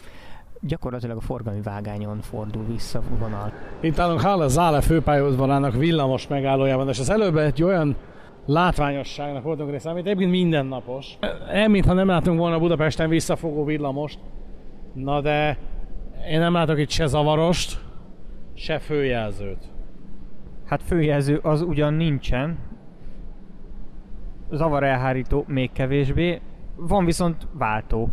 gyakorlatilag 0.60 1.16
a 1.16 1.20
forgalmi 1.20 1.60
vágányon 1.60 2.20
fordul 2.20 2.64
vissza 2.64 3.02
vonal. 3.18 3.52
Itt 3.80 3.98
állunk 3.98 4.20
Hála 4.20 4.48
Zále 4.48 4.80
főpályaudvarának 4.80 5.74
villamos 5.74 6.26
megállójában, 6.26 6.88
és 6.88 6.98
az 6.98 7.10
előbb 7.10 7.36
egy 7.36 7.62
olyan 7.62 7.96
látványosságnak 8.46 9.42
voltunk 9.42 9.70
része, 9.70 9.90
amit 9.90 10.06
egyébként 10.06 10.30
mindennapos. 10.30 11.18
Nem, 11.52 11.70
mintha 11.70 11.92
nem 11.92 12.06
látunk 12.06 12.38
volna 12.38 12.58
Budapesten 12.58 13.08
visszafogó 13.08 13.64
villamost. 13.64 14.18
Na 14.94 15.20
de 15.20 15.58
én 16.28 16.38
nem 16.38 16.52
látok 16.52 16.78
itt 16.78 16.90
se 16.90 17.06
zavarost, 17.06 17.80
se 18.54 18.78
főjelzőt. 18.78 19.70
Hát 20.64 20.82
főjelző 20.82 21.38
az 21.42 21.62
ugyan 21.62 21.94
nincsen, 21.94 22.58
zavar 24.50 24.82
elhárító 24.82 25.44
még 25.46 25.72
kevésbé, 25.72 26.40
van 26.76 27.04
viszont 27.04 27.48
váltó. 27.52 28.08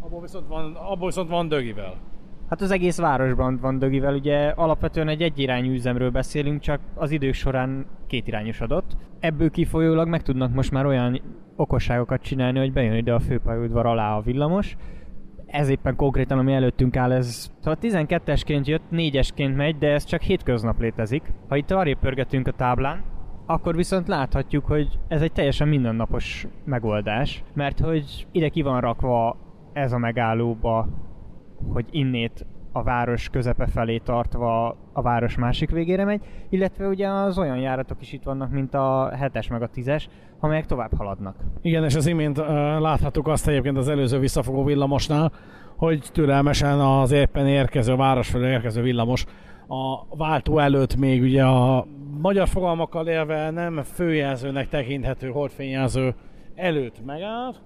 Abból 0.00 0.20
viszont 0.20 0.46
van, 0.46 0.74
abból 0.74 1.06
viszont 1.06 1.28
van 1.28 1.48
dögivel. 1.48 1.94
Hát 2.48 2.60
az 2.60 2.70
egész 2.70 2.98
városban 2.98 3.58
van 3.60 3.78
dögivel, 3.78 4.14
ugye 4.14 4.48
alapvetően 4.48 5.08
egy 5.08 5.22
egyirányú 5.22 5.72
üzemről 5.72 6.10
beszélünk, 6.10 6.60
csak 6.60 6.80
az 6.94 7.10
idők 7.10 7.34
során 7.34 7.86
kétirányosodott. 8.06 8.96
Ebből 9.20 9.50
kifolyólag 9.50 10.08
meg 10.08 10.22
tudnak 10.22 10.54
most 10.54 10.70
már 10.70 10.86
olyan 10.86 11.20
okosságokat 11.56 12.22
csinálni, 12.22 12.58
hogy 12.58 12.72
bejön 12.72 12.96
ide 12.96 13.14
a 13.14 13.20
főpályaudvar 13.20 13.86
alá 13.86 14.16
a 14.16 14.20
villamos. 14.20 14.76
Ez 15.46 15.68
éppen 15.68 15.96
konkrétan, 15.96 16.38
ami 16.38 16.52
előttünk 16.52 16.96
áll, 16.96 17.12
ez 17.12 17.50
szóval 17.60 17.78
12-esként 17.82 18.64
jött, 18.64 18.82
4-esként 18.92 19.56
megy, 19.56 19.78
de 19.78 19.92
ez 19.92 20.04
csak 20.04 20.20
hétköznap 20.20 20.80
létezik. 20.80 21.32
Ha 21.48 21.56
itt 21.56 21.70
arrébb 21.70 21.98
pörgetünk 21.98 22.46
a 22.46 22.52
táblán, 22.52 23.02
akkor 23.46 23.76
viszont 23.76 24.08
láthatjuk, 24.08 24.66
hogy 24.66 24.98
ez 25.08 25.22
egy 25.22 25.32
teljesen 25.32 25.68
mindennapos 25.68 26.46
megoldás, 26.64 27.44
mert 27.54 27.80
hogy 27.80 28.26
ide 28.32 28.48
ki 28.48 28.62
van 28.62 28.80
rakva 28.80 29.36
ez 29.72 29.92
a 29.92 29.98
megállóba 29.98 30.88
hogy 31.72 31.86
innét 31.90 32.46
a 32.72 32.82
város 32.82 33.28
közepe 33.28 33.66
felé 33.66 33.98
tartva 33.98 34.76
a 34.92 35.02
város 35.02 35.36
másik 35.36 35.70
végére 35.70 36.04
megy, 36.04 36.20
illetve 36.48 36.86
ugye 36.86 37.08
az 37.08 37.38
olyan 37.38 37.58
járatok 37.58 38.00
is 38.00 38.12
itt 38.12 38.22
vannak, 38.22 38.50
mint 38.50 38.74
a 38.74 39.12
7-es 39.20 39.50
meg 39.50 39.62
a 39.62 39.70
10-es, 39.70 40.04
amelyek 40.40 40.66
tovább 40.66 40.96
haladnak. 40.96 41.36
Igen, 41.62 41.84
és 41.84 41.94
az 41.94 42.06
imént 42.06 42.38
uh, 42.38 42.46
láthattuk 42.78 43.28
azt 43.28 43.48
egyébként 43.48 43.76
az 43.76 43.88
előző 43.88 44.18
visszafogó 44.18 44.64
villamosnál, 44.64 45.32
hogy 45.76 46.08
türelmesen 46.12 46.80
az 46.80 47.10
éppen 47.10 47.46
érkező, 47.46 47.96
város 47.96 48.28
felé 48.28 48.50
érkező 48.50 48.82
villamos 48.82 49.26
a 49.68 50.16
váltó 50.16 50.58
előtt 50.58 50.96
még 50.96 51.22
ugye 51.22 51.44
a 51.44 51.86
magyar 52.20 52.48
fogalmakkal 52.48 53.08
élve 53.08 53.50
nem 53.50 53.82
főjelzőnek 53.82 54.68
tekinthető 54.68 55.28
holdfényjelző 55.28 56.14
előtt 56.54 57.04
megállt, 57.04 57.60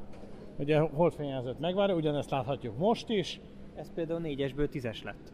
ugye 0.59 0.79
holdfényjelzőt 0.79 1.61
megvárja, 1.61 1.95
ugyanezt 1.95 2.31
láthatjuk 2.31 2.79
most 2.79 3.09
is. 3.09 3.41
Ez 3.81 3.93
például 3.95 4.21
4-esből 4.25 4.69
10-es 4.73 5.05
lett. 5.05 5.33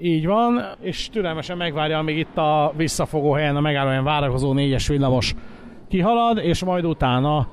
Így 0.00 0.26
van, 0.26 0.60
és 0.80 1.08
türelmesen 1.08 1.56
megvárja, 1.56 1.98
amíg 1.98 2.18
itt 2.18 2.36
a 2.36 2.72
visszafogó 2.76 3.32
helyen 3.32 3.56
a 3.56 3.60
megállóan 3.60 4.04
várakozó 4.04 4.52
4-es 4.56 4.84
villamos 4.88 5.34
kihalad, 5.88 6.38
és 6.38 6.64
majd 6.64 6.84
utána, 6.84 7.48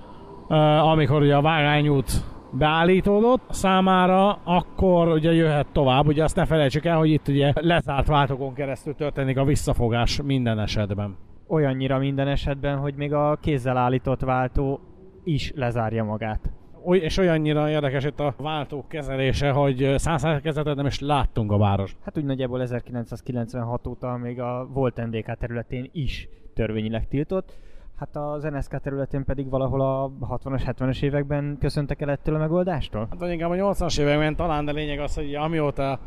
amikor 0.82 1.22
ugye 1.22 1.36
a 1.36 1.42
vágányút 1.42 2.12
beállítódott 2.52 3.42
számára, 3.50 4.40
akkor 4.44 5.08
ugye 5.08 5.34
jöhet 5.34 5.68
tovább. 5.72 6.08
Ugye 6.08 6.24
azt 6.24 6.36
ne 6.36 6.46
felejtsük 6.46 6.86
el, 6.86 6.98
hogy 6.98 7.10
itt 7.10 7.28
ugye 7.28 7.52
lezárt 7.56 8.08
váltókon 8.08 8.54
keresztül 8.54 8.96
történik 8.96 9.38
a 9.38 9.46
visszafogás 9.46 10.22
minden 10.22 10.60
esetben. 10.60 11.18
Olyannyira 11.48 11.98
minden 11.98 12.28
esetben, 12.28 12.78
hogy 12.78 12.94
még 12.96 13.14
a 13.14 13.38
kézzel 13.42 13.78
állított 13.78 14.22
váltó 14.22 14.80
is 15.24 15.52
lezárja 15.56 16.04
magát. 16.04 16.52
Oly, 16.86 16.98
és 16.98 17.18
olyannyira 17.18 17.70
érdekes 17.70 18.04
itt 18.04 18.20
a 18.20 18.34
váltók 18.38 18.88
kezelése, 18.88 19.52
hogy 19.52 19.94
százszerkezetet 19.98 20.76
nem 20.76 20.86
is 20.86 21.00
láttunk 21.00 21.52
a 21.52 21.58
város. 21.58 21.96
Hát 22.04 22.18
úgy 22.18 22.26
nagyjából 22.26 22.62
1996 22.62 23.88
óta 23.88 24.18
még 24.18 24.40
a 24.40 24.68
volt 24.74 25.06
NDK 25.06 25.38
területén 25.38 25.90
is 25.94 26.30
törvényileg 26.54 27.08
tiltott 27.08 27.58
Hát 28.04 28.16
az 28.16 28.44
NSK 28.44 28.80
területén 28.80 29.24
pedig 29.26 29.50
valahol 29.50 29.82
a 29.82 30.12
60-as, 30.38 30.62
70-es 30.66 31.02
években 31.02 31.58
köszöntek 31.60 32.02
el 32.02 32.10
ettől 32.10 32.36
a 32.36 32.38
megoldástól? 32.38 33.08
Hát 33.20 33.32
inkább 33.32 33.50
a 33.50 33.54
80-as 33.56 34.00
években 34.00 34.36
talán, 34.36 34.66
de 34.66 34.72
lényeg 34.72 35.00
az, 35.00 35.16
hogy 35.16 35.36
amióta 35.36 36.00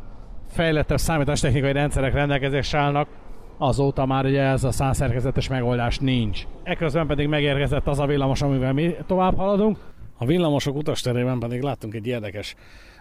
fejlettebb 0.46 0.98
számítástechnikai 0.98 1.72
rendszerek 1.72 2.12
rendelkezésre 2.12 2.78
állnak, 2.78 3.08
azóta 3.58 4.06
már 4.06 4.24
ugye 4.24 4.42
ez 4.42 4.64
a 4.64 4.70
százszerkezetes 4.70 5.48
megoldás 5.48 5.98
nincs. 5.98 6.46
Ekközben 6.62 7.06
pedig 7.06 7.28
megérkezett 7.28 7.86
az 7.86 7.98
a 7.98 8.06
villamos, 8.06 8.42
amivel 8.42 8.72
mi 8.72 8.94
tovább 9.06 9.36
haladunk. 9.36 9.78
A 10.16 10.26
villamosok 10.26 10.76
utasterében 10.76 11.38
pedig 11.38 11.60
láttunk 11.60 11.94
egy 11.94 12.06
érdekes 12.06 12.54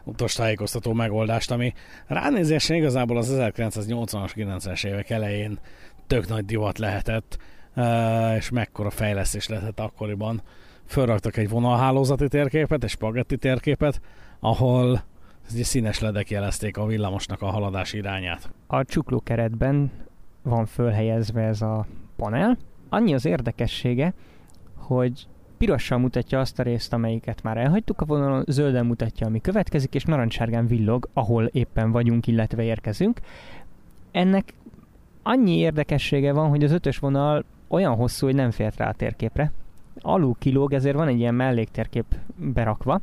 utastájékoztató 0.03 0.93
megoldást, 0.93 1.51
ami 1.51 1.73
ránézésre 2.07 2.75
igazából 2.75 3.17
az 3.17 3.35
1980-as, 3.37 4.31
90-es 4.35 4.85
évek 4.85 5.09
elején 5.09 5.59
tök 6.07 6.27
nagy 6.27 6.45
divat 6.45 6.77
lehetett 6.77 7.37
és 8.37 8.49
mekkora 8.49 8.89
fejlesztés 8.89 9.47
lehetett 9.47 9.79
akkoriban. 9.79 10.41
Fölraktak 10.85 11.37
egy 11.37 11.49
vonalhálózati 11.49 12.27
térképet, 12.27 12.83
egy 12.83 12.89
spagetti 12.89 13.37
térképet, 13.37 14.01
ahol 14.39 15.03
színes 15.47 15.99
ledek 15.99 16.29
jelezték 16.29 16.77
a 16.77 16.85
villamosnak 16.85 17.41
a 17.41 17.45
haladás 17.45 17.93
irányát. 17.93 18.49
A 18.67 18.83
csukló 18.83 19.19
keretben 19.19 19.91
van 20.41 20.65
fölhelyezve 20.65 21.41
ez 21.41 21.61
a 21.61 21.85
panel. 22.15 22.57
Annyi 22.89 23.13
az 23.13 23.25
érdekessége, 23.25 24.13
hogy 24.75 25.27
pirossal 25.57 25.97
mutatja 25.97 26.39
azt 26.39 26.59
a 26.59 26.63
részt, 26.63 26.93
amelyiket 26.93 27.43
már 27.43 27.57
elhagytuk 27.57 28.01
a 28.01 28.05
vonalon, 28.05 28.43
zölden 28.47 28.85
mutatja, 28.85 29.27
ami 29.27 29.41
következik, 29.41 29.95
és 29.95 30.03
narancssárgán 30.03 30.67
villog, 30.67 31.09
ahol 31.13 31.45
éppen 31.45 31.91
vagyunk, 31.91 32.27
illetve 32.27 32.63
érkezünk. 32.63 33.19
Ennek 34.11 34.53
annyi 35.23 35.57
érdekessége 35.57 36.33
van, 36.33 36.49
hogy 36.49 36.63
az 36.63 36.71
ötös 36.71 36.97
vonal 36.97 37.45
olyan 37.67 37.95
hosszú, 37.95 38.25
hogy 38.25 38.35
nem 38.35 38.51
fért 38.51 38.77
rá 38.77 38.89
a 38.89 38.93
térképre. 38.93 39.51
Alul 39.99 40.35
kilóg, 40.39 40.73
ezért 40.73 40.95
van 40.95 41.07
egy 41.07 41.19
ilyen 41.19 41.35
melléktérkép 41.35 42.05
berakva. 42.35 43.01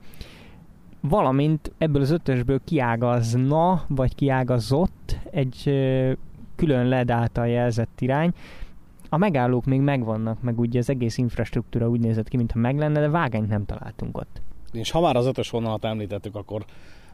Valamint 1.00 1.72
ebből 1.78 2.02
az 2.02 2.10
ötösből 2.10 2.60
kiágazna, 2.64 3.84
vagy 3.88 4.14
kiágazott 4.14 5.18
egy 5.30 5.62
külön 6.56 6.86
LED 6.86 7.10
által 7.10 7.48
jelzett 7.48 8.00
irány. 8.00 8.32
A 9.12 9.16
megállók 9.16 9.64
még 9.64 9.80
megvannak, 9.80 10.42
meg 10.42 10.58
ugye 10.58 10.78
az 10.78 10.90
egész 10.90 11.18
infrastruktúra 11.18 11.88
úgy 11.88 12.00
nézett 12.00 12.28
ki, 12.28 12.36
mintha 12.36 12.58
meg 12.58 12.78
lenne, 12.78 13.00
de 13.00 13.08
vágányt 13.08 13.48
nem 13.48 13.64
találtunk 13.64 14.16
ott. 14.16 14.42
És 14.72 14.90
ha 14.90 15.00
már 15.00 15.16
az 15.16 15.26
ötös 15.26 15.50
vonalat 15.50 15.84
említettük, 15.84 16.36
akkor 16.36 16.64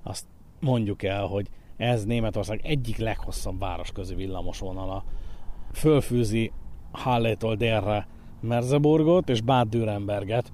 azt 0.02 0.26
mondjuk 0.60 1.02
el, 1.02 1.26
hogy 1.26 1.48
ez 1.76 2.04
Németország 2.04 2.60
egyik 2.62 2.96
leghosszabb 2.96 3.58
városközi 3.58 4.14
villamos 4.14 4.58
vonala. 4.58 5.04
Fölfűzi 5.72 6.52
Hallétól 6.90 7.54
délre 7.54 8.06
Merzeburgot 8.40 9.28
és 9.28 9.40
Bad 9.40 9.68
Dürrenberget, 9.68 10.50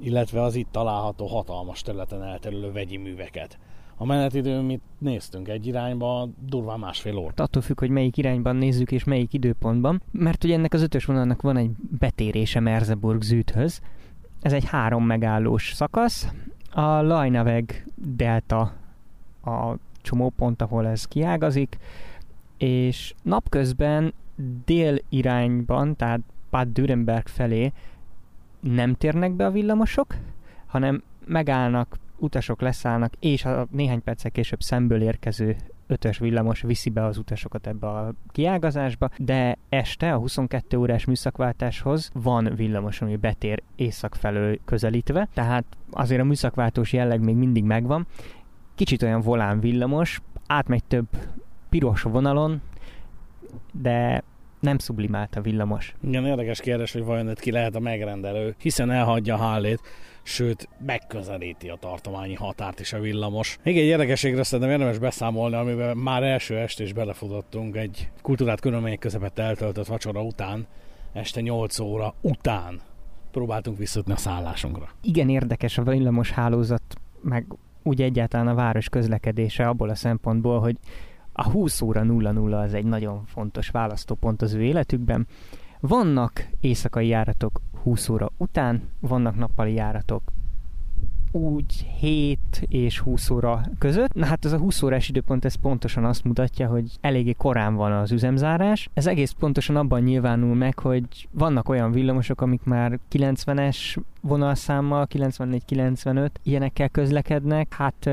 illetve 0.00 0.42
az 0.42 0.54
itt 0.54 0.68
található 0.70 1.26
hatalmas 1.26 1.82
területen 1.82 2.22
elterülő 2.22 2.72
vegyi 2.72 2.96
műveket. 2.96 3.58
A 4.00 4.04
menetidő, 4.04 4.60
mit 4.60 4.80
néztünk 4.98 5.48
egy 5.48 5.66
irányba, 5.66 6.28
durván 6.46 6.78
másfél 6.78 7.16
óra. 7.16 7.32
Attól 7.36 7.62
függ, 7.62 7.78
hogy 7.78 7.90
melyik 7.90 8.16
irányban 8.16 8.56
nézzük 8.56 8.92
és 8.92 9.04
melyik 9.04 9.32
időpontban, 9.32 10.02
mert 10.10 10.44
ugye 10.44 10.54
ennek 10.54 10.72
az 10.72 10.82
ötös 10.82 11.04
vonalnak 11.04 11.42
van 11.42 11.56
egy 11.56 11.70
betérése 11.98 12.60
Merzeburg 12.60 13.22
zűthöz. 13.22 13.80
Ez 14.40 14.52
egy 14.52 14.64
három 14.64 15.04
megállós 15.04 15.72
szakasz. 15.74 16.32
A 16.70 16.80
Lajnaveg 16.80 17.86
delta 17.94 18.60
a 19.44 19.74
csomópont, 20.02 20.62
ahol 20.62 20.86
ez 20.86 21.04
kiágazik, 21.04 21.76
és 22.56 23.14
napközben 23.22 24.14
dél 24.64 24.98
irányban, 25.08 25.96
tehát 25.96 26.20
Bad 26.50 26.68
Dürenberg 26.68 27.26
felé 27.26 27.72
nem 28.60 28.94
térnek 28.94 29.32
be 29.32 29.46
a 29.46 29.50
villamosok, 29.50 30.14
hanem 30.66 31.02
megállnak, 31.26 31.98
utasok 32.18 32.60
leszállnak, 32.60 33.12
és 33.20 33.44
a 33.44 33.66
néhány 33.70 34.02
perccel 34.02 34.30
később 34.30 34.60
szemből 34.60 35.02
érkező 35.02 35.56
ötös 35.86 36.18
villamos 36.18 36.60
viszi 36.60 36.90
be 36.90 37.04
az 37.04 37.18
utasokat 37.18 37.66
ebbe 37.66 37.86
a 37.86 38.12
kiágazásba, 38.28 39.10
de 39.18 39.58
este 39.68 40.12
a 40.12 40.18
22 40.18 40.76
órás 40.76 41.04
műszakváltáshoz 41.04 42.10
van 42.12 42.52
villamos, 42.56 43.02
ami 43.02 43.16
betér 43.16 43.62
észak 43.76 44.14
felől 44.14 44.58
közelítve, 44.64 45.28
tehát 45.34 45.64
azért 45.90 46.20
a 46.20 46.24
műszakváltós 46.24 46.92
jelleg 46.92 47.20
még 47.20 47.36
mindig 47.36 47.64
megvan. 47.64 48.06
Kicsit 48.74 49.02
olyan 49.02 49.20
volán 49.20 49.60
villamos, 49.60 50.20
átmegy 50.46 50.84
több 50.84 51.08
piros 51.68 52.02
vonalon, 52.02 52.60
de 53.72 54.22
nem 54.60 54.78
sublimált 54.78 55.36
a 55.36 55.40
villamos. 55.40 55.94
Igen, 56.08 56.26
érdekes 56.26 56.60
kérdés, 56.60 56.92
hogy 56.92 57.04
vajon 57.04 57.34
ki 57.34 57.50
lehet 57.50 57.74
a 57.74 57.80
megrendelő, 57.80 58.54
hiszen 58.58 58.90
elhagyja 58.90 59.36
Hallét, 59.36 59.80
sőt, 60.22 60.68
megközelíti 60.86 61.68
a 61.68 61.76
tartományi 61.80 62.34
határt 62.34 62.80
is 62.80 62.92
a 62.92 63.00
villamos. 63.00 63.58
Még 63.62 63.78
egy 63.78 63.84
érdekességre 63.84 64.42
szerintem 64.42 64.74
érdemes 64.74 64.98
beszámolni, 64.98 65.56
amiben 65.56 65.96
már 65.96 66.22
első 66.22 66.56
este 66.56 66.82
is 66.82 66.92
belefutottunk 66.92 67.76
egy 67.76 68.10
kultúrát 68.22 68.60
körülmények 68.60 68.98
közepette 68.98 69.42
eltöltött 69.42 69.86
vacsora 69.86 70.22
után, 70.22 70.66
este 71.12 71.40
8 71.40 71.78
óra 71.78 72.14
után 72.20 72.80
próbáltunk 73.30 73.78
visszatni 73.78 74.12
a 74.12 74.16
szállásunkra. 74.16 74.88
Igen 75.02 75.28
érdekes 75.28 75.78
a 75.78 75.82
villamos 75.82 76.30
hálózat, 76.30 76.82
meg 77.20 77.46
úgy 77.82 78.02
egyáltalán 78.02 78.48
a 78.48 78.54
város 78.54 78.88
közlekedése 78.88 79.68
abból 79.68 79.88
a 79.88 79.94
szempontból, 79.94 80.60
hogy 80.60 80.76
a 81.40 81.50
20 81.50 81.80
óra 81.80 82.02
00 82.02 82.60
az 82.60 82.74
egy 82.74 82.84
nagyon 82.84 83.22
fontos 83.26 83.68
választópont 83.68 84.42
az 84.42 84.52
ő 84.52 84.62
életükben. 84.62 85.26
Vannak 85.80 86.48
éjszakai 86.60 87.06
járatok 87.06 87.60
20 87.82 88.08
óra 88.08 88.30
után, 88.36 88.82
vannak 89.00 89.36
nappali 89.36 89.72
járatok 89.72 90.22
úgy 91.32 91.86
7 91.98 92.38
és 92.68 92.98
20 92.98 93.30
óra 93.30 93.60
között. 93.78 94.14
Na 94.14 94.26
hát 94.26 94.44
ez 94.44 94.52
a 94.52 94.58
20 94.58 94.82
órás 94.82 95.08
időpont 95.08 95.44
ez 95.44 95.54
pontosan 95.54 96.04
azt 96.04 96.24
mutatja, 96.24 96.68
hogy 96.68 96.84
eléggé 97.00 97.32
korán 97.32 97.74
van 97.74 97.92
az 97.92 98.12
üzemzárás. 98.12 98.88
Ez 98.94 99.06
egész 99.06 99.30
pontosan 99.30 99.76
abban 99.76 100.02
nyilvánul 100.02 100.54
meg, 100.54 100.78
hogy 100.78 101.28
vannak 101.30 101.68
olyan 101.68 101.92
villamosok, 101.92 102.40
amik 102.40 102.64
már 102.64 102.98
90-es 103.12 103.96
vonalszámmal, 104.20 105.06
94-95 105.14 106.28
ilyenekkel 106.42 106.88
közlekednek. 106.88 107.74
Hát 107.74 108.10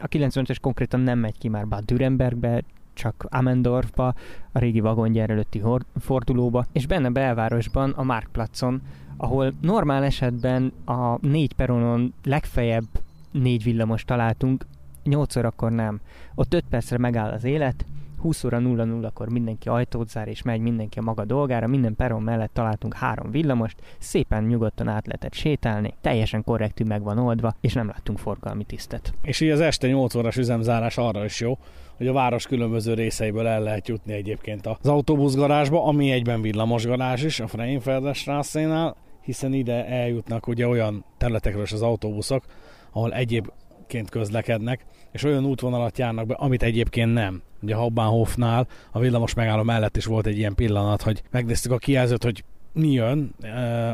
a 0.00 0.08
95-ös 0.08 0.56
konkrétan 0.60 1.00
nem 1.00 1.18
megy 1.18 1.38
ki 1.38 1.48
már 1.48 1.68
Bad 1.68 1.84
Dürrenbergbe, 1.84 2.62
csak 2.92 3.26
Amendorfba, 3.28 4.14
a 4.52 4.58
régi 4.58 4.80
vagongyár 4.80 5.30
előtti 5.30 5.62
fordulóba, 6.00 6.66
és 6.72 6.86
benne 6.86 7.10
belvárosban, 7.10 7.90
a 7.90 8.02
Marktplatzon, 8.02 8.82
ahol 9.16 9.52
normál 9.60 10.04
esetben 10.04 10.72
a 10.84 11.26
négy 11.26 11.52
peronon 11.52 12.14
legfeljebb 12.24 12.86
négy 13.30 13.62
villamos 13.62 14.04
találtunk, 14.04 14.66
8 15.04 15.36
akkor 15.36 15.70
nem. 15.70 16.00
Ott 16.34 16.54
5 16.54 16.64
percre 16.70 16.98
megáll 16.98 17.30
az 17.30 17.44
élet, 17.44 17.84
20 18.18 18.44
óra 18.44 18.58
00-kor 18.62 19.28
mindenki 19.28 19.68
ajtót 19.68 20.08
zár 20.08 20.28
és 20.28 20.42
megy 20.42 20.60
mindenki 20.60 20.98
a 20.98 21.02
maga 21.02 21.24
dolgára, 21.24 21.66
minden 21.66 21.96
peron 21.96 22.22
mellett 22.22 22.52
találtunk 22.52 22.94
három 22.94 23.30
villamost, 23.30 23.76
szépen 23.98 24.44
nyugodtan 24.44 24.88
át 24.88 25.06
lehetett 25.06 25.32
sétálni, 25.32 25.94
teljesen 26.00 26.44
korrektű 26.44 26.84
meg 26.84 27.02
van 27.02 27.18
oldva, 27.18 27.54
és 27.60 27.72
nem 27.72 27.86
láttunk 27.86 28.18
forgalmi 28.18 28.64
tisztet. 28.64 29.14
És 29.22 29.40
így 29.40 29.50
az 29.50 29.60
este 29.60 29.88
8 29.88 30.14
órás 30.14 30.36
üzemzárás 30.36 30.98
arra 30.98 31.24
is 31.24 31.40
jó, 31.40 31.58
hogy 31.96 32.06
a 32.06 32.12
város 32.12 32.46
különböző 32.46 32.94
részeiből 32.94 33.46
el 33.46 33.62
lehet 33.62 33.88
jutni 33.88 34.12
egyébként 34.12 34.66
az 34.66 34.88
autóbuszgarázsba, 34.88 35.84
ami 35.84 36.10
egyben 36.10 36.42
villamosgarázs 36.42 37.24
is, 37.24 37.40
a 37.40 37.46
Freinfelder 37.46 38.14
Straßénál, 38.14 38.96
hiszen 39.20 39.52
ide 39.52 39.86
eljutnak 39.86 40.46
ugye 40.46 40.66
olyan 40.66 41.04
területekről 41.18 41.62
is 41.62 41.72
az 41.72 41.82
autóbuszok, 41.82 42.44
ahol 42.92 43.12
egyébként 43.14 44.10
közlekednek, 44.10 44.84
és 45.12 45.24
olyan 45.24 45.44
útvonalat 45.44 45.98
járnak 45.98 46.26
be, 46.26 46.34
amit 46.34 46.62
egyébként 46.62 47.12
nem. 47.12 47.42
Ugye 47.62 47.74
Hauptbahnhofnál 47.74 48.66
a 48.90 48.98
villamos 48.98 49.34
megálló 49.34 49.62
mellett 49.62 49.96
is 49.96 50.04
volt 50.04 50.26
egy 50.26 50.38
ilyen 50.38 50.54
pillanat, 50.54 51.02
hogy 51.02 51.22
megnéztük 51.30 51.72
a 51.72 51.78
kijelzőt, 51.78 52.24
hogy 52.24 52.44
mi 52.72 52.92
jön, 52.92 53.34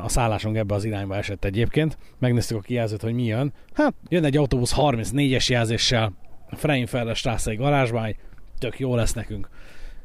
a 0.02 0.08
szállásunk 0.08 0.56
ebbe 0.56 0.74
az 0.74 0.84
irányba 0.84 1.16
esett 1.16 1.44
egyébként, 1.44 1.98
megnéztük 2.18 2.56
a 2.56 2.60
kijelzőt, 2.60 3.02
hogy 3.02 3.14
mi 3.14 3.24
jön. 3.24 3.52
Hát 3.74 3.94
jön 4.08 4.24
egy 4.24 4.36
autóbusz 4.36 4.74
34-es 4.76 5.46
jelzéssel, 5.46 6.12
Freinfelder 6.50 7.16
Straßai 7.16 7.56
garázsban, 7.56 8.16
tök 8.58 8.78
jó 8.78 8.94
lesz 8.94 9.12
nekünk, 9.12 9.48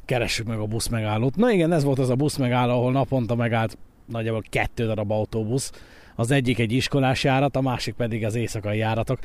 keressük 0.06 0.48
meg 0.48 0.60
a 0.60 0.66
busz 0.66 0.88
megállót. 0.88 1.36
Na 1.36 1.52
igen, 1.52 1.72
ez 1.72 1.84
volt 1.84 2.00
az 2.00 2.10
a 2.10 2.16
busz 2.16 2.38
megálló, 2.38 2.72
ahol 2.72 2.92
naponta 2.92 3.36
megállt 3.36 3.78
nagyjából 4.06 4.44
kettő 4.50 4.86
darab 4.86 5.12
autóbusz. 5.12 5.72
Az 6.16 6.32
egyik 6.32 6.60
egy 6.60 6.72
iskolás 6.72 7.24
járat, 7.24 7.56
a 7.56 7.62
másik 7.62 7.94
pedig 7.94 8.26
az 8.26 8.36
éjszakai 8.36 8.78
járatok 8.78 9.20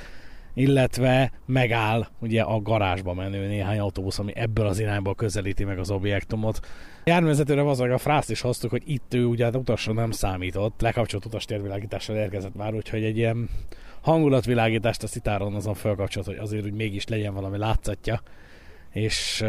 illetve 0.54 1.32
megáll 1.46 2.06
ugye 2.20 2.42
a 2.42 2.60
garázsba 2.60 3.14
menő 3.14 3.46
néhány 3.46 3.78
autóbusz, 3.78 4.18
ami 4.18 4.32
ebből 4.36 4.66
az 4.66 4.78
irányból 4.78 5.14
közelíti 5.14 5.64
meg 5.64 5.78
az 5.78 5.90
objektumot. 5.90 6.60
A 7.04 7.10
járművezetőre 7.10 7.68
az 7.68 7.80
a 7.80 7.98
frászt 7.98 8.30
is 8.30 8.40
hoztuk, 8.40 8.70
hogy 8.70 8.82
itt 8.86 9.14
ő 9.14 9.24
ugye 9.24 9.48
utasra 9.48 9.92
nem 9.92 10.10
számított, 10.10 10.80
lekapcsolt 10.80 11.24
utastérvilágítással 11.24 12.16
érkezett 12.16 12.54
már, 12.54 12.74
úgyhogy 12.74 13.04
egy 13.04 13.16
ilyen 13.16 13.48
hangulatvilágítást 14.00 15.02
a 15.02 15.06
szitáron 15.06 15.54
azon 15.54 15.74
felkapcsolt, 15.74 16.26
hogy 16.26 16.36
azért 16.36 16.64
úgy 16.64 16.74
mégis 16.74 17.06
legyen 17.06 17.34
valami 17.34 17.58
látszatja, 17.58 18.20
és 18.90 19.44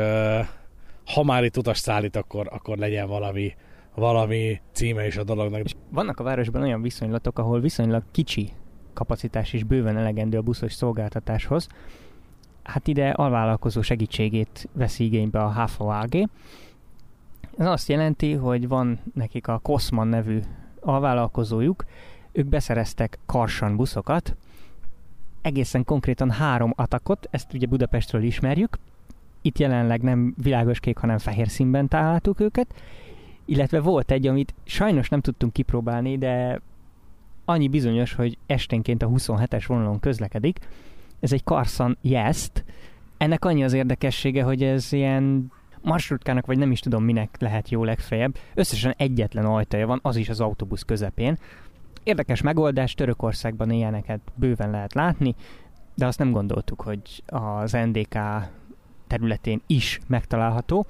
ha 1.06 1.24
már 1.24 1.44
itt 1.44 1.58
utas 1.58 1.78
szállít, 1.78 2.16
akkor, 2.16 2.48
akkor 2.52 2.78
legyen 2.78 3.08
valami 3.08 3.54
valami 3.96 4.62
címe 4.72 5.06
is 5.06 5.18
a 5.18 5.24
dolognak. 5.24 5.66
Vannak 5.89 6.20
a 6.20 6.24
városban 6.24 6.62
olyan 6.62 6.82
viszonylatok, 6.82 7.39
ahol 7.39 7.60
viszonylag 7.60 8.04
kicsi 8.12 8.52
kapacitás 8.93 9.53
is 9.53 9.63
bőven 9.63 9.97
elegendő 9.97 10.38
a 10.38 10.41
buszos 10.41 10.73
szolgáltatáshoz. 10.73 11.67
Hát 12.63 12.88
ide 12.88 13.10
alvállalkozó 13.10 13.82
segítségét 13.82 14.69
veszi 14.73 15.03
igénybe 15.03 15.43
a 15.43 15.53
HVAG. 15.53 16.29
Ez 17.58 17.65
azt 17.65 17.89
jelenti, 17.89 18.34
hogy 18.34 18.67
van 18.67 18.99
nekik 19.13 19.47
a 19.47 19.60
Cosman 19.60 20.08
nevű 20.08 20.39
alvállalkozójuk, 20.79 21.86
ők 22.32 22.45
beszereztek 22.45 23.19
Karsan 23.25 23.75
buszokat, 23.75 24.36
egészen 25.41 25.86
konkrétan 25.86 26.32
három 26.32 26.73
atakot, 26.75 27.27
ezt 27.32 27.53
ugye 27.53 27.65
Budapestről 27.65 28.23
ismerjük, 28.23 28.77
itt 29.41 29.58
jelenleg 29.58 30.01
nem 30.01 30.34
világos 30.38 30.79
kék, 30.79 30.97
hanem 30.97 31.17
fehér 31.17 31.47
színben 31.47 31.88
találtuk 31.88 32.39
őket, 32.39 32.73
illetve 33.45 33.79
volt 33.79 34.12
egy, 34.12 34.27
amit 34.27 34.53
sajnos 34.63 35.10
nem 35.10 35.21
tudtunk 35.21 35.53
kipróbálni, 35.53 36.17
de 36.17 36.62
annyi 37.45 37.67
bizonyos, 37.67 38.13
hogy 38.13 38.38
esténként 38.45 39.03
a 39.03 39.08
27-es 39.08 39.63
vonalon 39.67 39.99
közlekedik. 39.99 40.60
Ez 41.19 41.34
egy 41.34 41.43
Carson 41.43 41.97
Jest. 42.01 42.63
Ennek 43.17 43.45
annyi 43.45 43.63
az 43.63 43.73
érdekessége, 43.73 44.43
hogy 44.43 44.63
ez 44.63 44.93
ilyen 44.93 45.51
marsrutkának, 45.82 46.45
vagy 46.45 46.58
nem 46.58 46.71
is 46.71 46.79
tudom 46.79 47.03
minek 47.03 47.36
lehet 47.39 47.69
jó 47.69 47.84
legfeljebb. 47.84 48.38
Összesen 48.53 48.93
egyetlen 48.97 49.45
ajtaja 49.45 49.88
van, 49.88 49.99
az 50.01 50.15
is 50.15 50.29
az 50.29 50.39
autóbusz 50.39 50.84
közepén. 50.84 51.38
Érdekes 52.03 52.41
megoldás, 52.41 52.93
Törökországban 52.93 53.71
ilyeneket 53.71 54.19
bőven 54.36 54.69
lehet 54.69 54.93
látni, 54.93 55.36
de 55.95 56.06
azt 56.06 56.19
nem 56.19 56.32
gondoltuk, 56.32 56.82
hogy 56.82 57.23
az 57.25 57.71
NDK 57.71 58.17
területén 59.08 59.62
is 59.67 59.99
megtalálható. 60.08 60.86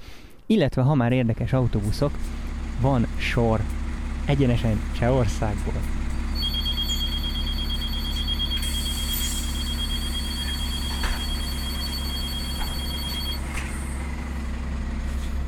Illetve, 0.45 0.81
ha 0.81 0.95
már 0.95 1.11
érdekes 1.11 1.53
autóbuszok, 1.53 2.11
van 2.81 3.07
sor 3.17 3.61
egyenesen 4.25 4.79
Csehországból. 4.95 6.02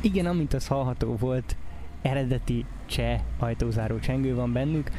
Igen, 0.06 0.26
amint 0.26 0.52
az 0.54 0.66
hallható 0.66 1.16
volt, 1.16 1.56
eredeti 2.02 2.64
cseh 2.84 3.20
ajtózáró 3.38 3.98
csengő 3.98 4.34
van 4.34 4.52
bennük. 4.52 4.90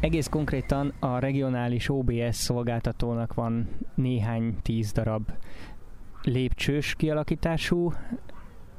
Egész 0.00 0.28
konkrétan 0.28 0.92
a 0.98 1.18
regionális 1.18 1.88
OBS 1.88 2.36
szolgáltatónak 2.36 3.34
van 3.34 3.68
néhány 3.94 4.56
tíz 4.62 4.92
darab 4.92 5.30
lépcsős 6.22 6.94
kialakítású 6.94 7.92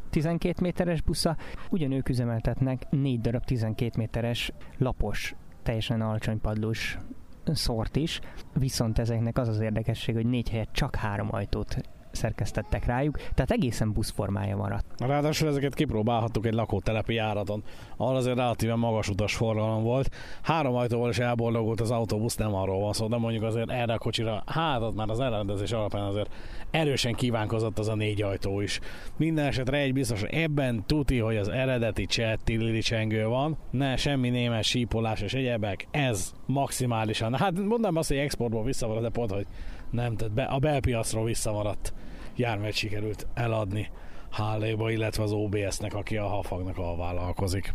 12 0.09 0.61
méteres 0.61 1.01
busza, 1.01 1.37
ugyanők 1.69 2.09
üzemeltetnek 2.09 2.89
4 2.89 3.21
darab 3.21 3.43
12 3.43 3.91
méteres 3.97 4.51
lapos, 4.77 5.35
teljesen 5.63 6.01
alacsony 6.01 6.41
padlós 6.41 6.97
szort 7.45 7.95
is, 7.95 8.19
viszont 8.53 8.99
ezeknek 8.99 9.37
az 9.37 9.47
az 9.47 9.59
érdekesség, 9.59 10.15
hogy 10.15 10.25
négy 10.25 10.49
helyet 10.49 10.71
csak 10.71 10.95
három 10.95 11.27
ajtót 11.31 11.94
szerkesztettek 12.15 12.85
rájuk, 12.85 13.17
tehát 13.17 13.51
egészen 13.51 13.91
buszformája 13.93 14.55
maradt. 14.55 14.85
Ráadásul 14.97 15.47
ezeket 15.47 15.73
kipróbálhattuk 15.73 16.45
egy 16.45 16.53
lakótelepi 16.53 17.13
járaton, 17.13 17.63
ahol 17.97 18.15
azért 18.15 18.37
relatíven 18.37 18.79
magas 18.79 19.09
utasforgalom 19.09 19.83
volt. 19.83 20.09
Három 20.41 20.75
ajtóval 20.75 21.09
is 21.09 21.19
elboldogult 21.19 21.81
az 21.81 21.91
autóbusz, 21.91 22.35
nem 22.35 22.53
arról 22.53 22.79
van 22.79 22.93
szó, 22.93 23.07
de 23.07 23.17
mondjuk 23.17 23.43
azért 23.43 23.71
erre 23.71 23.93
a 23.93 23.97
kocsira, 23.97 24.43
hát 24.45 24.81
ott 24.81 24.95
már 24.95 25.09
az 25.09 25.19
elrendezés 25.19 25.71
alapján 25.71 26.03
azért 26.03 26.29
erősen 26.71 27.13
kívánkozott 27.13 27.79
az 27.79 27.87
a 27.87 27.95
négy 27.95 28.21
ajtó 28.21 28.61
is. 28.61 28.79
Minden 29.17 29.45
esetre 29.45 29.77
egy 29.77 29.93
biztos, 29.93 30.19
hogy 30.19 30.33
ebben 30.33 30.83
tuti, 30.85 31.17
hogy 31.17 31.37
az 31.37 31.47
eredeti 31.47 32.05
cseh 32.05 32.33
csengő 32.81 33.25
van, 33.25 33.57
ne 33.71 33.95
semmi 33.95 34.29
német 34.29 34.63
sípolás 34.63 35.21
és 35.21 35.33
egyebek, 35.33 35.87
ez 35.91 36.33
maximálisan, 36.45 37.35
hát 37.35 37.59
mondom 37.59 37.95
azt, 37.95 38.07
hogy 38.07 38.17
exportból 38.17 38.63
visszavaradt, 38.63 39.03
de 39.03 39.09
pont, 39.09 39.31
hogy 39.31 39.45
nem, 39.91 40.15
tehát 40.15 40.33
be, 40.33 40.43
a 40.43 40.59
belpiacról 40.59 41.23
visszamaradt 41.23 41.93
járművet 42.35 42.73
sikerült 42.73 43.27
eladni 43.33 43.89
Háléba, 44.35 44.91
illetve 44.91 45.23
az 45.23 45.31
OBS-nek, 45.31 45.93
aki 45.93 46.17
a 46.17 46.27
Hafagnak 46.27 46.77
alvállalkozik. 46.77 47.73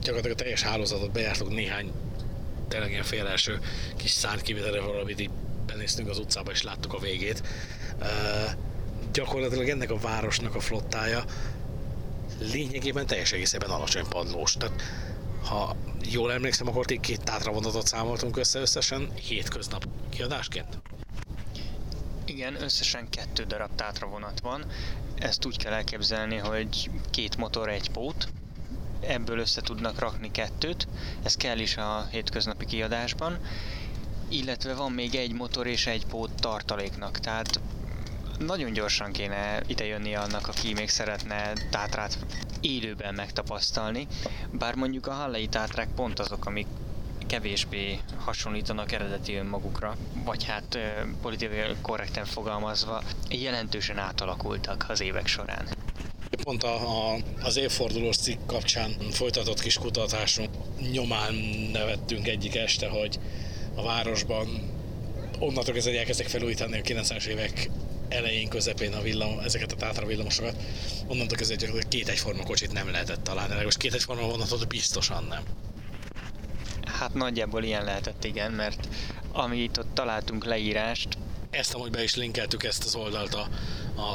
Gyakorlatilag 0.00 0.36
a 0.38 0.42
teljes 0.42 0.62
hálózatot 0.62 1.12
bejártuk 1.12 1.48
néhány 1.48 1.92
tényleg 2.68 2.90
ilyen 2.90 3.02
fél 3.02 3.26
első 3.26 3.60
kis 3.96 4.10
szánt 4.10 4.42
kivitelre 4.42 4.80
valamit 4.80 5.20
így 5.20 5.30
benéztünk 5.66 6.08
az 6.08 6.18
utcába 6.18 6.50
és 6.50 6.62
láttuk 6.62 6.92
a 6.92 6.98
végét. 6.98 7.42
Uh, 8.00 8.06
gyakorlatilag 9.12 9.68
ennek 9.68 9.90
a 9.90 9.98
városnak 9.98 10.54
a 10.54 10.60
flottája 10.60 11.24
lényegében 12.52 13.06
teljes 13.06 13.32
egészében 13.32 13.70
alacsony 13.70 14.04
padlós. 14.08 14.52
Tehát 14.52 14.82
ha 15.44 15.76
jól 16.10 16.32
emlékszem, 16.32 16.68
akkor 16.68 16.84
két 16.84 17.24
tátravonatot 17.24 17.86
számoltunk 17.86 18.36
össze 18.36 18.60
összesen 18.60 19.12
hétköznap 19.14 19.84
kiadásként. 20.08 20.78
Igen, 22.36 22.62
összesen 22.62 23.08
kettő 23.08 23.44
darab 23.44 23.74
tátra 23.74 24.06
vonat 24.06 24.40
van. 24.40 24.64
Ezt 25.18 25.44
úgy 25.44 25.56
kell 25.56 25.72
elképzelni, 25.72 26.36
hogy 26.36 26.90
két 27.10 27.36
motor, 27.36 27.68
egy 27.68 27.90
pót. 27.90 28.28
Ebből 29.00 29.38
össze 29.38 29.60
tudnak 29.60 29.98
rakni 29.98 30.30
kettőt. 30.30 30.88
Ez 31.22 31.36
kell 31.36 31.58
is 31.58 31.76
a 31.76 32.06
hétköznapi 32.10 32.64
kiadásban. 32.64 33.38
Illetve 34.28 34.74
van 34.74 34.92
még 34.92 35.14
egy 35.14 35.32
motor 35.32 35.66
és 35.66 35.86
egy 35.86 36.06
pót 36.06 36.30
tartaléknak. 36.40 37.18
Tehát 37.18 37.60
nagyon 38.38 38.72
gyorsan 38.72 39.12
kéne 39.12 39.60
idejönni 39.66 40.14
annak, 40.14 40.48
aki 40.48 40.72
még 40.72 40.88
szeretne 40.88 41.52
tátrát 41.70 42.18
élőben 42.60 43.14
megtapasztalni. 43.14 44.06
Bár 44.50 44.74
mondjuk 44.74 45.06
a 45.06 45.12
hallei 45.12 45.46
tátrák 45.46 45.88
pont 45.94 46.18
azok, 46.18 46.46
amik 46.46 46.66
kevésbé 47.26 47.98
hasonlítanak 48.16 48.92
eredeti 48.92 49.34
önmagukra, 49.34 49.96
vagy 50.24 50.44
hát 50.44 50.78
politikai 51.22 51.74
korrekten 51.82 52.24
fogalmazva 52.24 53.02
jelentősen 53.28 53.98
átalakultak 53.98 54.86
az 54.88 55.00
évek 55.00 55.26
során. 55.26 55.68
Pont 56.42 56.62
a, 56.62 56.74
a, 57.14 57.16
az 57.42 57.56
évfordulós 57.56 58.16
cikk 58.16 58.38
kapcsán 58.46 58.90
folytatott 59.10 59.60
kis 59.60 59.78
kutatásunk 59.78 60.50
nyomán 60.92 61.34
nevettünk 61.72 62.28
egyik 62.28 62.54
este, 62.54 62.88
hogy 62.88 63.18
a 63.74 63.82
városban 63.82 64.74
onnantól 65.38 65.74
kezdve 65.74 65.98
elkezdtek 65.98 66.28
felújítani 66.28 66.78
a 66.78 66.82
90-es 66.82 67.24
évek 67.24 67.70
elején, 68.08 68.48
közepén 68.48 68.92
a 68.92 69.00
villam, 69.00 69.38
ezeket 69.38 69.72
a 69.72 69.76
tátra 69.76 70.06
villamosokat, 70.06 70.56
onnantól 71.06 71.36
kezdve 71.36 71.82
két 71.88 72.08
egyforma 72.08 72.42
kocsit 72.42 72.72
nem 72.72 72.90
lehetett 72.90 73.22
találni, 73.22 73.64
most 73.64 73.78
két 73.78 73.94
egyforma 73.94 74.26
vonatot 74.26 74.68
biztosan 74.68 75.24
nem. 75.28 75.42
Hát 76.98 77.14
nagyjából 77.14 77.62
ilyen 77.62 77.84
lehetett, 77.84 78.24
igen, 78.24 78.52
mert 78.52 78.88
amit 79.32 79.78
ott 79.78 79.94
találtunk 79.94 80.44
leírást, 80.44 81.18
Ezt 81.50 81.74
amúgy 81.74 81.90
be 81.90 82.02
is 82.02 82.14
linkeltük 82.14 82.64
ezt 82.64 82.84
az 82.84 82.94
oldalt 82.94 83.34
a, 83.34 83.48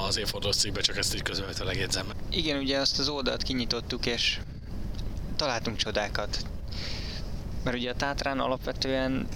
az 0.07 0.17
évfordulós 0.17 0.55
cikkbe, 0.55 0.81
csak 0.81 0.97
ezt 0.97 1.15
így 1.15 1.21
közvetlenül 1.21 1.73
jegyzem. 1.73 2.07
Igen, 2.29 2.57
ugye 2.57 2.77
azt 2.79 2.99
az 2.99 3.09
oldalt 3.09 3.43
kinyitottuk, 3.43 4.05
és 4.05 4.39
találtunk 5.35 5.77
csodákat. 5.77 6.45
Mert 7.63 7.77
ugye 7.77 7.89
a 7.89 7.95
Tátrán 7.95 8.39
alapvetően 8.39 9.27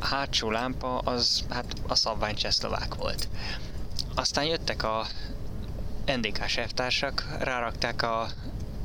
a 0.00 0.06
hátsó 0.06 0.50
lámpa 0.50 0.98
az 0.98 1.44
hát 1.48 1.74
a 1.86 1.94
szabvány 1.94 2.34
csehszlovák 2.34 2.94
volt. 2.94 3.28
Aztán 4.14 4.44
jöttek 4.44 4.82
a 4.82 5.06
NDK 6.06 6.48
sefttársak, 6.48 7.36
rárakták 7.40 8.02
a 8.02 8.28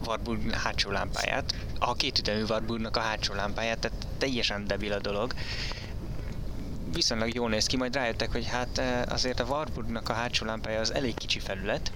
Warburg 0.07 0.51
hátsó 0.51 0.91
lámpáját, 0.91 1.55
a 1.79 1.93
kétütemű 1.93 2.43
Warburgnak 2.43 2.97
a 2.97 2.99
hátsó 2.99 3.33
lámpáját, 3.33 3.79
tehát 3.79 4.07
teljesen 4.17 4.67
debil 4.67 4.93
a 4.93 4.99
dolog. 4.99 5.33
Viszonylag 6.93 7.33
jól 7.33 7.49
néz 7.49 7.65
ki, 7.65 7.77
majd 7.77 7.95
rájöttek, 7.95 8.31
hogy 8.31 8.47
hát 8.47 8.77
eh, 8.77 9.01
azért 9.09 9.39
a 9.39 9.45
Warburgnak 9.45 10.09
a 10.09 10.13
hátsó 10.13 10.45
lámpája 10.45 10.79
az 10.79 10.93
elég 10.93 11.15
kicsi 11.15 11.39
felület, 11.39 11.91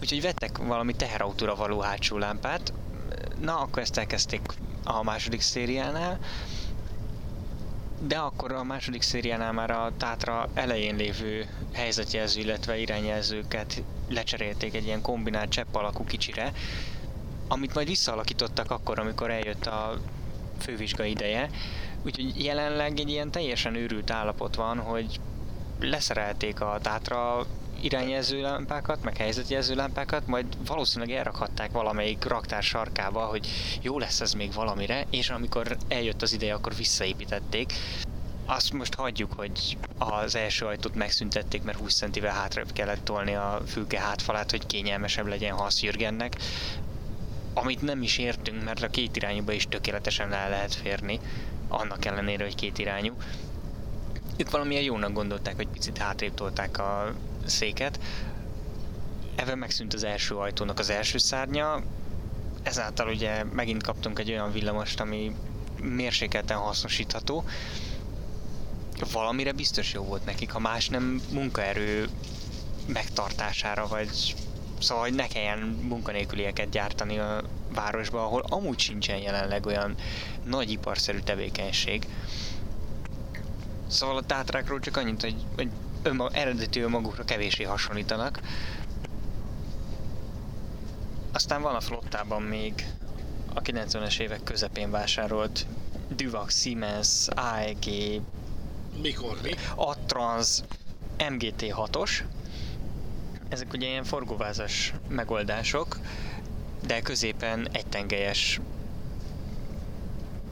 úgyhogy 0.00 0.22
vettek 0.22 0.58
valami 0.58 0.94
teherautóra 0.94 1.54
való 1.54 1.80
hátsó 1.80 2.18
lámpát, 2.18 2.72
na 3.40 3.60
akkor 3.60 3.82
ezt 3.82 3.98
elkezdték 3.98 4.40
a 4.84 5.02
második 5.02 5.40
szériánál, 5.40 6.18
de 8.00 8.16
akkor 8.16 8.52
a 8.52 8.64
második 8.64 9.02
szériánál 9.02 9.52
már 9.52 9.70
a 9.70 9.92
Tátra 9.96 10.48
elején 10.54 10.96
lévő 10.96 11.48
helyzetjelző, 11.72 12.40
illetve 12.40 12.78
irányjelzőket 12.78 13.82
lecserélték 14.08 14.74
egy 14.74 14.84
ilyen 14.84 15.02
kombinált 15.02 15.50
csepp 15.50 15.74
alakú 15.74 16.04
kicsire, 16.04 16.52
amit 17.50 17.74
majd 17.74 17.86
visszaalakítottak 17.86 18.70
akkor, 18.70 18.98
amikor 18.98 19.30
eljött 19.30 19.66
a 19.66 19.98
fővizsga 20.58 21.04
ideje. 21.04 21.50
Úgyhogy 22.02 22.44
jelenleg 22.44 22.98
egy 22.98 23.08
ilyen 23.08 23.30
teljesen 23.30 23.74
őrült 23.74 24.10
állapot 24.10 24.54
van, 24.54 24.78
hogy 24.78 25.20
leszerelték 25.80 26.60
a 26.60 26.78
Tátra 26.82 27.46
irányjelző 27.80 28.40
lámpákat, 28.40 29.02
meg 29.02 29.16
helyzetjelző 29.16 29.74
lámpákat, 29.74 30.26
majd 30.26 30.46
valószínűleg 30.66 31.16
elrakhatták 31.16 31.72
valamelyik 31.72 32.24
raktár 32.24 32.62
sarkába, 32.62 33.24
hogy 33.24 33.48
jó 33.82 33.98
lesz 33.98 34.20
ez 34.20 34.32
még 34.32 34.52
valamire, 34.52 35.06
és 35.10 35.30
amikor 35.30 35.76
eljött 35.88 36.22
az 36.22 36.32
ideje, 36.32 36.54
akkor 36.54 36.74
visszaépítették. 36.74 37.72
Azt 38.46 38.72
most 38.72 38.94
hagyjuk, 38.94 39.32
hogy 39.32 39.76
az 39.98 40.34
első 40.34 40.66
ajtót 40.66 40.94
megszüntették, 40.94 41.62
mert 41.62 41.78
20 41.78 41.94
centivel 41.94 42.34
hátrébb 42.34 42.72
kellett 42.72 43.04
tolni 43.04 43.34
a 43.34 43.60
fülke 43.66 44.00
hátfalát, 44.00 44.50
hogy 44.50 44.66
kényelmesebb 44.66 45.26
legyen 45.26 45.56
Hasz 45.56 45.82
Jürgennek. 45.82 46.36
Amit 47.54 47.82
nem 47.82 48.02
is 48.02 48.18
értünk, 48.18 48.64
mert 48.64 48.82
a 48.82 48.88
két 48.88 49.16
irányúba 49.16 49.52
is 49.52 49.66
tökéletesen 49.68 50.28
le 50.28 50.48
lehet 50.48 50.74
férni, 50.74 51.20
annak 51.68 52.04
ellenére, 52.04 52.44
hogy 52.44 52.54
két 52.54 52.78
irányú. 52.78 53.14
Ők 54.36 54.50
valamilyen 54.50 54.82
jónak 54.82 55.12
gondolták, 55.12 55.56
hogy 55.56 55.68
picit 55.68 55.98
hátrébb 55.98 56.34
tolták 56.34 56.78
a 56.78 57.14
széket. 57.46 58.00
Ebben 59.34 59.58
megszűnt 59.58 59.94
az 59.94 60.04
első 60.04 60.34
ajtónak 60.34 60.78
az 60.78 60.90
első 60.90 61.18
szárnya, 61.18 61.82
ezáltal 62.62 63.08
ugye 63.08 63.44
megint 63.44 63.82
kaptunk 63.82 64.18
egy 64.18 64.30
olyan 64.30 64.52
villamost, 64.52 65.00
ami 65.00 65.34
mérsékelten 65.80 66.56
hasznosítható. 66.56 67.44
Valamire 69.12 69.52
biztos 69.52 69.92
jó 69.92 70.02
volt 70.02 70.24
nekik, 70.24 70.50
ha 70.50 70.58
más 70.58 70.88
nem 70.88 71.22
munkaerő 71.32 72.08
megtartására, 72.86 73.86
vagy 73.86 74.34
szóval, 74.80 75.04
hogy 75.04 75.14
ne 75.14 75.26
kelljen 75.26 75.58
munkanélkülieket 75.88 76.70
gyártani 76.70 77.18
a 77.18 77.42
városba, 77.74 78.24
ahol 78.24 78.44
amúgy 78.48 78.78
sincsen 78.78 79.18
jelenleg 79.18 79.66
olyan 79.66 79.94
nagy 80.44 80.70
iparszerű 80.70 81.18
tevékenység. 81.18 82.06
Szóval 83.86 84.16
a 84.16 84.22
tátrákról 84.22 84.80
csak 84.80 84.96
annyit, 84.96 85.20
hogy, 85.20 85.36
hogy 85.56 85.68
önma, 86.02 86.28
eredeti 86.32 86.80
önmagukra 86.80 87.24
kevésé 87.24 87.62
hasonlítanak. 87.64 88.40
Aztán 91.32 91.62
van 91.62 91.74
a 91.74 91.80
flottában 91.80 92.42
még 92.42 92.86
a 93.54 93.60
90-es 93.60 94.18
évek 94.18 94.42
közepén 94.42 94.90
vásárolt 94.90 95.66
Duvax, 96.08 96.60
Siemens, 96.60 97.28
AEG, 97.28 98.20
Mikor 99.02 99.38
mi? 99.42 99.50
Atrans, 99.74 100.60
MGT6-os. 101.18 102.10
Ezek 103.50 103.72
ugye 103.72 103.88
ilyen 103.88 104.04
forgóvázas 104.04 104.92
megoldások, 105.08 105.98
de 106.86 107.00
középen 107.00 107.68
egytengelyes 107.72 108.60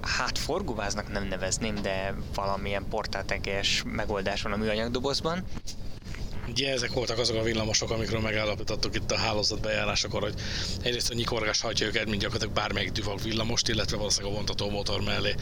hát 0.01 0.39
forgóváznak 0.39 1.13
nem 1.13 1.25
nevezném, 1.25 1.75
de 1.83 2.15
valamilyen 2.35 2.89
portáltengelyes 2.89 3.83
megoldás 3.87 4.43
van 4.43 4.53
a 4.53 4.57
műanyag 4.57 4.91
dobozban. 4.91 5.45
Ugye 6.49 6.73
ezek 6.73 6.93
voltak 6.93 7.19
azok 7.19 7.37
a 7.37 7.43
villamosok, 7.43 7.91
amikről 7.91 8.21
megállapítottuk 8.21 8.95
itt 8.95 9.11
a 9.11 9.17
hálózat 9.17 9.61
bejárásakor, 9.61 10.23
hogy 10.23 10.35
egyrészt 10.83 11.11
a 11.11 11.15
nyikorgás 11.15 11.61
hajtja 11.61 11.87
őket, 11.87 12.05
mint 12.05 12.21
gyakorlatilag 12.21 12.55
bármelyik 12.55 12.93
düvag 12.93 13.23
villamost, 13.23 13.69
illetve 13.69 13.97
valószínűleg 13.97 14.33
a 14.33 14.37
vontató 14.37 14.71
motor 14.71 15.01
mellé 15.01 15.35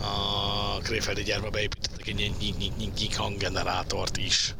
a 0.00 0.78
Kréfeldi 0.82 1.22
gyárba 1.22 1.50
beépítettek 1.50 2.06
egy 2.06 2.20
ilyen 2.20 2.34
nyik 2.98 3.16
hanggenerátort 3.16 4.16
is. 4.16 4.54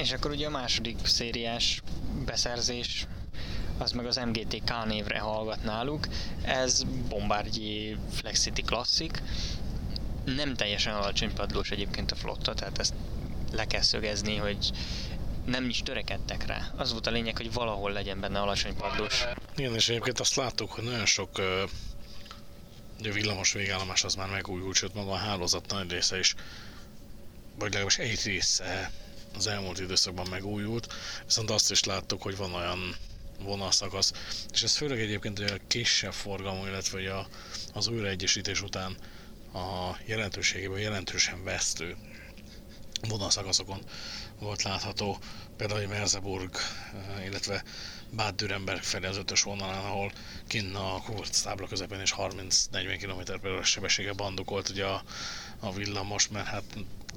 És 0.00 0.12
akkor 0.12 0.30
ugye 0.30 0.46
a 0.46 0.50
második 0.50 0.98
szériás 1.02 1.82
beszerzés 2.24 3.06
az 3.78 3.92
meg 3.92 4.06
az 4.06 4.16
MGT 4.16 4.62
K 4.64 4.86
névre 4.86 5.18
hallgat 5.18 5.64
náluk. 5.64 6.06
Ez 6.42 6.82
Bombardier 7.08 7.96
Flexity 8.12 8.62
Classic. 8.64 9.18
Nem 10.24 10.54
teljesen 10.54 10.94
alacsony 10.94 11.34
padlós 11.34 11.70
egyébként 11.70 12.10
a 12.10 12.14
flotta, 12.14 12.54
tehát 12.54 12.78
ezt 12.78 12.94
le 13.52 13.64
kell 13.66 13.82
szögezni, 13.82 14.36
hogy 14.36 14.70
nem 15.44 15.68
is 15.68 15.82
törekedtek 15.82 16.46
rá. 16.46 16.72
Az 16.76 16.92
volt 16.92 17.06
a 17.06 17.10
lényeg, 17.10 17.36
hogy 17.36 17.52
valahol 17.52 17.92
legyen 17.92 18.20
benne 18.20 18.40
alacsony 18.40 18.76
padlós. 18.76 19.24
Igen, 19.56 19.74
és 19.74 19.88
egyébként 19.88 20.20
azt 20.20 20.34
láttuk, 20.34 20.70
hogy 20.70 20.84
nagyon 20.84 21.06
sok 21.06 21.38
uh, 22.98 23.12
villamos 23.12 23.52
végállomás 23.52 24.04
az 24.04 24.14
már 24.14 24.28
megújult, 24.28 24.76
sőt 24.76 24.94
maga 24.94 25.10
a 25.10 25.16
hálózat 25.16 25.70
nagy 25.70 25.90
része 25.90 26.18
is, 26.18 26.34
vagy 27.54 27.72
legalábbis 27.72 27.98
egy 27.98 28.20
része 28.24 28.90
az 29.36 29.46
elmúlt 29.46 29.80
időszakban 29.80 30.26
megújult, 30.30 30.92
viszont 31.24 31.50
azt 31.50 31.70
is 31.70 31.84
láttuk, 31.84 32.22
hogy 32.22 32.36
van 32.36 32.54
olyan 32.54 32.96
vonalszakasz, 33.42 34.12
és 34.52 34.62
ez 34.62 34.76
főleg 34.76 35.00
egyébként 35.00 35.38
a 35.38 35.56
kisebb 35.66 36.12
forgalmú, 36.12 36.66
illetve 36.66 37.14
a, 37.14 37.28
az 37.72 37.86
újraegyesítés 37.86 38.62
után 38.62 38.96
a 39.52 39.96
jelentőségében 40.06 40.80
jelentősen 40.80 41.44
vesztő 41.44 41.96
vonalszakaszokon 43.08 43.80
volt 44.38 44.62
látható, 44.62 45.18
például 45.56 45.86
Merseburg, 45.86 46.56
eh, 47.16 47.24
illetve 47.24 47.64
Bad 48.16 48.34
Dürrenberg 48.34 48.82
felé 48.82 49.06
az 49.06 49.16
ötös 49.16 49.42
vonalán, 49.42 49.84
ahol 49.84 50.12
kinn 50.46 50.74
a 50.74 51.02
Kurz 51.02 51.42
tábla 51.42 51.66
közepén 51.66 52.00
és 52.00 52.14
30-40 52.16 52.98
km 53.00 53.40
per 53.40 53.64
sebessége 53.64 54.12
bandukolt 54.12 54.68
ugye 54.68 54.84
a, 54.84 55.02
a 55.60 55.72
villamos, 55.72 56.28
mert 56.28 56.46
hát 56.46 56.64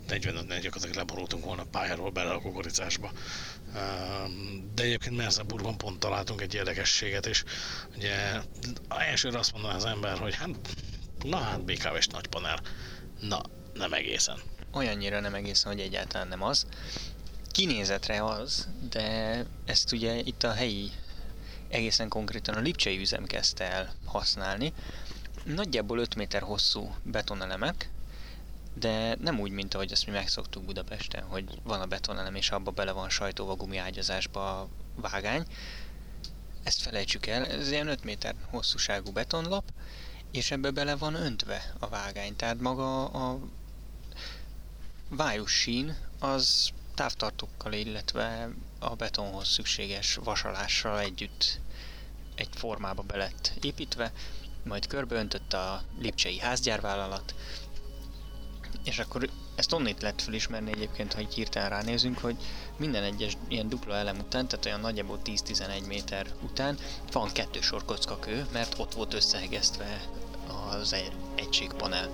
45 0.08 0.47
gyakorlatilag 0.47 0.95
leborultunk 0.95 1.45
volna 1.45 1.64
pályáról 1.64 2.10
bele 2.10 2.32
a 2.32 2.39
kukoricásba. 2.39 3.12
De 4.76 4.84
egyébként 4.84 5.16
Merseburgban 5.16 5.78
pont 5.78 5.99
találtunk 5.99 6.41
egy 6.41 6.54
érdekességet, 6.54 7.26
és 7.26 7.43
ugye 7.95 8.41
elsőre 8.88 9.39
azt 9.39 9.54
mondaná 9.54 9.76
az 9.76 9.86
ember, 9.86 10.18
hogy 10.18 10.36
hát, 10.36 10.49
na 11.24 11.38
hát 11.38 11.66
BKV-s 11.66 12.08
nagy 12.08 12.28
panel. 12.28 12.60
Na, 13.20 13.41
nem 13.74 13.93
egészen. 13.93 14.38
Olyannyira 14.74 15.20
nem 15.20 15.34
egészen, 15.34 15.72
hogy 15.72 15.82
egyáltalán 15.82 16.28
nem 16.28 16.43
az. 16.43 16.66
Kinézetre 17.51 18.26
az, 18.26 18.68
de 18.89 19.38
ezt 19.66 19.91
ugye 19.91 20.16
itt 20.16 20.43
a 20.43 20.54
helyi, 20.54 20.91
egészen 21.70 22.10
konkrétan 22.10 22.56
a 22.56 22.60
Lipcsei 22.60 22.99
üzem 22.99 23.26
kezdte 23.26 23.72
el 23.72 23.93
használni. 24.06 24.74
Nagyjából 25.43 25.99
5 25.99 26.16
méter 26.16 26.41
hosszú 26.41 26.95
betonelemek, 27.04 27.89
de 28.74 29.15
nem 29.19 29.39
úgy, 29.39 29.51
mint 29.51 29.74
ahogy 29.74 29.91
azt 29.91 30.05
mi 30.05 30.11
megszoktuk 30.11 30.63
Budapesten, 30.63 31.24
hogy 31.24 31.45
van 31.63 31.82
a 31.82 31.86
betonelem, 31.86 32.36
és 32.36 32.51
abba 32.51 32.71
bele 32.71 32.91
van 32.91 33.09
sajtóva 33.09 33.55
gumiágyazásba 33.55 34.59
a 34.59 34.67
vágány. 34.95 35.45
Ezt 36.63 36.82
felejtsük 36.82 37.26
el, 37.26 37.45
ez 37.45 37.71
ilyen 37.71 37.88
5 37.88 38.03
méter 38.03 38.36
hosszúságú 38.49 39.11
betonlap, 39.11 39.63
és 40.32 40.51
ebbe 40.51 40.71
bele 40.71 40.95
van 40.95 41.13
öntve 41.13 41.74
a 41.80 41.88
vágány. 41.88 42.36
Tehát 42.36 42.59
maga 42.59 43.05
a 43.05 43.39
vájus 45.09 45.51
sín 45.51 45.95
az 46.19 46.69
távtartókkal, 46.95 47.74
illetve 47.74 48.49
a 48.80 48.95
betonhoz 48.95 49.47
szükséges 49.47 50.15
vasalással 50.15 50.99
együtt 50.99 51.59
egy 52.36 52.49
formába 52.51 53.01
belett 53.01 53.51
építve, 53.61 54.11
majd 54.63 54.88
körbeöntött 54.88 55.53
a 55.53 55.84
lipcsei 55.99 56.39
házgyárvállalat, 56.39 57.36
és 58.84 58.99
akkor 58.99 59.29
ezt 59.55 59.73
onnét 59.73 60.01
lehet 60.01 60.21
felismerni 60.21 60.71
egyébként, 60.71 61.13
ha 61.13 61.21
így 61.21 61.34
hirtelen 61.34 61.69
ránézünk, 61.69 62.17
hogy 62.17 62.36
minden 62.77 63.03
egyes 63.03 63.38
ilyen 63.47 63.69
dupla 63.69 63.95
elem 63.95 64.17
után, 64.19 64.47
tehát 64.47 64.65
olyan 64.65 64.79
nagyjából 64.79 65.19
10-11 65.25 65.88
méter 65.88 66.27
után 66.41 66.77
van 67.11 67.31
kettő 67.31 67.61
sor 67.61 67.86
kockakő, 67.86 68.45
mert 68.51 68.79
ott 68.79 68.93
volt 68.93 69.13
összehegesztve 69.13 70.01
az 70.69 70.95
egységpanel. 71.36 72.09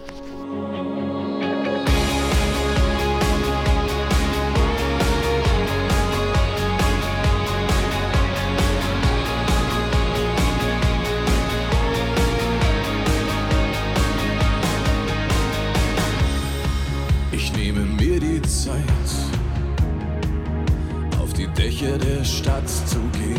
Dächer 21.60 21.98
der 21.98 22.24
Stadt 22.24 22.70
zu 22.70 23.00
gehen, 23.20 23.36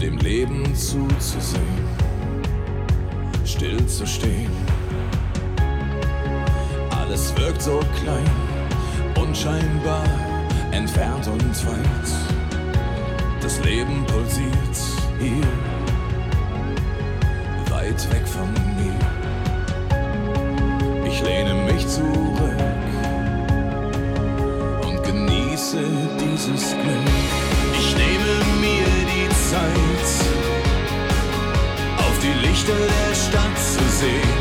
dem 0.00 0.16
Leben 0.16 0.74
zuzusehen, 0.74 1.84
still 3.44 3.86
zu 3.86 4.06
stehen. 4.06 4.50
Alles 6.88 7.36
wirkt 7.36 7.60
so 7.60 7.80
klein, 8.00 8.30
unscheinbar, 9.20 10.04
entfernt 10.70 11.26
und 11.26 11.66
weit. 11.66 12.10
Das 13.42 13.62
Leben 13.62 14.06
pulsiert 14.06 14.78
hier, 15.20 15.46
weit 17.68 18.10
weg 18.10 18.26
von 18.26 18.50
mir. 18.78 18.98
Ich 21.06 21.22
lehne 21.22 21.52
mich 21.70 21.86
zurück 21.86 22.33
genieße 25.64 25.84
dieses 26.20 26.70
Glück. 26.70 27.08
Ich 27.78 27.96
nehme 27.96 28.32
mir 28.60 28.86
die 29.12 29.28
Zeit, 29.50 30.08
auf 31.98 32.18
die 32.22 32.46
Lichter 32.46 32.72
der 32.76 33.14
Stadt 33.14 33.58
zu 33.58 33.84
sehen, 33.98 34.38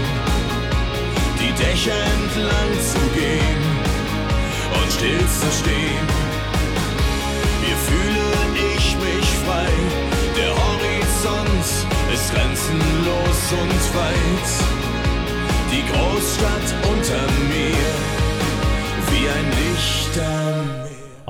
die 1.40 1.52
Dächer 1.54 1.94
entlang 1.94 2.72
zu 2.92 3.00
gehen 3.18 3.64
und 4.82 4.92
still 4.92 5.20
zu 5.20 5.50
stehen. 5.60 6.08
Hier 7.64 7.78
fühle 7.88 8.76
ich 8.76 8.96
mich 8.98 9.28
frei, 9.46 9.72
der 10.38 10.52
Horizont 10.52 11.66
ist 12.14 12.34
grenzenlos 12.34 13.42
und 13.62 13.84
weit 13.96 14.50
die 15.72 15.84
Großstadt 15.92 16.68
unter 16.92 17.24
mir, 17.50 17.92
wie 19.10 19.28
ein 19.28 19.48
Licht 19.58 20.20
am 20.20 20.83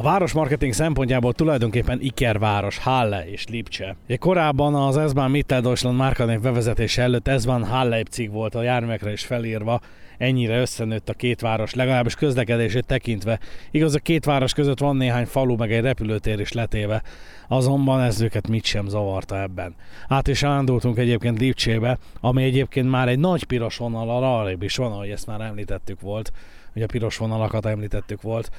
városmarketing 0.04 0.74
szempontjából 0.74 1.34
tulajdonképpen 1.34 2.02
Ikerváros, 2.02 2.78
Halle 2.78 3.30
és 3.30 3.48
Lipcse. 3.48 3.96
Ugye 4.06 4.16
korábban 4.16 4.76
az 4.76 5.10
S-Bahn 5.10 5.32
Mitteldeutschland 5.32 5.98
márkanév 5.98 6.40
bevezetése 6.40 7.02
előtt 7.02 7.30
S-Bahn 7.40 7.64
Halle-Leipzig 7.64 8.32
volt 8.32 8.56
a 8.56 8.62
járművekre 8.62 9.12
is 9.12 9.26
felírva, 9.26 9.80
ennyire 10.18 10.60
összenőtt 10.60 11.10
a 11.10 11.14
két 11.14 11.42
város, 11.42 11.74
legalábbis 11.74 12.16
közlekedését 12.16 12.86
tekintve. 12.86 13.40
Igaz, 13.72 13.96
a 13.96 14.00
két 14.00 14.26
város 14.26 14.54
között 14.54 14.80
van 14.80 14.96
néhány 14.96 15.26
falu, 15.26 15.56
meg 15.56 15.72
egy 15.72 15.84
repülőtér 15.84 16.40
is 16.40 16.52
letéve, 16.52 17.02
azonban 17.48 18.02
ez 18.02 18.22
őket 18.22 18.48
mit 18.48 18.66
sem 18.66 18.88
zavarta 18.88 19.42
ebben. 19.42 19.76
Át 20.08 20.28
is 20.28 20.44
ándultunk 20.44 20.98
egyébként 20.98 21.40
Lipcsébe, 21.40 21.98
ami 22.22 22.44
egyébként 22.44 22.90
már 22.90 23.08
egy 23.08 23.20
nagy 23.20 23.44
piros 23.44 23.78
vonal 23.78 24.24
arrébb 24.24 24.64
is 24.64 24.76
van, 24.76 24.92
ahogy 24.92 25.10
ezt 25.10 25.28
már 25.28 25.42
említettük 25.42 26.02
volt, 26.02 26.32
hogy 26.74 26.82
a 26.82 26.86
piros 26.86 27.18
vonalakat 27.18 27.66
említettük 27.66 28.22
volt. 28.22 28.52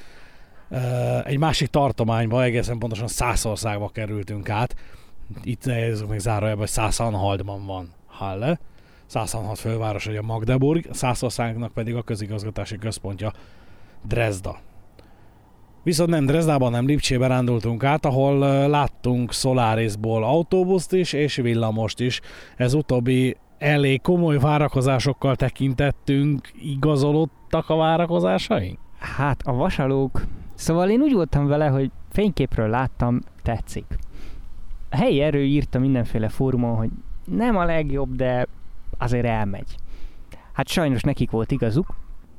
Egy 1.23 1.37
másik 1.37 1.67
tartományba, 1.67 2.43
egészen 2.43 2.77
pontosan 2.77 3.07
Szászországba 3.07 3.89
kerültünk 3.89 4.49
át. 4.49 4.75
Itt 5.43 5.65
nézzük 5.65 6.09
még 6.09 6.19
zárójában, 6.19 6.59
hogy 6.59 6.69
Szászanhaldban 6.69 7.65
van 7.65 7.93
Halle 8.07 8.59
106 9.05 9.59
főváros, 9.59 10.07
a 10.07 10.21
Magdeburg, 10.21 10.87
Szászországnak 10.91 11.73
pedig 11.73 11.95
a 11.95 12.01
közigazgatási 12.01 12.77
központja 12.77 13.31
Dresda. 14.07 14.57
Viszont 15.83 16.09
nem 16.09 16.25
Dresdában, 16.25 16.71
nem 16.71 16.85
Lipcsébe 16.85 17.27
rándultunk 17.27 17.83
át, 17.83 18.05
ahol 18.05 18.67
láttunk 18.67 19.31
Solarisból 19.31 20.23
autóbuszt 20.23 20.93
is, 20.93 21.13
és 21.13 21.35
villamost 21.35 21.99
is. 21.99 22.21
Ez 22.55 22.73
utóbbi 22.73 23.37
elég 23.57 24.01
komoly 24.01 24.37
várakozásokkal 24.37 25.35
tekintettünk, 25.35 26.51
igazolódtak 26.61 27.69
a 27.69 27.75
várakozásaink? 27.75 28.79
Hát 28.99 29.41
a 29.43 29.53
vasalók, 29.53 30.25
szóval 30.55 30.89
én 30.89 31.01
úgy 31.01 31.13
voltam 31.13 31.47
vele, 31.47 31.67
hogy 31.67 31.91
fényképről 32.09 32.69
láttam, 32.69 33.19
tetszik. 33.41 33.85
A 34.89 34.95
helyi 34.95 35.21
erő 35.21 35.43
írta 35.43 35.79
mindenféle 35.79 36.29
fórumon, 36.29 36.75
hogy 36.75 36.89
nem 37.25 37.57
a 37.57 37.65
legjobb, 37.65 38.15
de 38.15 38.47
azért 38.97 39.25
elmegy. 39.25 39.75
Hát 40.53 40.67
sajnos 40.67 41.01
nekik 41.01 41.31
volt 41.31 41.51
igazuk, 41.51 41.95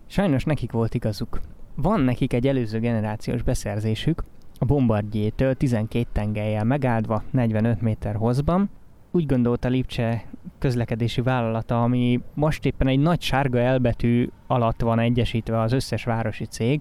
sajnos 0.06 0.44
nekik 0.44 0.72
volt 0.72 0.94
igazuk. 0.94 1.40
Van 1.74 2.00
nekik 2.00 2.32
egy 2.32 2.46
előző 2.46 2.78
generációs 2.78 3.42
beszerzésük, 3.42 4.22
a 4.58 4.64
Bombardier-től 4.64 5.54
12 5.54 6.06
tengelyel 6.12 6.64
megáldva, 6.64 7.22
45 7.30 7.80
méter 7.80 8.14
hozban. 8.14 8.70
Úgy 9.10 9.26
gondolta 9.26 9.68
Lipcse 9.68 10.24
közlekedési 10.58 11.20
vállalata, 11.20 11.82
ami 11.82 12.20
most 12.34 12.64
éppen 12.64 12.86
egy 12.86 12.98
nagy 12.98 13.20
sárga 13.20 13.58
elbetű 13.58 14.28
alatt 14.46 14.80
van 14.80 14.98
egyesítve 14.98 15.60
az 15.60 15.72
összes 15.72 16.04
városi 16.04 16.44
cég, 16.44 16.80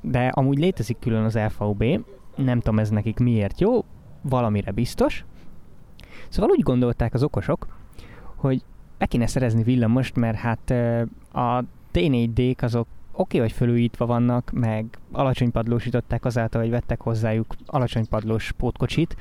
de 0.00 0.26
amúgy 0.26 0.58
létezik 0.58 0.98
külön 0.98 1.24
az 1.24 1.38
LVB, 1.38 1.84
nem 2.36 2.58
tudom 2.58 2.78
ez 2.78 2.90
nekik 2.90 3.18
miért 3.18 3.60
jó, 3.60 3.84
valamire 4.22 4.70
biztos. 4.70 5.24
Szóval 6.28 6.50
úgy 6.50 6.62
gondolták 6.62 7.14
az 7.14 7.22
okosok, 7.22 7.66
hogy 8.34 8.62
be 8.98 9.06
kéne 9.06 9.26
szerezni 9.26 9.62
villamost, 9.62 10.16
mert 10.16 10.36
hát 10.36 10.70
a 11.32 11.64
T4D-k 11.92 12.62
azok 12.62 12.86
oké, 13.12 13.36
okay, 13.36 13.40
hogy 13.40 13.52
fölújítva 13.52 14.06
vannak, 14.06 14.50
meg 14.52 14.98
alacsony 15.12 15.50
padlósították 15.50 16.24
azáltal, 16.24 16.60
hogy 16.60 16.70
vettek 16.70 17.00
hozzájuk 17.00 17.54
alacsony 17.66 18.08
padlós 18.08 18.52
pótkocsit, 18.52 19.16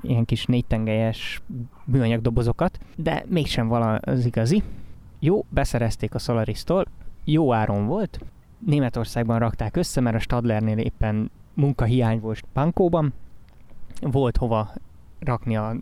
ilyen 0.00 0.24
kis 0.24 0.46
négytengelyes 0.46 1.42
műanyag 1.84 2.20
dobozokat, 2.20 2.78
de 2.96 3.24
mégsem 3.28 3.68
vala 3.68 3.94
az 3.94 4.24
igazi. 4.24 4.62
Jó, 5.18 5.44
beszerezték 5.48 6.14
a 6.14 6.18
Solaris-tól, 6.18 6.86
jó 7.24 7.52
áron 7.52 7.86
volt, 7.86 8.20
Németországban 8.66 9.38
rakták 9.38 9.76
össze, 9.76 10.00
mert 10.00 10.16
a 10.16 10.18
Stadlernél 10.18 10.78
éppen 10.78 11.30
munkahiány 11.54 12.20
volt 12.20 12.44
Pankóban, 12.52 13.12
volt 14.00 14.36
hova 14.36 14.72
rakni 15.18 15.56
a 15.56 15.76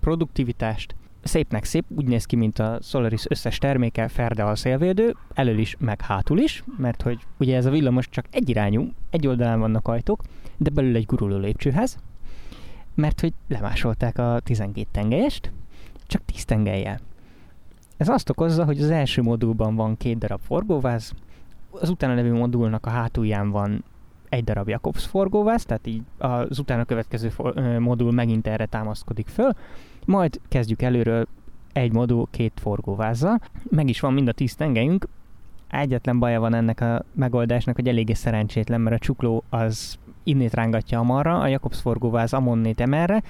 produktivitást, 0.00 0.94
szépnek 1.22 1.64
szép, 1.64 1.84
úgy 1.96 2.06
néz 2.06 2.24
ki, 2.24 2.36
mint 2.36 2.58
a 2.58 2.78
Solaris 2.82 3.24
összes 3.28 3.58
terméke, 3.58 4.08
ferde 4.08 4.44
a 4.44 4.56
szélvédő, 4.56 5.14
elől 5.34 5.58
is, 5.58 5.76
meg 5.78 6.00
hátul 6.00 6.38
is, 6.38 6.64
mert 6.76 7.02
hogy 7.02 7.18
ugye 7.38 7.56
ez 7.56 7.66
a 7.66 7.70
villamos 7.70 8.08
csak 8.08 8.26
egyirányú, 8.30 8.88
egy 9.10 9.26
oldalán 9.26 9.58
vannak 9.58 9.88
ajtók, 9.88 10.22
de 10.56 10.70
belül 10.70 10.96
egy 10.96 11.06
guruló 11.06 11.36
lépcsőház, 11.36 11.98
mert 12.94 13.20
hogy 13.20 13.32
lemásolták 13.48 14.18
a 14.18 14.40
12 14.44 14.88
tengelyest, 14.92 15.52
csak 16.06 16.24
10 16.24 16.44
tengelyel. 16.44 17.00
Ez 17.96 18.08
azt 18.08 18.30
okozza, 18.30 18.64
hogy 18.64 18.82
az 18.82 18.90
első 18.90 19.22
modulban 19.22 19.74
van 19.74 19.96
két 19.96 20.18
darab 20.18 20.40
forgóváz, 20.40 21.12
az 21.80 21.88
utána 21.88 22.14
levő 22.14 22.32
modulnak 22.32 22.86
a 22.86 22.90
hátulján 22.90 23.50
van 23.50 23.84
egy 24.28 24.44
darab 24.44 24.68
Jakobs 24.68 25.06
forgóváz, 25.06 25.64
tehát 25.64 25.86
így 25.86 26.02
az 26.18 26.58
utána 26.58 26.84
következő 26.84 27.28
for- 27.28 27.78
modul 27.78 28.12
megint 28.12 28.46
erre 28.46 28.66
támaszkodik 28.66 29.26
föl, 29.26 29.52
majd 30.04 30.40
kezdjük 30.48 30.82
előről 30.82 31.26
egy 31.72 31.92
modul 31.92 32.26
két 32.30 32.52
forgóvázzal. 32.54 33.40
Meg 33.70 33.88
is 33.88 34.00
van 34.00 34.12
mind 34.12 34.28
a 34.28 34.32
tíz 34.32 34.54
tengelyünk. 34.54 35.08
Egyetlen 35.70 36.18
baja 36.18 36.40
van 36.40 36.54
ennek 36.54 36.80
a 36.80 37.04
megoldásnak, 37.12 37.74
hogy 37.74 37.88
eléggé 37.88 38.12
szerencsétlen, 38.12 38.80
mert 38.80 38.96
a 38.96 38.98
csukló 38.98 39.44
az 39.48 39.98
innét 40.22 40.54
rángatja 40.54 40.98
amarra, 40.98 41.38
a 41.38 41.46
Jakobs 41.46 41.80
forgóváz 41.80 42.32
amonnét 42.32 42.80
emerre. 42.80 43.22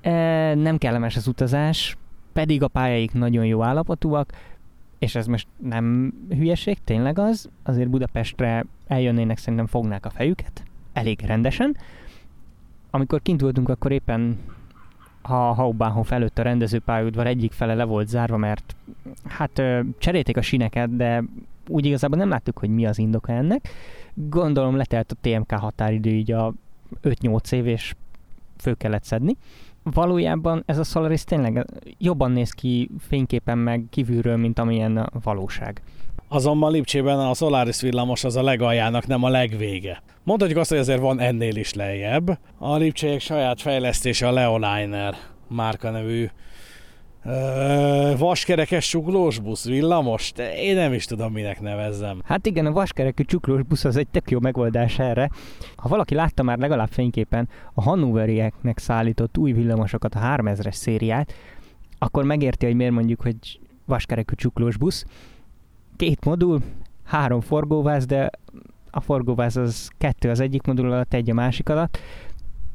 E, 0.00 0.54
nem 0.54 0.78
kellemes 0.78 1.16
az 1.16 1.26
utazás, 1.26 1.96
pedig 2.32 2.62
a 2.62 2.68
pályáik 2.68 3.12
nagyon 3.12 3.44
jó 3.44 3.62
állapotúak, 3.62 4.32
és 5.00 5.14
ez 5.14 5.26
most 5.26 5.46
nem 5.56 6.14
hülyeség, 6.28 6.78
tényleg 6.84 7.18
az, 7.18 7.48
azért 7.62 7.90
Budapestre 7.90 8.64
eljönnének, 8.86 9.38
szerintem 9.38 9.66
fognák 9.66 10.06
a 10.06 10.10
fejüket, 10.10 10.62
elég 10.92 11.20
rendesen. 11.20 11.76
Amikor 12.90 13.22
kint 13.22 13.40
voltunk, 13.40 13.68
akkor 13.68 13.92
éppen 13.92 14.38
a 15.22 15.32
Haubáhof 15.32 16.12
előtt 16.12 16.38
a 16.38 16.42
rendezőpályaudvar 16.42 17.26
egyik 17.26 17.52
fele 17.52 17.74
le 17.74 17.84
volt 17.84 18.08
zárva, 18.08 18.36
mert 18.36 18.76
hát 19.24 19.62
cserélték 19.98 20.36
a 20.36 20.42
sineket, 20.42 20.96
de 20.96 21.24
úgy 21.68 21.86
igazából 21.86 22.18
nem 22.18 22.28
láttuk, 22.28 22.58
hogy 22.58 22.70
mi 22.70 22.86
az 22.86 22.98
indoka 22.98 23.32
ennek. 23.32 23.68
Gondolom 24.14 24.76
letelt 24.76 25.12
a 25.12 25.16
TMK 25.20 25.50
határidő 25.52 26.10
így 26.10 26.32
a 26.32 26.54
5-8 27.02 27.52
év, 27.52 27.66
és 27.66 27.94
fő 28.56 28.74
kellett 28.74 29.04
szedni. 29.04 29.36
Valójában 29.94 30.62
ez 30.66 30.78
a 30.78 30.84
Solaris 30.84 31.24
tényleg 31.24 31.66
jobban 31.98 32.30
néz 32.30 32.50
ki 32.50 32.90
fényképen 32.98 33.58
meg 33.58 33.84
kívülről, 33.90 34.36
mint 34.36 34.58
amilyen 34.58 34.96
a 34.96 35.08
valóság. 35.22 35.82
Azonban 36.28 36.72
Lipcsében 36.72 37.18
a 37.18 37.34
Solaris 37.34 37.80
villamos 37.80 38.24
az 38.24 38.36
a 38.36 38.42
legaljának, 38.42 39.06
nem 39.06 39.22
a 39.22 39.28
legvége. 39.28 40.02
Mondhatjuk 40.22 40.58
azt, 40.58 40.70
hogy 40.70 40.78
azért 40.78 41.00
van 41.00 41.20
ennél 41.20 41.56
is 41.56 41.74
lejjebb. 41.74 42.38
A 42.58 42.76
Lipcsék 42.76 43.20
saját 43.20 43.60
fejlesztése 43.60 44.28
a 44.28 44.32
Leoliner 44.32 45.14
márka 45.48 45.90
nevű 45.90 46.26
Ö, 47.24 48.14
vaskerekes 48.18 48.88
csuklós 48.88 49.38
busz, 49.38 49.64
villamos? 49.64 50.32
Én 50.56 50.74
nem 50.74 50.92
is 50.92 51.04
tudom, 51.04 51.32
minek 51.32 51.60
nevezzem. 51.60 52.20
Hát 52.24 52.46
igen, 52.46 52.66
a 52.66 52.72
vaskerekű 52.72 53.24
csuklós 53.24 53.62
busz 53.62 53.84
az 53.84 53.96
egy 53.96 54.08
tök 54.08 54.30
jó 54.30 54.40
megoldás 54.40 54.98
erre. 54.98 55.30
Ha 55.76 55.88
valaki 55.88 56.14
látta 56.14 56.42
már 56.42 56.58
legalább 56.58 56.88
fényképen 56.88 57.48
a 57.74 57.82
Hannoverieknek 57.82 58.78
szállított 58.78 59.38
új 59.38 59.52
villamosokat, 59.52 60.14
a 60.14 60.20
3000-es 60.20 60.72
szériát, 60.72 61.32
akkor 61.98 62.24
megérti, 62.24 62.66
hogy 62.66 62.74
miért 62.74 62.92
mondjuk, 62.92 63.20
hogy 63.20 63.60
vaskerekű 63.84 64.34
csuklós 64.34 64.76
busz. 64.76 65.04
Két 65.96 66.24
modul, 66.24 66.60
három 67.04 67.40
forgóváz, 67.40 68.06
de 68.06 68.30
a 68.90 69.00
forgóváz 69.00 69.56
az 69.56 69.90
kettő 69.98 70.30
az 70.30 70.40
egyik 70.40 70.66
modul 70.66 70.92
alatt, 70.92 71.14
egy 71.14 71.30
a 71.30 71.34
másik 71.34 71.68
alatt. 71.68 71.98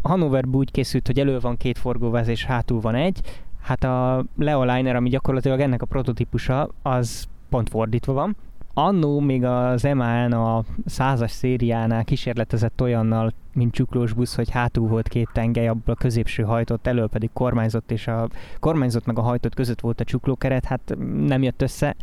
A 0.02 0.08
Hannoverben 0.08 0.56
úgy 0.56 0.72
készült, 0.72 1.08
hogy 1.08 1.20
elő 1.20 1.40
van 1.40 1.58
két 1.58 1.78
forgóváz 1.78 2.28
és 2.28 2.46
hátul 2.46 2.80
van 2.80 2.96
egy. 2.96 3.20
Hát 3.66 3.84
a 3.84 4.26
Leo 4.38 4.64
Liner, 4.64 4.96
ami 4.96 5.10
gyakorlatilag 5.10 5.60
ennek 5.60 5.82
a 5.82 5.86
prototípusa, 5.86 6.70
az 6.82 7.28
pont 7.50 7.70
fordítva 7.70 8.14
van. 8.14 8.36
Annó 8.74 9.20
még 9.20 9.44
az 9.44 9.84
MAN 9.84 10.32
a 10.32 10.64
százas 10.86 11.32
szériánál 11.32 12.04
kísérletezett 12.04 12.82
olyannal, 12.82 13.34
mint 13.54 13.74
csuklós 13.74 14.14
busz, 14.14 14.36
hogy 14.36 14.50
hátul 14.50 14.88
volt 14.88 15.08
két 15.08 15.30
tengely, 15.34 15.68
abból 15.68 15.94
a 15.94 15.98
középső 15.98 16.44
hajtott, 16.44 16.88
elől 16.88 17.08
pedig 17.08 17.30
kormányzott, 17.34 17.92
és 17.92 18.08
a 18.08 18.28
kormányzott 18.60 19.06
meg 19.06 19.18
a 19.18 19.22
hajtott 19.22 19.54
között 19.54 19.80
volt 19.80 20.00
a 20.00 20.04
csuklókeret, 20.04 20.66
hát 20.66 20.96
nem 21.18 21.44
jött 21.44 21.62
össze, 21.62 21.96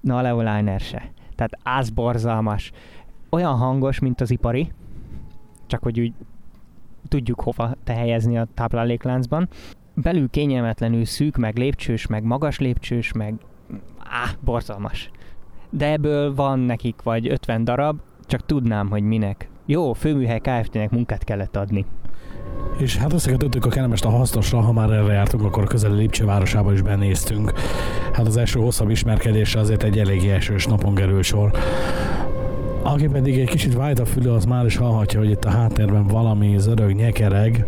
na 0.00 0.16
a 0.16 0.22
Leo 0.22 0.38
Liner 0.38 0.80
se. 0.80 1.10
Tehát 1.34 1.58
az 1.80 1.90
borzalmas. 1.90 2.72
Olyan 3.30 3.56
hangos, 3.56 3.98
mint 3.98 4.20
az 4.20 4.30
ipari, 4.30 4.72
csak 5.66 5.82
hogy 5.82 6.00
úgy 6.00 6.12
tudjuk 7.08 7.40
hova 7.40 7.74
te 7.84 7.92
helyezni 7.92 8.38
a 8.38 8.46
táplálékláncban. 8.54 9.48
Belül 10.02 10.28
kényelmetlenül 10.30 11.04
szűk, 11.04 11.36
meg 11.36 11.56
lépcsős, 11.56 12.06
meg 12.06 12.22
magas 12.22 12.58
lépcsős, 12.58 13.12
meg 13.12 13.34
áh, 13.98 14.30
borzalmas. 14.40 15.10
De 15.70 15.92
ebből 15.92 16.34
van 16.34 16.58
nekik 16.58 17.02
vagy 17.02 17.28
50 17.28 17.64
darab, 17.64 17.98
csak 18.26 18.46
tudnám, 18.46 18.88
hogy 18.88 19.02
minek. 19.02 19.48
Jó, 19.66 19.92
főműhely 19.92 20.40
Kft-nek 20.40 20.90
munkát 20.90 21.24
kellett 21.24 21.56
adni. 21.56 21.84
És 22.78 22.96
hát 22.96 23.12
összekötöttük 23.12 23.64
a 23.66 23.68
kellemest 23.68 24.04
a 24.04 24.10
hasznosra, 24.10 24.60
ha 24.60 24.72
már 24.72 24.90
erre 24.90 25.12
jártunk, 25.12 25.44
akkor 25.44 25.62
a 25.62 25.66
közeli 25.66 25.96
Lipcse 25.96 26.24
városába 26.24 26.72
is 26.72 26.82
benéztünk. 26.82 27.52
Hát 28.12 28.26
az 28.26 28.36
első 28.36 28.60
hosszabb 28.60 28.90
ismerkedésre 28.90 29.60
azért 29.60 29.82
egy 29.82 29.98
elég 29.98 30.24
esős 30.24 30.66
napon 30.66 30.94
kerül 30.94 31.22
sor. 31.22 31.50
Aki 32.82 33.08
pedig 33.08 33.38
egy 33.38 33.48
kicsit 33.48 33.74
vájt 33.74 33.98
a 33.98 34.04
fülő, 34.04 34.30
az 34.30 34.44
már 34.44 34.64
is 34.64 34.76
hallhatja, 34.76 35.18
hogy 35.18 35.30
itt 35.30 35.44
a 35.44 35.50
háttérben 35.50 36.06
valami 36.06 36.54
zörög, 36.58 36.94
nyekereg. 36.94 37.66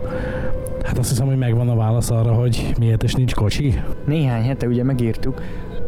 Hát 0.85 0.99
azt 0.99 1.09
hiszem, 1.09 1.27
hogy 1.27 1.39
megvan 1.39 1.69
a 1.69 1.75
válasz 1.75 2.11
arra, 2.11 2.33
hogy 2.33 2.73
miért 2.79 3.03
is 3.03 3.15
nincs 3.15 3.35
kocsi. 3.35 3.83
Néhány 4.05 4.43
hete 4.43 4.67
ugye 4.67 4.85
megírtuk, 4.85 5.43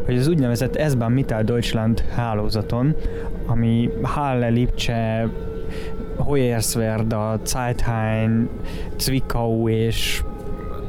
hogy 0.05 0.17
az 0.17 0.27
úgynevezett 0.27 0.89
S-Bahn 0.89 1.11
Mittel 1.11 1.43
Deutschland 1.43 1.99
hálózaton, 1.99 2.95
ami 3.45 3.89
Halle, 4.01 4.47
Lipcse, 4.47 5.29
Hoyerswerda, 6.17 7.39
Zeithain, 7.45 8.49
Zwickau 8.97 9.69
és 9.69 10.23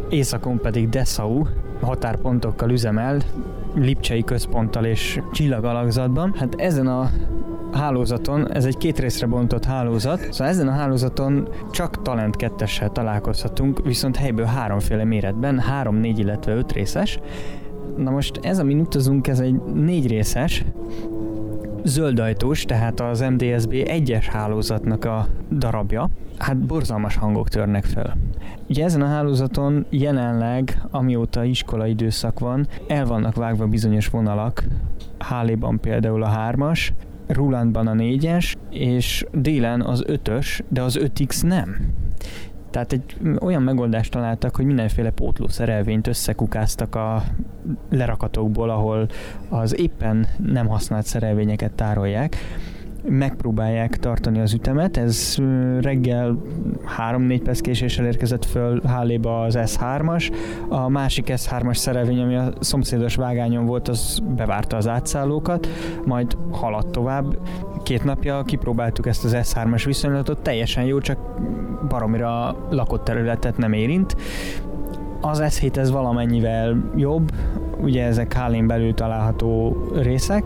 északon 0.08 0.60
pedig 0.60 0.88
Dessau 0.88 1.44
határpontokkal 1.80 2.70
üzemel, 2.70 3.20
Lipcsei 3.74 4.24
központtal 4.24 4.84
és 4.84 5.20
csillagalakzatban. 5.32 6.34
Hát 6.36 6.54
ezen 6.56 6.86
a 6.86 7.10
hálózaton, 7.72 8.52
ez 8.52 8.64
egy 8.64 8.76
két 8.76 8.98
részre 8.98 9.26
bontott 9.26 9.64
hálózat, 9.64 10.32
szóval 10.32 10.46
ezen 10.46 10.68
a 10.68 10.72
hálózaton 10.72 11.48
csak 11.70 12.02
Talent 12.02 12.36
2 12.36 12.64
találkozhatunk, 12.92 13.84
viszont 13.84 14.16
helyből 14.16 14.44
háromféle 14.44 15.04
méretben, 15.04 15.58
három, 15.58 15.96
négy, 15.96 16.18
illetve 16.18 16.54
öt 16.54 16.72
részes. 16.72 17.18
Na 17.96 18.10
most 18.10 18.40
ez, 18.42 18.58
amin 18.58 18.80
utazunk, 18.80 19.26
ez 19.26 19.40
egy 19.40 19.62
négy 19.74 20.06
részes, 20.06 20.64
zöldajtós, 21.84 22.62
tehát 22.62 23.00
az 23.00 23.20
MDSB 23.20 23.72
egyes 23.86 24.28
hálózatnak 24.28 25.04
a 25.04 25.26
darabja, 25.52 26.08
hát 26.38 26.56
borzalmas 26.56 27.16
hangok 27.16 27.48
törnek 27.48 27.84
föl. 27.84 28.12
Ugye 28.68 28.84
ezen 28.84 29.02
a 29.02 29.06
hálózaton 29.06 29.86
jelenleg, 29.90 30.82
amióta 30.90 31.44
iskolai 31.44 31.90
időszak 31.90 32.38
van, 32.38 32.66
el 32.88 33.06
vannak 33.06 33.34
vágva 33.34 33.66
bizonyos 33.66 34.08
vonalak, 34.08 34.64
Háléban 35.18 35.80
például 35.80 36.22
a 36.22 36.28
hármas, 36.28 36.92
Rulandban 37.26 37.86
a 37.86 37.94
négyes, 37.94 38.56
és 38.70 39.26
délen 39.32 39.82
az 39.82 40.02
ötös, 40.06 40.62
de 40.68 40.82
az 40.82 40.98
5X 41.00 41.46
nem. 41.46 41.76
Tehát 42.70 42.92
egy 42.92 43.16
olyan 43.40 43.62
megoldást 43.62 44.10
találtak, 44.10 44.56
hogy 44.56 44.64
mindenféle 44.64 45.10
pótló 45.10 45.48
szerelvényt 45.48 46.06
összekukáztak 46.06 46.94
a 46.94 47.22
lerakatokból, 47.90 48.70
ahol 48.70 49.08
az 49.48 49.78
éppen 49.78 50.26
nem 50.46 50.66
használt 50.66 51.06
szerelvényeket 51.06 51.72
tárolják, 51.72 52.36
megpróbálják 53.08 53.98
tartani 53.98 54.40
az 54.40 54.52
ütemet. 54.52 54.96
Ez 54.96 55.36
reggel 55.80 56.38
3-4 56.98 57.40
perc 57.44 57.60
késéssel 57.60 58.06
érkezett 58.06 58.44
föl 58.44 58.80
Háléba 58.86 59.42
az 59.42 59.58
S3-as. 59.58 60.32
A 60.68 60.88
másik 60.88 61.26
S3-as 61.28 61.76
szerelvény, 61.76 62.20
ami 62.20 62.36
a 62.36 62.52
szomszédos 62.60 63.14
vágányon 63.14 63.66
volt, 63.66 63.88
az 63.88 64.22
bevárta 64.36 64.76
az 64.76 64.88
átszállókat, 64.88 65.68
majd 66.04 66.36
haladt 66.50 66.88
tovább. 66.88 67.38
Két 67.82 68.04
napja 68.04 68.42
kipróbáltuk 68.42 69.06
ezt 69.06 69.24
az 69.24 69.36
S3-as 69.36 69.82
viszonylatot, 69.84 70.42
teljesen 70.42 70.84
jó, 70.84 70.98
csak 70.98 71.18
baromira 71.88 72.56
lakott 72.70 73.04
területet 73.04 73.56
nem 73.56 73.72
érint. 73.72 74.16
Az 75.20 75.42
S7 75.44 75.76
ez 75.76 75.90
valamennyivel 75.90 76.90
jobb, 76.96 77.32
ugye 77.80 78.04
ezek 78.04 78.32
Hálén 78.32 78.66
belül 78.66 78.94
található 78.94 79.76
részek, 79.94 80.42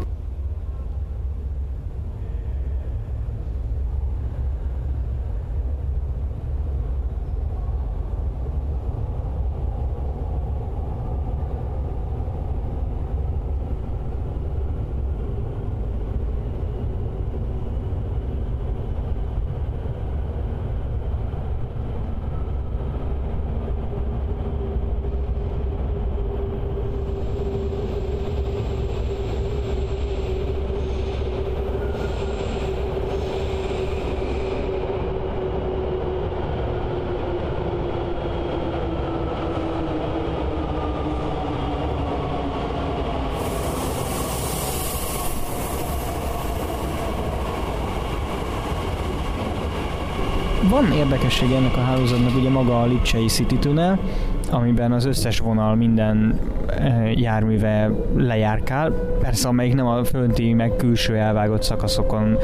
Van 50.81 50.93
érdekesség 50.93 51.53
ennek 51.53 51.76
a 51.76 51.81
hálózatnak 51.81 52.37
ugye 52.37 52.49
maga 52.49 52.81
a 52.81 52.87
Lipcsei 52.87 53.26
City 53.26 53.59
Tunnel, 53.59 53.99
amiben 54.51 54.93
az 54.93 55.05
összes 55.05 55.39
vonal 55.39 55.74
minden 55.74 56.41
eh, 56.66 57.20
járműve 57.20 57.91
lejárkál. 58.16 58.91
Persze, 59.22 59.49
amelyik 59.49 59.74
nem 59.74 59.87
a 59.87 60.05
fönti, 60.05 60.53
meg 60.53 60.76
külső 60.76 61.16
elvágott 61.16 61.62
szakaszokon 61.62 62.39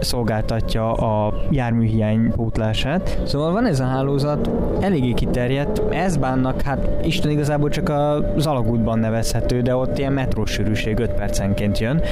szolgáltatja 0.00 0.92
a 0.92 1.34
járműhiány 1.50 2.30
pótlását. 2.30 3.20
Szóval 3.24 3.52
van 3.52 3.66
ez 3.66 3.80
a 3.80 3.86
hálózat, 3.86 4.50
eléggé 4.80 5.12
kiterjedt. 5.12 5.82
Ez 5.90 6.16
bánnak, 6.16 6.60
hát 6.60 7.06
Isten 7.06 7.30
igazából 7.30 7.68
csak 7.68 7.88
az 8.36 8.46
alagútban 8.46 8.98
nevezhető, 8.98 9.60
de 9.60 9.76
ott 9.76 9.98
ilyen 9.98 10.12
metrós 10.12 10.50
sűrűség 10.50 10.98
5 10.98 11.12
percenként 11.12 11.78
jön 11.78 12.02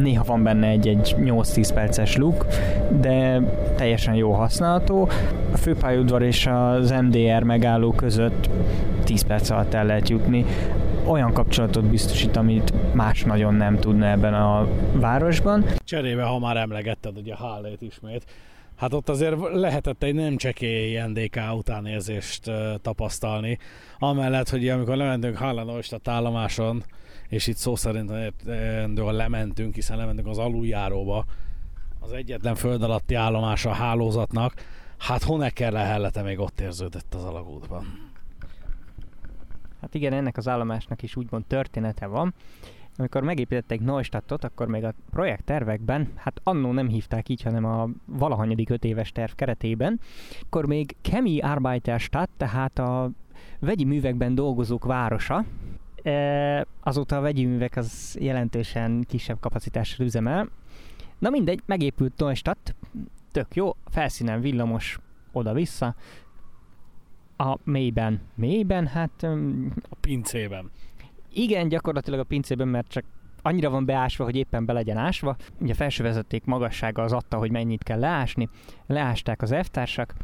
néha 0.00 0.24
van 0.24 0.42
benne 0.42 0.66
egy-egy 0.66 1.14
8-10 1.18 1.70
perces 1.74 2.16
luk, 2.16 2.46
de 3.00 3.40
teljesen 3.76 4.14
jó 4.14 4.32
használható. 4.32 5.08
A 5.52 5.56
főpályaudvar 5.56 6.22
és 6.22 6.46
az 6.46 6.90
MDR 6.90 7.42
megálló 7.42 7.92
között 7.92 8.50
10 9.04 9.22
perc 9.22 9.50
alatt 9.50 9.74
el 9.74 9.86
lehet 9.86 10.08
jutni. 10.08 10.44
Olyan 11.06 11.32
kapcsolatot 11.32 11.84
biztosít, 11.84 12.36
amit 12.36 12.94
más 12.94 13.22
nagyon 13.22 13.54
nem 13.54 13.78
tudna 13.78 14.06
ebben 14.06 14.34
a 14.34 14.68
városban. 14.92 15.64
Cserébe, 15.84 16.22
ha 16.22 16.38
már 16.38 16.56
emlegetted 16.56 17.16
ugye 17.16 17.34
Hallét 17.34 17.82
ismét, 17.82 18.24
Hát 18.76 18.92
ott 18.92 19.08
azért 19.08 19.36
lehetett 19.52 20.02
egy 20.02 20.14
nem 20.14 20.36
csekély 20.36 21.00
NDK 21.06 21.40
utánérzést 21.56 22.50
tapasztalni. 22.82 23.58
Amellett, 23.98 24.48
hogy 24.48 24.68
amikor 24.68 24.96
lementünk 24.96 25.36
Hallanolstadt 25.36 26.08
állomáson, 26.08 26.84
és 27.34 27.46
itt 27.46 27.56
szó 27.56 27.76
szerint 27.76 28.12
lementünk, 28.96 29.74
hiszen 29.74 29.96
lementünk 29.96 30.26
az 30.26 30.38
aluljáróba, 30.38 31.24
az 32.00 32.12
egyetlen 32.12 32.54
föld 32.54 32.82
alatti 32.82 33.14
állomás 33.14 33.64
a 33.64 33.72
hálózatnak, 33.72 34.54
hát 34.98 35.22
Honecker 35.22 35.72
lehellete 35.72 36.22
még 36.22 36.38
ott 36.38 36.60
érződött 36.60 37.14
az 37.14 37.24
alagútban. 37.24 38.12
Hát 39.80 39.94
igen, 39.94 40.12
ennek 40.12 40.36
az 40.36 40.48
állomásnak 40.48 41.02
is 41.02 41.16
úgymond 41.16 41.44
története 41.44 42.06
van. 42.06 42.34
Amikor 42.96 43.22
megépítettek 43.22 43.80
Neustadtot, 43.80 44.44
akkor 44.44 44.66
még 44.66 44.84
a 44.84 44.94
projekt 45.10 45.44
tervekben, 45.44 46.08
hát 46.14 46.40
annó 46.42 46.72
nem 46.72 46.88
hívták 46.88 47.28
így, 47.28 47.42
hanem 47.42 47.64
a 47.64 47.88
valahanyadik 48.04 48.70
öt 48.70 48.84
éves 48.84 49.12
terv 49.12 49.32
keretében, 49.32 50.00
akkor 50.42 50.66
még 50.66 50.96
Kemi 51.00 51.40
Arbeiterstadt, 51.40 52.30
tehát 52.36 52.78
a 52.78 53.10
vegyi 53.58 53.84
művekben 53.84 54.34
dolgozók 54.34 54.84
városa, 54.84 55.44
azóta 56.80 57.16
a 57.16 57.20
vegyi 57.20 57.44
művek 57.44 57.76
az 57.76 58.16
jelentősen 58.20 59.04
kisebb 59.08 59.40
kapacitással 59.40 60.06
üzemel. 60.06 60.48
Na 61.18 61.30
mindegy, 61.30 61.62
megépült 61.66 62.16
Neustadt, 62.16 62.74
tök 63.32 63.54
jó, 63.54 63.76
felszínen 63.86 64.40
villamos 64.40 64.98
oda-vissza, 65.32 65.94
a 67.36 67.58
mélyben, 67.64 68.20
mélyben, 68.34 68.86
hát... 68.86 69.22
A 69.88 69.96
pincében. 70.00 70.70
Igen, 71.32 71.68
gyakorlatilag 71.68 72.20
a 72.20 72.24
pincében, 72.24 72.68
mert 72.68 72.88
csak 72.88 73.04
annyira 73.42 73.70
van 73.70 73.84
beásva, 73.84 74.24
hogy 74.24 74.36
éppen 74.36 74.64
be 74.64 74.72
legyen 74.72 74.96
ásva. 74.96 75.36
Ugye 75.60 75.72
a 75.72 75.76
felső 75.76 76.02
vezeték 76.02 76.44
magassága 76.44 77.02
az 77.02 77.12
adta, 77.12 77.36
hogy 77.36 77.50
mennyit 77.50 77.82
kell 77.82 77.98
leásni. 77.98 78.48
Leásták 78.86 79.42
az 79.42 79.54
F-társak, 79.62 80.14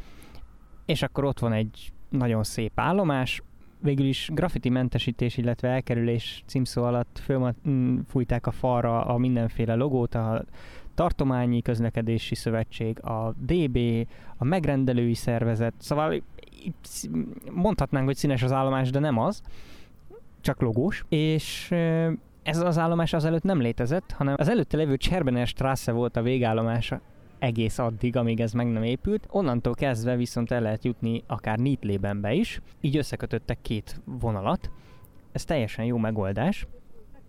és 0.86 1.02
akkor 1.02 1.24
ott 1.24 1.38
van 1.38 1.52
egy 1.52 1.92
nagyon 2.08 2.42
szép 2.42 2.72
állomás, 2.74 3.42
végül 3.82 4.06
is 4.06 4.30
graffiti 4.32 4.68
mentesítés, 4.68 5.36
illetve 5.36 5.68
elkerülés 5.68 6.42
címszó 6.46 6.84
alatt 6.84 7.22
fújták 8.06 8.46
a 8.46 8.50
falra 8.50 9.04
a 9.04 9.18
mindenféle 9.18 9.74
logót, 9.74 10.14
a 10.14 10.44
tartományi 10.94 11.62
közlekedési 11.62 12.34
szövetség, 12.34 13.04
a 13.04 13.34
DB, 13.38 13.78
a 14.36 14.44
megrendelői 14.44 15.14
szervezet, 15.14 15.74
szóval 15.78 16.22
mondhatnánk, 17.50 18.06
hogy 18.06 18.16
színes 18.16 18.42
az 18.42 18.52
állomás, 18.52 18.90
de 18.90 18.98
nem 18.98 19.18
az, 19.18 19.42
csak 20.40 20.60
logós, 20.60 21.04
és 21.08 21.70
ez 22.42 22.58
az 22.58 22.78
állomás 22.78 23.12
azelőtt 23.12 23.42
nem 23.42 23.60
létezett, 23.60 24.12
hanem 24.12 24.34
az 24.38 24.48
előtte 24.48 24.76
levő 24.76 24.96
Cserbener 24.96 25.46
Strasse 25.46 25.92
volt 25.92 26.16
a 26.16 26.22
végállomása 26.22 27.00
egész 27.40 27.78
addig, 27.78 28.16
amíg 28.16 28.40
ez 28.40 28.52
meg 28.52 28.66
nem 28.66 28.82
épült. 28.82 29.26
Onnantól 29.30 29.74
kezdve 29.74 30.16
viszont 30.16 30.50
el 30.50 30.60
lehet 30.60 30.84
jutni 30.84 31.22
akár 31.26 31.58
Nitlébenbe 31.58 32.32
is, 32.32 32.60
így 32.80 32.96
összekötöttek 32.96 33.58
két 33.62 34.00
vonalat. 34.04 34.70
Ez 35.32 35.44
teljesen 35.44 35.84
jó 35.84 35.96
megoldás. 35.96 36.66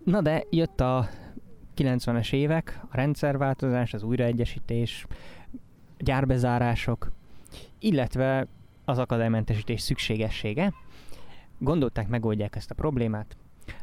Na 0.03 0.21
de 0.21 0.43
jött 0.49 0.81
a 0.81 1.07
90-es 1.77 2.33
évek, 2.33 2.79
a 2.89 2.95
rendszerváltozás, 2.95 3.93
az 3.93 4.03
újraegyesítés, 4.03 5.05
gyárbezárások, 5.97 7.11
illetve 7.79 8.47
az 8.85 8.97
akadálymentesítés 8.97 9.81
szükségessége. 9.81 10.73
Gondolták, 11.57 12.07
megoldják 12.07 12.55
ezt 12.55 12.71
a 12.71 12.75
problémát, 12.75 13.37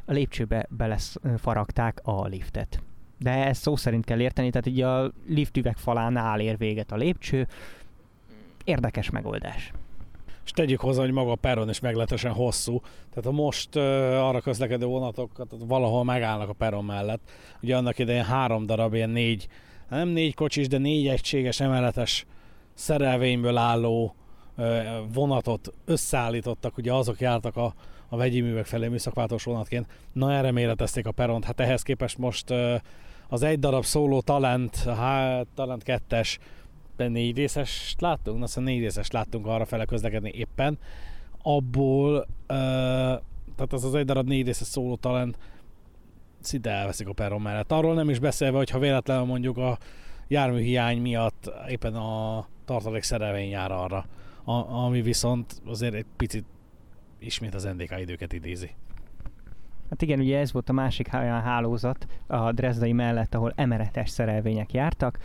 a 0.04 0.12
lépcsőbe 0.12 0.66
belefaragták 0.70 2.00
a 2.02 2.26
liftet. 2.26 2.82
De 3.18 3.30
ezt 3.30 3.62
szó 3.62 3.76
szerint 3.76 4.04
kell 4.04 4.20
érteni, 4.20 4.50
tehát 4.50 4.66
így 4.66 4.80
a 4.80 5.12
lift 5.26 5.56
üvegfalánál 5.56 6.40
ér 6.40 6.56
véget 6.58 6.92
a 6.92 6.96
lépcső. 6.96 7.46
Érdekes 8.64 9.10
megoldás. 9.10 9.72
És 10.48 10.54
tegyük 10.54 10.80
hozzá, 10.80 11.00
hogy 11.00 11.10
maga 11.10 11.30
a 11.30 11.34
peron 11.34 11.68
is 11.68 11.80
meglehetősen 11.80 12.32
hosszú. 12.32 12.80
Tehát 12.80 13.26
a 13.26 13.30
most 13.30 13.76
uh, 13.76 13.82
arra 14.26 14.40
közlekedő 14.40 14.86
vonatokat 14.86 15.54
valahol 15.58 16.04
megállnak 16.04 16.48
a 16.48 16.52
peron 16.52 16.84
mellett. 16.84 17.30
Ugye 17.62 17.76
annak 17.76 17.98
idején 17.98 18.24
három 18.24 18.66
darab 18.66 18.94
ilyen 18.94 19.10
négy, 19.10 19.48
nem 19.88 20.08
négy 20.08 20.34
kocsis, 20.34 20.68
de 20.68 20.78
négy 20.78 21.08
egységes 21.08 21.60
emeletes 21.60 22.26
szerelvényből 22.74 23.56
álló 23.56 24.14
uh, 24.56 24.66
vonatot 25.12 25.72
összeállítottak, 25.84 26.76
ugye 26.76 26.92
azok 26.92 27.20
jártak 27.20 27.56
a, 27.56 27.74
a 28.08 28.16
vegyi 28.16 28.40
művek 28.40 28.66
felé 28.66 28.88
műszakváltós 28.88 29.44
vonatként. 29.44 29.86
Na 30.12 30.32
erre 30.32 30.50
méretezték 30.50 31.06
a 31.06 31.12
peront. 31.12 31.44
Hát 31.44 31.60
ehhez 31.60 31.82
képest 31.82 32.18
most 32.18 32.50
uh, 32.50 32.74
az 33.28 33.42
egy 33.42 33.58
darab 33.58 33.84
szóló 33.84 34.20
talent, 34.20 34.76
hát 34.76 35.46
talent 35.54 35.82
kettes, 35.82 36.38
négy 36.96 37.36
részes 37.36 37.94
láttunk, 37.98 38.42
azt 38.42 38.60
négy 38.60 38.80
részes 38.80 39.10
láttunk 39.10 39.46
arra 39.46 39.64
fele 39.64 39.84
közlekedni 39.84 40.30
éppen. 40.34 40.78
Abból, 41.42 42.16
uh, 42.16 42.26
tehát 43.56 43.72
az 43.72 43.84
az 43.84 43.94
egy 43.94 44.04
darab 44.04 44.28
négy 44.28 44.46
részes 44.46 44.66
szóló 44.66 44.96
talent 44.96 45.38
szinte 46.40 46.70
elveszik 46.70 47.08
a 47.08 47.12
peron 47.12 47.40
mellett. 47.40 47.72
Arról 47.72 47.94
nem 47.94 48.10
is 48.10 48.18
beszélve, 48.18 48.56
hogy 48.56 48.70
ha 48.70 48.78
véletlenül 48.78 49.24
mondjuk 49.24 49.56
a 49.56 49.78
járműhiány 50.28 51.00
miatt 51.00 51.50
éppen 51.68 51.94
a 51.94 52.46
tartalék 52.64 53.02
szerelvény 53.02 53.50
jár 53.50 53.72
arra, 53.72 54.06
a, 54.44 54.52
ami 54.52 55.02
viszont 55.02 55.62
azért 55.66 55.94
egy 55.94 56.06
picit 56.16 56.44
ismét 57.18 57.54
az 57.54 57.64
NDK 57.64 58.00
időket 58.00 58.32
idézi. 58.32 58.70
Hát 59.90 60.02
igen, 60.02 60.20
ugye 60.20 60.38
ez 60.38 60.52
volt 60.52 60.68
a 60.68 60.72
másik 60.72 61.08
olyan 61.12 61.40
hálózat 61.40 62.06
a 62.26 62.52
Dresdai 62.52 62.92
mellett, 62.92 63.34
ahol 63.34 63.52
emeletes 63.56 64.10
szerelvények 64.10 64.72
jártak. 64.72 65.18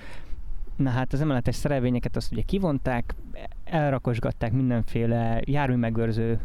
Na 0.75 0.89
hát 0.89 1.13
az 1.13 1.21
emeletes 1.21 1.55
szerelvényeket 1.55 2.15
azt 2.15 2.31
ugye 2.31 2.41
kivonták, 2.41 3.15
elrakosgatták 3.63 4.51
mindenféle 4.51 5.41
járműmegőrző, 5.45 6.39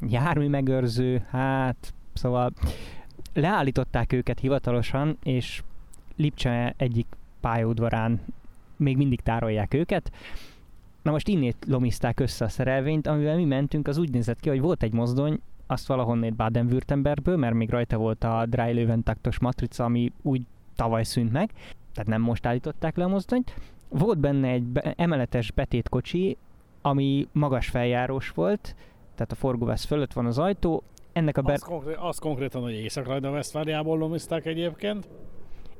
járműmegőrző, 0.00 1.24
hát 1.30 1.94
szóval 2.12 2.52
leállították 3.32 4.12
őket 4.12 4.40
hivatalosan, 4.40 5.18
és 5.22 5.62
Lipcse 6.16 6.74
egyik 6.76 7.06
pályaudvarán 7.40 8.20
még 8.76 8.96
mindig 8.96 9.20
tárolják 9.20 9.74
őket. 9.74 10.12
Na 11.02 11.10
most 11.10 11.28
innét 11.28 11.56
lomizták 11.66 12.20
össze 12.20 12.44
a 12.44 12.48
szerelvényt, 12.48 13.06
amivel 13.06 13.36
mi 13.36 13.44
mentünk, 13.44 13.88
az 13.88 13.96
úgy 13.96 14.10
nézett 14.10 14.40
ki, 14.40 14.48
hogy 14.48 14.60
volt 14.60 14.82
egy 14.82 14.92
mozdony, 14.92 15.40
azt 15.66 15.86
valahonnét 15.86 16.34
Baden-Württembergből, 16.34 17.36
mert 17.36 17.54
még 17.54 17.70
rajta 17.70 17.96
volt 17.96 18.24
a 18.24 18.46
Dreilöwen 18.46 19.02
taktos 19.02 19.38
matrica, 19.38 19.84
ami 19.84 20.12
úgy 20.22 20.42
tavaly 20.76 21.04
szűnt 21.04 21.32
meg, 21.32 21.50
tehát 21.94 22.10
nem 22.10 22.20
most 22.20 22.46
állították 22.46 22.96
le 22.96 23.04
a 23.04 23.08
mozdonyt. 23.08 23.54
Volt 23.88 24.18
benne 24.18 24.48
egy 24.48 24.62
be- 24.62 24.94
emeletes 24.96 25.50
betétkocsi, 25.50 26.36
ami 26.82 27.28
magas 27.32 27.68
feljárós 27.68 28.30
volt, 28.30 28.74
tehát 29.14 29.32
a 29.32 29.34
forgóvász 29.34 29.84
fölött 29.84 30.12
van 30.12 30.26
az 30.26 30.38
ajtó. 30.38 30.82
Ennek 31.12 31.38
a 31.38 31.42
ber- 31.42 31.62
az, 31.62 31.68
konkrét, 31.68 31.96
az 31.96 32.18
konkrétan, 32.18 32.62
hogy 32.62 32.72
észak 32.72 33.06
rajta 33.06 33.30
Westfáliából 33.30 33.98
lomizták 33.98 34.46
egyébként. 34.46 35.08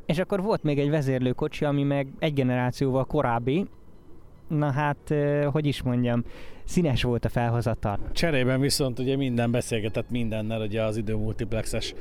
És 0.07 0.19
akkor 0.19 0.43
volt 0.43 0.63
még 0.63 0.79
egy 0.79 0.91
vezérlőkocsi, 0.91 1.65
ami 1.65 1.83
meg 1.83 2.09
egy 2.19 2.33
generációval 2.33 3.05
korábbi, 3.05 3.67
na 4.49 4.71
hát, 4.71 5.15
hogy 5.53 5.67
is 5.67 5.83
mondjam, 5.83 6.25
színes 6.65 7.03
volt 7.03 7.25
a 7.25 7.29
felhozatal. 7.29 7.99
Cserében 8.13 8.61
viszont 8.61 8.99
ugye 8.99 9.17
minden 9.17 9.51
beszélgetett 9.51 10.11
mindennel, 10.11 10.61
ugye 10.61 10.83
az 10.83 10.97
időmultiplexes 10.97 11.95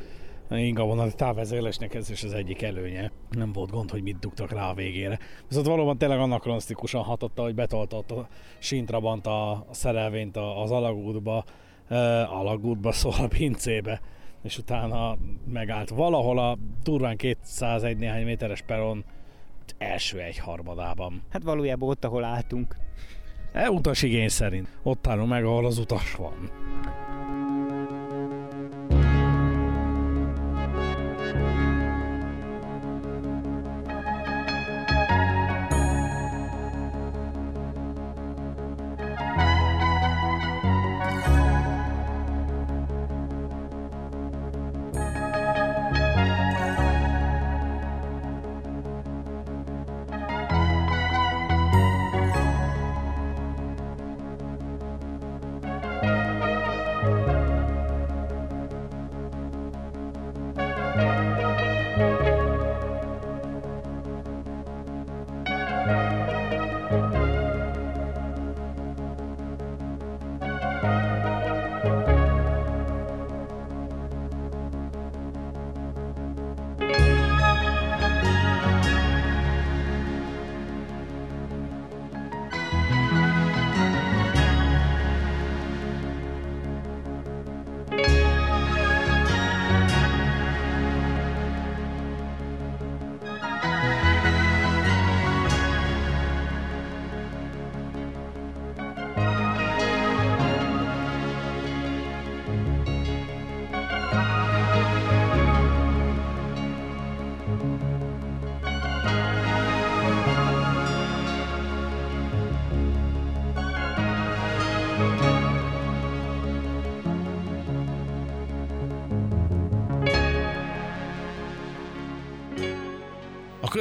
ingavonal 0.49 1.11
távezélésnek 1.11 1.93
ez 1.93 2.09
is 2.09 2.23
az 2.23 2.33
egyik 2.33 2.61
előnye. 2.61 3.11
Nem 3.29 3.51
volt 3.51 3.71
gond, 3.71 3.91
hogy 3.91 4.01
mit 4.03 4.19
dugtak 4.19 4.51
rá 4.51 4.69
a 4.69 4.73
végére. 4.73 5.19
Viszont 5.47 5.67
valóban 5.67 5.97
tényleg 5.97 6.19
anakronsztikusan 6.19 7.03
hatotta, 7.03 7.41
hogy 7.41 7.55
betoltott 7.55 8.11
a 8.11 8.27
sintrabant 8.59 9.27
a 9.27 9.65
szerelvényt 9.71 10.37
az 10.37 10.71
alagútba, 10.71 11.43
alagútba 12.29 12.91
szól 13.01 13.13
a 13.17 13.27
pincébe, 13.27 14.01
és 14.43 14.57
utána 14.57 15.17
megállt 15.45 15.89
valahol 15.89 16.39
a 16.39 16.57
durván 16.83 17.17
201 17.17 17.97
néhány 17.97 18.25
méteres 18.25 18.61
peron 18.61 19.03
első 19.78 20.20
egy 20.20 20.38
harmadában. 20.38 21.24
Hát 21.30 21.43
valójában 21.43 21.89
ott, 21.89 22.05
ahol 22.05 22.24
álltunk. 22.24 22.76
E, 23.53 23.70
igény 24.01 24.30
szerint. 24.30 24.68
Ott 24.84 25.07
állunk 25.07 25.30
meg, 25.30 25.45
ahol 25.45 25.66
az 25.66 25.78
utas 25.78 26.16
van. 26.16 26.51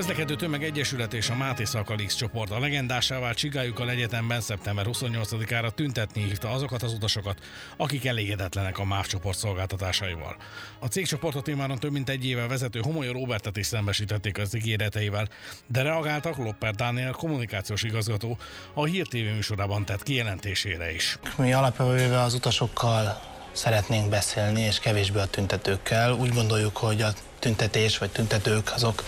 Közlekedő 0.03 0.37
tömeg 0.37 0.65
egyesület 0.65 1.15
és 1.15 1.31
a 1.31 1.35
Máté 1.35 1.65
Szakalix 1.65 2.15
csoport 2.15 2.51
a 2.51 2.59
legendásá 2.59 3.19
vált 3.19 3.37
Csigályukkal 3.37 3.91
egyetemben 3.91 4.41
szeptember 4.41 4.87
28-ára 4.89 5.71
tüntetni 5.71 6.23
hívta 6.23 6.51
azokat 6.51 6.83
az 6.83 6.93
utasokat, 6.93 7.39
akik 7.77 8.07
elégedetlenek 8.07 8.79
a 8.79 8.85
MÁV 8.85 9.07
csoport 9.07 9.39
szolgáltatásaival. 9.39 10.37
A 10.79 10.87
cégcsoportot 10.87 11.49
imáron 11.49 11.79
több 11.79 11.93
mint 11.93 12.09
egy 12.09 12.27
éve 12.27 12.47
vezető 12.47 12.81
Homolya 12.81 13.13
Robertet 13.13 13.57
is 13.57 13.67
szembesítették 13.67 14.39
az 14.39 14.55
ígéreteivel, 14.55 15.29
de 15.67 15.83
reagáltak 15.83 16.37
Lopper 16.37 16.75
Dániel 16.75 17.13
kommunikációs 17.13 17.83
igazgató 17.83 18.39
a 18.75 18.85
Hír 18.85 19.07
TV 19.07 19.17
műsorában 19.17 19.85
tett 19.85 20.03
kijelentésére 20.03 20.95
is. 20.95 21.19
Mi 21.37 21.53
alapvetően 21.53 22.13
az 22.13 22.35
utasokkal 22.35 23.21
szeretnénk 23.53 24.09
beszélni, 24.09 24.61
és 24.61 24.79
kevésbé 24.79 25.19
a 25.19 25.27
tüntetőkkel. 25.27 26.13
Úgy 26.13 26.33
gondoljuk, 26.33 26.77
hogy 26.77 27.03
a 27.03 27.13
tüntetés 27.43 27.99
vagy 27.99 28.11
tüntetők 28.11 28.73
azok 28.75 29.05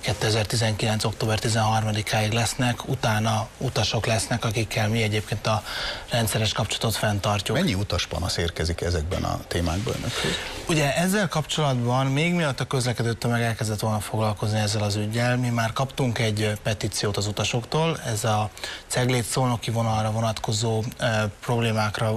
2019. 0.00 1.04
október 1.04 1.38
13-áig 1.42 2.32
lesznek, 2.32 2.88
utána 2.88 3.48
utasok 3.58 4.06
lesznek, 4.06 4.44
akikkel 4.44 4.88
mi 4.88 5.02
egyébként 5.02 5.46
a 5.46 5.62
rendszeres 6.10 6.52
kapcsolatot 6.52 6.96
fenntartjuk. 6.96 7.56
Mennyi 7.56 7.74
utaspanasz 7.74 8.36
érkezik 8.36 8.80
ezekben 8.80 9.24
a 9.24 9.40
témákban 9.48 9.94
önökhöz? 9.98 10.30
Ugye 10.68 10.96
ezzel 10.96 11.28
kapcsolatban, 11.28 12.06
még 12.06 12.34
miatt 12.34 12.60
a 12.60 12.64
közlekedő 12.64 13.12
tömeg 13.12 13.42
elkezdett 13.42 13.80
volna 13.80 14.00
foglalkozni 14.00 14.58
ezzel 14.58 14.82
az 14.82 14.96
ügyel, 14.96 15.36
mi 15.36 15.48
már 15.48 15.72
kaptunk 15.72 16.18
egy 16.18 16.52
petíciót 16.62 17.16
az 17.16 17.26
utasoktól, 17.26 18.00
ez 18.06 18.24
a 18.24 18.50
ceglét 18.86 19.24
szolnoki 19.24 19.70
vonalra 19.70 20.10
vonatkozó 20.10 20.82
e, 20.98 21.28
problémákra 21.40 22.16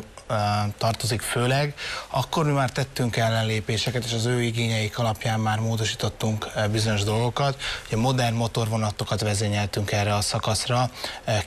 tartozik 0.78 1.22
főleg, 1.22 1.74
akkor 2.10 2.46
mi 2.46 2.52
már 2.52 2.70
tettünk 2.72 3.16
ellenlépéseket, 3.18 4.04
és 4.04 4.14
az 4.14 4.26
ő 4.26 4.42
igényeik 4.42 5.00
alapján 5.00 5.40
már 5.40 5.60
módosítottunk 5.60 6.48
bizonyos 6.72 7.04
dolgokat. 7.04 7.62
Ugye 7.88 7.98
modern 7.98 8.36
motorvonatokat 8.36 9.22
vezényeltünk 9.22 9.92
erre 9.92 10.16
a 10.16 10.22
szakaszra, 10.22 10.90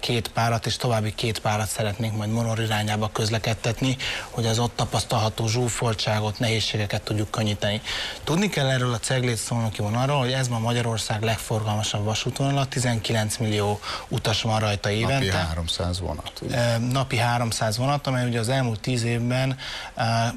két 0.00 0.28
párat, 0.28 0.66
és 0.66 0.76
további 0.76 1.14
két 1.14 1.38
párat 1.38 1.68
szeretnénk 1.68 2.16
majd 2.16 2.30
monor 2.30 2.60
irányába 2.60 3.10
közlekedtetni, 3.12 3.96
hogy 4.30 4.46
az 4.46 4.58
ott 4.58 4.76
tapasztalható 4.76 5.46
zsúfoltságot, 5.46 6.38
nehézségeket 6.38 7.02
tudjuk 7.02 7.30
könnyíteni. 7.30 7.80
Tudni 8.24 8.48
kell 8.48 8.68
erről 8.68 8.92
a 8.92 8.98
ceglét 8.98 9.36
szolnoki 9.36 9.82
vonalról, 9.82 10.18
hogy 10.18 10.32
ez 10.32 10.48
ma 10.48 10.58
Magyarország 10.58 11.22
legforgalmasabb 11.22 12.04
vasútvonala, 12.04 12.66
19 12.66 13.36
millió 13.36 13.80
utas 14.08 14.42
van 14.42 14.60
rajta 14.60 14.90
évente. 14.90 15.14
Napi 15.14 15.46
300 15.46 16.00
vonat. 16.00 16.32
Ugye? 16.40 16.78
Napi 16.78 17.16
300 17.16 17.76
vonat, 17.76 18.06
amely 18.06 18.26
ugye 18.28 18.38
az 18.38 18.48
elmúlt 18.48 18.66
elmúlt 18.68 18.82
tíz 18.82 19.04
évben, 19.04 19.56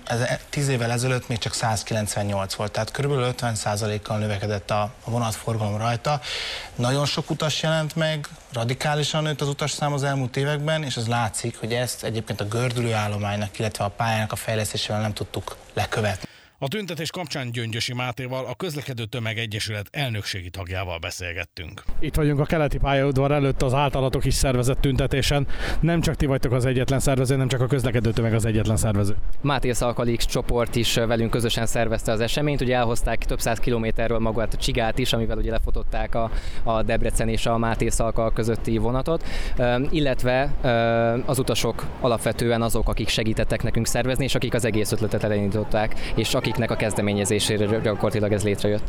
ez, 0.03 0.19
tíz 0.49 0.67
évvel 0.67 0.91
ezelőtt 0.91 1.27
még 1.27 1.37
csak 1.37 1.53
198 1.53 2.53
volt, 2.53 2.71
tehát 2.71 2.91
kb. 2.91 3.11
50%-kal 3.11 4.17
növekedett 4.17 4.71
a, 4.71 4.81
a 5.03 5.09
vonatforgalom 5.09 5.77
rajta. 5.77 6.21
Nagyon 6.75 7.05
sok 7.05 7.29
utas 7.29 7.61
jelent 7.61 7.95
meg, 7.95 8.27
radikálisan 8.53 9.23
nőtt 9.23 9.41
az 9.41 9.47
utasszám 9.47 9.93
az 9.93 10.03
elmúlt 10.03 10.37
években, 10.37 10.83
és 10.83 10.97
az 10.97 11.07
látszik, 11.07 11.59
hogy 11.59 11.73
ezt 11.73 12.03
egyébként 12.03 12.41
a 12.41 12.45
gördülőállománynak, 12.45 13.59
illetve 13.59 13.83
a 13.83 13.89
pályának 13.89 14.31
a 14.31 14.35
fejlesztésével 14.35 15.01
nem 15.01 15.13
tudtuk 15.13 15.55
lekövetni. 15.73 16.30
A 16.63 16.67
tüntetés 16.67 17.09
kapcsán 17.09 17.51
Gyöngyösi 17.51 17.93
Mátéval, 17.93 18.45
a 18.45 18.55
Közlekedő 18.55 19.05
Tömeg 19.05 19.37
Egyesület 19.37 19.87
elnökségi 19.91 20.49
tagjával 20.49 20.99
beszélgettünk. 20.99 21.83
Itt 21.99 22.15
vagyunk 22.15 22.39
a 22.39 22.45
keleti 22.45 22.77
pályaudvar 22.77 23.31
előtt 23.31 23.61
az 23.61 23.73
általatok 23.73 24.25
is 24.25 24.33
szervezett 24.33 24.81
tüntetésen. 24.81 25.47
Nem 25.79 26.01
csak 26.01 26.15
ti 26.15 26.25
vagytok 26.25 26.51
az 26.51 26.65
egyetlen 26.65 26.99
szervező, 26.99 27.35
nem 27.35 27.47
csak 27.47 27.61
a 27.61 27.67
Közlekedő 27.67 28.11
Tömeg 28.11 28.33
az 28.33 28.45
egyetlen 28.45 28.77
szervező. 28.77 29.15
Máté 29.41 29.71
Szalkalix 29.71 30.25
csoport 30.25 30.75
is 30.75 30.93
velünk 30.93 31.29
közösen 31.29 31.65
szervezte 31.65 32.11
az 32.11 32.19
eseményt. 32.19 32.61
Ugye 32.61 32.75
elhozták 32.75 33.25
több 33.25 33.39
száz 33.39 33.59
kilométerről 33.59 34.19
magát 34.19 34.53
a 34.53 34.57
Csigát 34.57 34.97
is, 34.97 35.13
amivel 35.13 35.37
ugye 35.37 35.51
lefotották 35.51 36.15
a, 36.15 36.31
a 36.63 36.83
Debrecen 36.83 37.29
és 37.29 37.45
a 37.45 37.57
Máté 37.57 37.89
Szalkal 37.89 38.33
közötti 38.33 38.77
vonatot, 38.77 39.27
illetve 39.89 40.51
az 41.25 41.39
utasok 41.39 41.85
alapvetően 41.99 42.61
azok, 42.61 42.89
akik 42.89 43.07
segítettek 43.07 43.63
nekünk 43.63 43.87
szervezni, 43.87 44.23
és 44.23 44.35
akik 44.35 44.53
az 44.53 44.65
egész 44.65 44.91
ötletet 44.91 45.23
elindították, 45.23 45.99
és 46.15 46.33
akik 46.33 46.49
akiknek 46.51 46.71
a 46.71 46.75
kezdeményezésére 46.75 47.65
gyakorlatilag 47.65 48.31
ez 48.31 48.43
létrejött. 48.43 48.83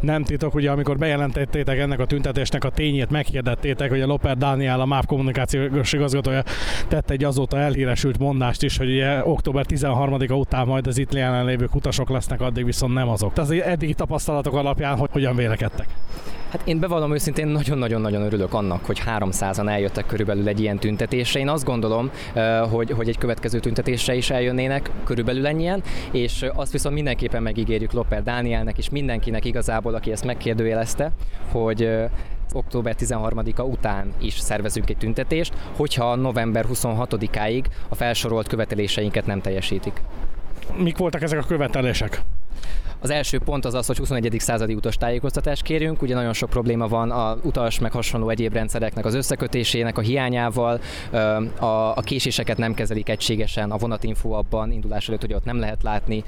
Nem 0.00 0.22
titok, 0.22 0.54
ugye 0.54 0.70
amikor 0.70 0.98
bejelentettétek 0.98 1.78
ennek 1.78 1.98
a 1.98 2.06
tüntetésnek 2.06 2.64
a 2.64 2.70
tényét, 2.70 3.10
meghirdettétek, 3.10 3.90
hogy 3.90 4.00
a 4.00 4.06
Loper 4.06 4.36
Dániel, 4.36 4.80
a 4.80 4.84
MÁV 4.84 5.04
kommunikációs 5.06 5.92
igazgatója 5.92 6.42
tett 6.88 7.10
egy 7.10 7.24
azóta 7.24 7.58
elhíresült 7.58 8.18
mondást 8.18 8.62
is, 8.62 8.76
hogy 8.76 8.90
ugye 8.90 9.24
október 9.24 9.64
13-a 9.68 10.32
után 10.32 10.66
majd 10.66 10.86
az 10.86 10.98
itt 10.98 11.14
jelenlévő 11.14 11.68
utasok 11.72 12.08
lesznek, 12.08 12.40
addig 12.40 12.64
viszont 12.64 12.94
nem 12.94 13.08
azok. 13.08 13.32
Tehát 13.32 13.50
az 13.50 13.62
eddigi 13.62 13.94
tapasztalatok 13.94 14.54
alapján 14.54 14.96
hogy 14.96 15.10
hogyan 15.12 15.36
vélekedtek? 15.36 15.86
Hát 16.54 16.66
én 16.66 16.80
bevallom 16.80 17.12
őszintén 17.12 17.46
nagyon-nagyon-nagyon 17.46 18.22
örülök 18.22 18.52
annak, 18.54 18.84
hogy 18.84 19.02
300-an 19.06 19.68
eljöttek 19.68 20.06
körülbelül 20.06 20.48
egy 20.48 20.60
ilyen 20.60 20.78
tüntetésre. 20.78 21.40
Én 21.40 21.48
azt 21.48 21.64
gondolom, 21.64 22.10
hogy, 22.70 22.90
hogy 22.90 23.08
egy 23.08 23.18
következő 23.18 23.58
tüntetésre 23.58 24.14
is 24.14 24.30
eljönnének 24.30 24.90
körülbelül 25.04 25.46
ennyien, 25.46 25.82
és 26.10 26.46
azt 26.54 26.72
viszont 26.72 26.94
mindenképpen 26.94 27.42
megígérjük 27.42 27.92
Loper 27.92 28.22
Dánielnek 28.22 28.78
és 28.78 28.90
mindenkinek 28.90 29.44
igazából, 29.44 29.94
aki 29.94 30.12
ezt 30.12 30.24
megkérdőjelezte, 30.24 31.10
hogy 31.50 31.90
október 32.52 32.94
13-a 32.98 33.62
után 33.62 34.12
is 34.20 34.38
szervezünk 34.38 34.90
egy 34.90 34.96
tüntetést, 34.96 35.52
hogyha 35.76 36.14
november 36.14 36.64
26-áig 36.72 37.64
a 37.88 37.94
felsorolt 37.94 38.48
követeléseinket 38.48 39.26
nem 39.26 39.40
teljesítik. 39.40 40.02
Mik 40.76 40.96
voltak 40.96 41.22
ezek 41.22 41.38
a 41.38 41.46
követelések? 41.46 42.22
Az 43.00 43.10
első 43.10 43.38
pont 43.38 43.64
az 43.64 43.74
az, 43.74 43.86
hogy 43.86 43.96
21. 43.96 44.34
századi 44.38 44.74
utas 44.74 44.96
tájékoztatást 44.96 45.62
kérünk. 45.62 46.02
Ugye 46.02 46.14
nagyon 46.14 46.32
sok 46.32 46.50
probléma 46.50 46.88
van 46.88 47.10
a 47.10 47.36
utas 47.42 47.78
meg 47.78 47.92
hasonló 47.92 48.28
egyéb 48.28 48.52
rendszereknek 48.52 49.04
az 49.04 49.14
összekötésének 49.14 49.98
a 49.98 50.00
hiányával. 50.00 50.80
A, 51.58 52.00
késéseket 52.00 52.56
nem 52.56 52.74
kezelik 52.74 53.08
egységesen, 53.08 53.70
a 53.70 53.76
vonatinfo 53.76 54.30
abban 54.30 54.72
indulás 54.72 55.08
előtt, 55.08 55.20
hogy 55.20 55.34
ott 55.34 55.44
nem 55.44 55.58
lehet 55.58 55.82
látni, 55.82 56.24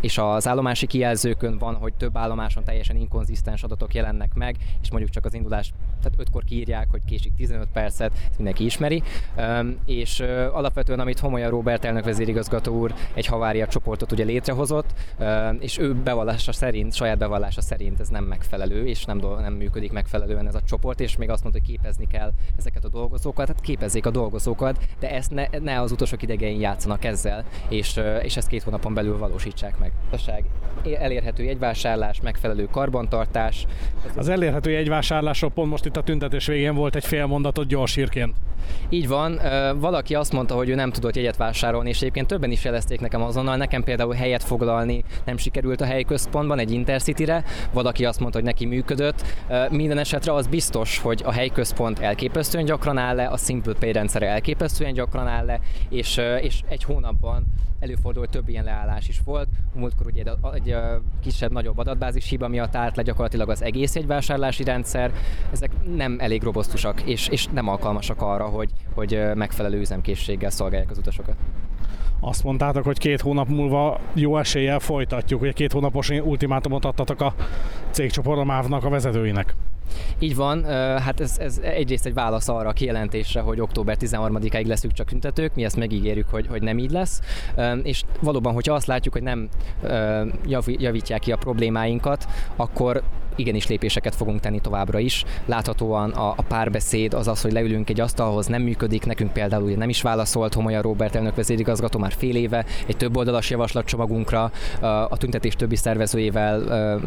és 0.00 0.18
az 0.18 0.48
állomási 0.48 0.86
kijelzőkön 0.86 1.58
van, 1.58 1.74
hogy 1.74 1.94
több 1.94 2.16
állomáson 2.16 2.64
teljesen 2.64 2.96
inkonzisztens 2.96 3.62
adatok 3.62 3.94
jelennek 3.94 4.34
meg, 4.34 4.56
és 4.82 4.90
mondjuk 4.90 5.12
csak 5.12 5.24
az 5.24 5.34
indulás, 5.34 5.72
tehát 6.02 6.18
ötkor 6.18 6.44
kiírják, 6.44 6.86
hogy 6.90 7.00
késik 7.06 7.32
15 7.36 7.68
percet, 7.72 8.12
ezt 8.12 8.36
mindenki 8.36 8.64
ismeri. 8.64 9.02
És 9.86 10.20
alapvetően, 10.52 11.00
amit 11.00 11.18
Homolya 11.18 11.48
Robert 11.48 11.84
elnök 11.84 12.04
vezérigazgató 12.04 12.78
úr 12.78 12.94
egy 13.14 13.26
havária 13.26 13.66
csoportot 13.66 14.12
ugye 14.12 14.24
létrehozott, 14.24 14.94
és 15.60 15.78
ő 15.78 15.94
bevallása 15.94 16.52
szerint, 16.52 16.94
saját 16.94 17.18
bevallása 17.18 17.60
szerint 17.60 18.00
ez 18.00 18.08
nem 18.08 18.24
megfelelő, 18.24 18.86
és 18.86 19.04
nem, 19.04 19.20
nem 19.40 19.52
működik 19.52 19.92
megfelelően 19.92 20.46
ez 20.46 20.54
a 20.54 20.60
csoport, 20.60 21.00
és 21.00 21.16
még 21.16 21.30
azt 21.30 21.42
mondta, 21.42 21.60
hogy 21.60 21.70
képezni 21.70 22.06
kell 22.06 22.32
ezeket 22.58 22.84
a 22.84 22.88
dolgozókat, 22.88 23.46
tehát 23.46 23.62
képezzék 23.62 24.06
a 24.06 24.10
dolgozókat, 24.10 24.78
de 24.98 25.10
ezt 25.10 25.30
ne, 25.30 25.46
ne 25.62 25.80
az 25.80 25.92
utolsó 25.92 26.16
idegein 26.20 26.60
játszanak 26.60 27.04
ezzel, 27.04 27.44
és, 27.68 28.00
és 28.22 28.36
ezt 28.36 28.48
két 28.48 28.62
hónapon 28.62 28.94
belül 28.94 29.18
valósítsák 29.18 29.78
meg. 29.78 29.92
Elérhető 30.98 31.42
jegyvásárlás, 31.42 32.20
megfelelő 32.20 32.68
karbantartás. 32.70 33.66
Az 34.16 34.28
elérhető 34.28 34.70
jegyvásárlásról 34.70 35.50
pont 35.50 35.70
most 35.70 35.84
itt 35.84 35.96
a 35.96 36.02
tüntetés 36.02 36.46
végén 36.46 36.74
volt 36.74 36.94
egy 36.94 37.04
fél 37.04 37.26
mondatot 37.26 37.66
gyors 37.66 37.94
hírként. 37.94 38.34
Így 38.88 39.08
van, 39.08 39.40
valaki 39.78 40.14
azt 40.14 40.32
mondta, 40.32 40.54
hogy 40.54 40.68
ő 40.68 40.74
nem 40.74 40.90
tudott 40.90 41.16
jegyet 41.16 41.36
vásárolni, 41.36 41.88
és 41.88 41.96
egyébként 41.96 42.26
többen 42.26 42.50
is 42.50 42.64
jelezték 42.64 43.00
nekem 43.00 43.22
azonnal, 43.22 43.56
nekem 43.56 43.84
például 43.84 44.14
helyet 44.14 44.42
foglalni 44.42 45.04
nem 45.24 45.35
sikerült 45.36 45.80
a 45.80 45.84
helyközpontban, 45.84 46.58
egy 46.58 46.70
Intercity-re, 46.70 47.44
valaki 47.72 48.04
azt 48.04 48.20
mondta, 48.20 48.38
hogy 48.38 48.46
neki 48.46 48.66
működött. 48.66 49.22
Minden 49.70 49.98
esetre 49.98 50.32
az 50.32 50.46
biztos, 50.46 50.98
hogy 50.98 51.22
a 51.24 51.32
helyközpont 51.32 51.98
elképesztően 51.98 52.64
gyakran 52.64 52.98
áll 52.98 53.14
le, 53.14 53.26
a 53.26 53.36
Simple 53.36 53.74
Pay 53.74 53.92
rendszere 53.92 54.28
elképesztően 54.28 54.92
gyakran 54.92 55.26
áll 55.26 55.44
le, 55.44 55.60
és, 55.88 56.20
és 56.40 56.60
egy 56.68 56.84
hónapban 56.84 57.44
előfordult 57.80 58.30
több 58.30 58.48
ilyen 58.48 58.64
leállás 58.64 59.08
is 59.08 59.20
volt. 59.24 59.48
Múltkor 59.74 60.06
ugye 60.06 60.22
egy, 60.52 60.70
egy 60.70 60.76
kisebb-nagyobb 61.22 61.78
adatbázis 61.78 62.28
hiba 62.28 62.48
miatt 62.48 62.74
állt 62.74 62.96
le 62.96 63.02
gyakorlatilag 63.02 63.48
az 63.48 63.62
egész 63.62 63.96
egy 63.96 64.06
vásárlási 64.06 64.64
rendszer. 64.64 65.12
Ezek 65.52 65.70
nem 65.96 66.16
elég 66.20 66.42
robosztusak, 66.42 67.02
és, 67.02 67.28
és 67.28 67.46
nem 67.46 67.68
alkalmasak 67.68 68.22
arra, 68.22 68.44
hogy, 68.44 68.70
hogy 68.94 69.20
megfelelő 69.34 69.80
üzemkészséggel 69.80 70.50
szolgálják 70.50 70.90
az 70.90 70.98
utasokat. 70.98 71.36
Azt 72.20 72.44
mondtátok, 72.44 72.84
hogy 72.84 72.98
két 72.98 73.20
hónap 73.20 73.48
múlva 73.48 74.00
jó 74.14 74.38
eséllyel 74.38 74.78
folytatjuk, 74.78 75.40
hogy 75.40 75.54
két 75.54 75.72
hónapos 75.72 76.08
ultimátumot 76.08 76.84
adtatok 76.84 77.20
a 77.20 77.34
cégcsoport 77.90 78.38
a 78.38 78.44
MÁV-nak 78.44 78.84
a 78.84 78.88
vezetőinek. 78.88 79.54
Így 80.18 80.36
van, 80.36 80.64
hát 81.00 81.20
ez, 81.20 81.36
ez 81.38 81.58
egyrészt 81.62 82.06
egy 82.06 82.14
válasz 82.14 82.48
arra 82.48 82.68
a 82.68 82.72
kijelentésre, 82.72 83.40
hogy 83.40 83.60
október 83.60 83.96
13-áig 84.00 84.66
leszünk 84.66 84.92
csak 84.92 85.08
tüntetők, 85.08 85.54
mi 85.54 85.64
ezt 85.64 85.76
megígérjük, 85.76 86.28
hogy, 86.30 86.46
hogy 86.46 86.62
nem 86.62 86.78
így 86.78 86.90
lesz, 86.90 87.20
és 87.82 88.02
valóban, 88.20 88.52
hogyha 88.54 88.74
azt 88.74 88.86
látjuk, 88.86 89.14
hogy 89.14 89.22
nem 89.22 89.48
javítják 90.78 91.20
ki 91.20 91.32
a 91.32 91.36
problémáinkat, 91.36 92.26
akkor 92.56 93.02
igenis 93.36 93.66
lépéseket 93.66 94.14
fogunk 94.14 94.40
tenni 94.40 94.60
továbbra 94.60 94.98
is. 94.98 95.24
Láthatóan 95.46 96.10
a, 96.10 96.30
a 96.36 96.42
párbeszéd 96.48 97.14
az 97.14 97.28
az, 97.28 97.42
hogy 97.42 97.52
leülünk 97.52 97.90
egy 97.90 98.00
asztalhoz, 98.00 98.46
nem 98.46 98.62
működik. 98.62 99.06
Nekünk 99.06 99.32
például 99.32 99.62
ugye 99.62 99.76
nem 99.76 99.88
is 99.88 100.02
válaszolt 100.02 100.54
Homolya 100.54 100.80
Robert 100.80 101.14
elnök 101.14 101.34
vezérigazgató 101.34 101.98
már 101.98 102.12
fél 102.16 102.36
éve 102.36 102.64
egy 102.86 102.96
több 102.96 103.16
oldalas 103.16 103.50
javaslatcsomagunkra. 103.50 104.50
A 105.08 105.16
tüntetés 105.16 105.54
többi 105.54 105.76
szervezőjével 105.76 106.60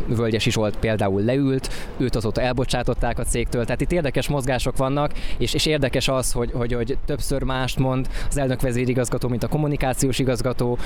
Völgyesi 0.08 0.52
Zsolt 0.52 0.78
például 0.78 1.22
leült, 1.22 1.70
őt 1.98 2.16
azóta 2.16 2.42
elbocsátották 2.74 3.20
a 3.20 3.24
cégtől. 3.24 3.66
Tehát 3.66 3.82
itt 3.82 3.92
érdekes 3.92 4.28
mozgások 4.28 4.78
vannak, 4.78 5.12
és, 5.38 5.54
és 5.54 5.66
érdekes 5.66 6.08
az, 6.08 6.32
hogy, 6.32 6.52
hogy, 6.52 6.74
hogy 6.74 6.98
többször 7.06 7.44
mást 7.44 7.78
mond 7.78 8.10
az 8.30 8.38
elnök 8.38 8.62
vezérigazgató, 8.62 9.28
mint 9.28 9.44
a 9.44 9.48
kommunikációs 9.48 10.20
igazgató, 10.20 10.78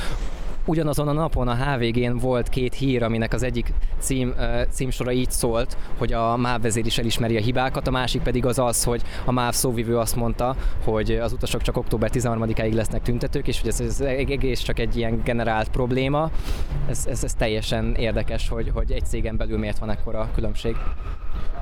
ugyanazon 0.66 1.08
a 1.08 1.12
napon 1.12 1.48
a 1.48 1.56
HVG-n 1.56 2.18
volt 2.18 2.50
két 2.50 2.74
hír, 2.74 3.04
aminek 3.04 3.34
az 3.34 3.44
egyik 3.44 3.74
cím, 4.00 4.34
címsora 4.70 5.12
így 5.12 5.32
szólt, 5.32 5.78
hogy 5.98 6.14
a 6.14 6.38
MÁV 6.38 6.62
vezér 6.62 6.86
is 6.86 6.98
elismeri 6.98 7.38
a 7.38 7.40
hibákat, 7.40 7.88
a 7.88 7.92
másik 7.92 8.22
pedig 8.22 8.46
az 8.46 8.60
az, 8.60 8.84
hogy 8.84 9.02
a 9.26 9.32
MÁV 9.32 9.54
szóvivő 9.54 9.98
azt 9.98 10.16
mondta, 10.16 10.56
hogy 10.84 11.12
az 11.12 11.34
utasok 11.34 11.62
csak 11.62 11.78
október 11.78 12.10
13-áig 12.14 12.74
lesznek 12.74 13.02
tüntetők, 13.02 13.48
és 13.48 13.62
hogy 13.62 13.70
ez, 13.70 13.80
ez 13.80 14.02
egész 14.02 14.60
csak 14.60 14.80
egy 14.80 14.98
ilyen 14.98 15.22
generált 15.24 15.70
probléma. 15.70 16.32
Ez, 16.90 17.06
ez, 17.10 17.24
ez 17.24 17.34
teljesen 17.34 17.96
érdekes, 17.96 18.50
hogy, 18.50 18.72
hogy 18.74 18.92
egy 18.92 19.06
cégen 19.06 19.38
belül 19.38 19.58
miért 19.58 19.80
van 19.80 19.90
ekkora 19.90 20.30
különbség. 20.36 20.76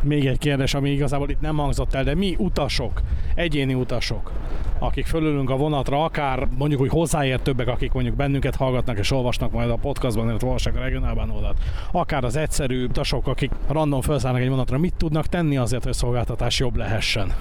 Még 0.02 0.26
egy 0.26 0.38
kérdés, 0.38 0.74
ami 0.74 0.90
igazából 0.90 1.30
itt 1.30 1.42
nem 1.42 1.58
hangzott 1.58 1.94
el, 1.94 2.04
de 2.04 2.16
mi 2.16 2.36
utasok, 2.38 3.02
egyéni 3.36 3.74
utasok, 3.74 4.32
akik 4.80 5.06
fölülünk 5.06 5.50
a 5.50 5.58
vonatra, 5.58 6.04
akár 6.04 6.48
mondjuk 6.58 6.82
úgy 6.82 6.90
hozzáért 6.90 7.44
többek, 7.44 7.68
akik 7.68 7.92
mondjuk 7.92 8.16
bennünket 8.16 8.56
hallgatnak 8.56 8.98
és 8.98 9.12
olvasnak 9.12 9.52
majd 9.52 9.70
a 9.70 9.76
podcastban, 9.76 10.28
illetve 10.28 10.48
olvasnak 10.48 10.76
a 10.76 10.80
regionálban 10.80 11.30
oldalt, 11.30 11.58
akár 11.92 12.24
az 12.24 12.36
egyszerű 12.36 12.86
utasok, 12.86 13.28
akik 13.28 13.52
random 13.68 14.02
felszállnak 14.02 14.42
egy 14.42 14.50
vonatra, 14.50 14.78
mit 14.78 14.96
tudnak 14.96 15.28
tenni 15.28 15.58
azért, 15.58 15.84
hogy 15.84 15.94
szolgáltatás 15.94 16.60
jobb 16.60 16.76
lehessen? 16.76 17.34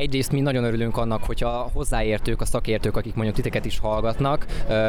Egyrészt 0.00 0.32
mi 0.32 0.40
nagyon 0.40 0.64
örülünk 0.64 0.96
annak, 0.96 1.24
hogyha 1.24 1.70
hozzáértők, 1.72 2.40
a 2.40 2.44
szakértők, 2.44 2.96
akik 2.96 3.14
mondjuk 3.14 3.36
titeket 3.36 3.64
is 3.64 3.78
hallgatnak, 3.78 4.46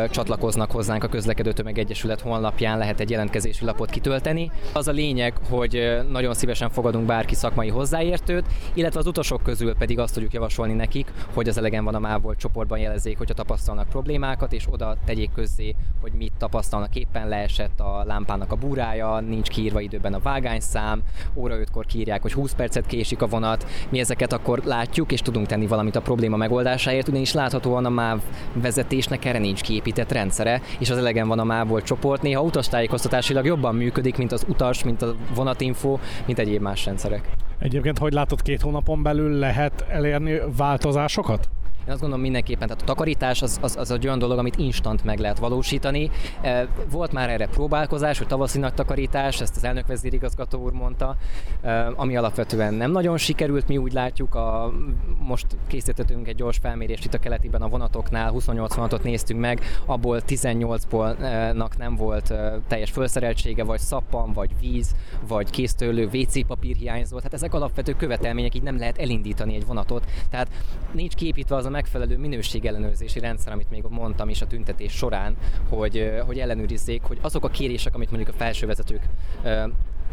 csatlakoznak 0.09 0.71
hozzánk 0.71 1.03
a 1.03 1.07
Közlekedő 1.07 1.51
Tömeg 1.51 1.77
Egyesület 1.77 2.21
honlapján, 2.21 2.77
lehet 2.77 2.99
egy 2.99 3.09
jelentkezési 3.09 3.65
lapot 3.65 3.89
kitölteni. 3.89 4.51
Az 4.73 4.87
a 4.87 4.91
lényeg, 4.91 5.33
hogy 5.49 6.01
nagyon 6.11 6.33
szívesen 6.33 6.69
fogadunk 6.69 7.05
bárki 7.05 7.35
szakmai 7.35 7.69
hozzáértőt, 7.69 8.45
illetve 8.73 8.99
az 8.99 9.07
utasok 9.07 9.43
közül 9.43 9.75
pedig 9.75 9.99
azt 9.99 10.13
tudjuk 10.13 10.33
javasolni 10.33 10.73
nekik, 10.73 11.11
hogy 11.33 11.47
az 11.47 11.57
elegen 11.57 11.83
van 11.83 11.95
a 11.95 11.99
MÁV 11.99 12.35
csoportban 12.37 12.79
jelezzék, 12.79 13.17
hogyha 13.17 13.33
tapasztalnak 13.33 13.89
problémákat, 13.89 14.53
és 14.53 14.67
oda 14.69 14.97
tegyék 15.05 15.31
közzé, 15.31 15.75
hogy 16.01 16.11
mit 16.11 16.33
tapasztalnak 16.37 16.95
éppen 16.95 17.27
leesett 17.27 17.79
a 17.79 18.03
lámpának 18.05 18.51
a 18.51 18.55
búrája, 18.55 19.19
nincs 19.19 19.49
kiírva 19.49 19.79
időben 19.79 20.13
a 20.13 20.19
vágányszám, 20.19 21.01
óra 21.35 21.55
5-kor 21.57 21.85
kírják, 21.85 22.21
hogy 22.21 22.33
20 22.33 22.53
percet 22.53 22.85
késik 22.85 23.21
a 23.21 23.27
vonat. 23.27 23.65
Mi 23.89 23.99
ezeket 23.99 24.33
akkor 24.33 24.61
látjuk, 24.65 25.00
látjuk, 25.01 25.19
és 25.19 25.21
tudunk 25.21 25.47
tenni 25.47 25.67
valamit 25.67 25.95
a 25.95 26.01
probléma 26.01 26.37
megoldásáért, 26.37 27.07
ugyanis 27.07 27.33
láthatóan 27.33 27.85
a 27.85 27.89
MÁV 27.89 28.19
vezetésnek 28.53 29.25
erre 29.25 29.39
nincs 29.39 29.61
kiépített 29.61 30.11
rendszere, 30.11 30.61
és 30.79 30.89
az 30.89 30.97
elegen 30.97 31.27
van 31.27 31.39
a 31.39 31.43
MÁV 31.43 31.81
csoport. 31.83 32.21
Néha 32.21 32.41
utastájékoztatásilag 32.41 33.45
jobban 33.45 33.75
működik, 33.75 34.17
mint 34.17 34.31
az 34.31 34.45
utas, 34.47 34.83
mint 34.83 35.01
a 35.01 35.15
vonatinfo, 35.35 35.97
mint 36.25 36.39
egyéb 36.39 36.61
más 36.61 36.85
rendszerek. 36.85 37.29
Egyébként, 37.59 37.97
hogy 37.97 38.13
látod, 38.13 38.41
két 38.41 38.61
hónapon 38.61 39.03
belül 39.03 39.39
lehet 39.39 39.85
elérni 39.89 40.39
változásokat? 40.57 41.49
Én 41.85 41.91
azt 41.91 41.99
gondolom 41.99 42.23
mindenképpen, 42.23 42.67
tehát 42.67 42.81
a 42.81 42.85
takarítás 42.85 43.41
az, 43.41 43.57
az, 43.61 43.77
az 43.77 43.91
egy 43.91 44.05
olyan 44.05 44.19
dolog, 44.19 44.37
amit 44.37 44.57
instant 44.57 45.03
meg 45.03 45.19
lehet 45.19 45.39
valósítani. 45.39 46.09
E, 46.41 46.67
volt 46.91 47.11
már 47.11 47.29
erre 47.29 47.47
próbálkozás, 47.47 48.17
hogy 48.17 48.27
tavaszi 48.27 48.59
nagy 48.59 48.73
takarítás, 48.73 49.41
ezt 49.41 49.55
az 49.55 49.63
elnök 49.63 49.87
vezérigazgató 49.87 50.61
úr 50.61 50.71
mondta, 50.71 51.15
e, 51.61 51.91
ami 51.95 52.15
alapvetően 52.15 52.73
nem 52.73 52.91
nagyon 52.91 53.17
sikerült, 53.17 53.67
mi 53.67 53.77
úgy 53.77 53.93
látjuk, 53.93 54.35
a, 54.35 54.71
most 55.19 55.45
készítettünk 55.67 56.27
egy 56.27 56.35
gyors 56.35 56.57
felmérést 56.57 57.05
itt 57.05 57.13
a 57.13 57.19
keletiben 57.19 57.61
a 57.61 57.67
vonatoknál, 57.67 58.29
28 58.31 58.75
vonatot 58.75 59.03
néztünk 59.03 59.39
meg, 59.39 59.61
abból 59.85 60.21
18-ból 60.27 61.77
nem 61.77 61.95
volt 61.95 62.31
e, 62.31 62.59
teljes 62.67 62.91
felszereltsége, 62.91 63.63
vagy 63.63 63.79
szappan, 63.79 64.33
vagy 64.33 64.49
víz, 64.59 64.95
vagy 65.27 65.49
késztőlő, 65.49 66.09
WC 66.13 66.47
papír 66.47 66.75
hiányzott. 66.75 67.23
Hát 67.23 67.33
ezek 67.33 67.53
alapvető 67.53 67.93
követelmények, 67.93 68.55
így 68.55 68.63
nem 68.63 68.77
lehet 68.77 68.97
elindítani 68.97 69.55
egy 69.55 69.65
vonatot. 69.65 70.03
Tehát 70.29 70.47
nincs 70.91 71.13
képítve 71.13 71.55
az 71.55 71.65
megfelelő 71.71 72.17
minőségellenőrzési 72.17 73.19
rendszer, 73.19 73.53
amit 73.53 73.69
még 73.69 73.83
mondtam 73.89 74.29
is 74.29 74.41
a 74.41 74.47
tüntetés 74.47 74.91
során, 74.93 75.35
hogy, 75.69 76.11
hogy 76.25 76.39
ellenőrizzék, 76.39 77.01
hogy 77.03 77.17
azok 77.21 77.43
a 77.43 77.49
kérések, 77.49 77.95
amit 77.95 78.11
mondjuk 78.11 78.35
a 78.35 78.37
felsővezetők 78.37 79.03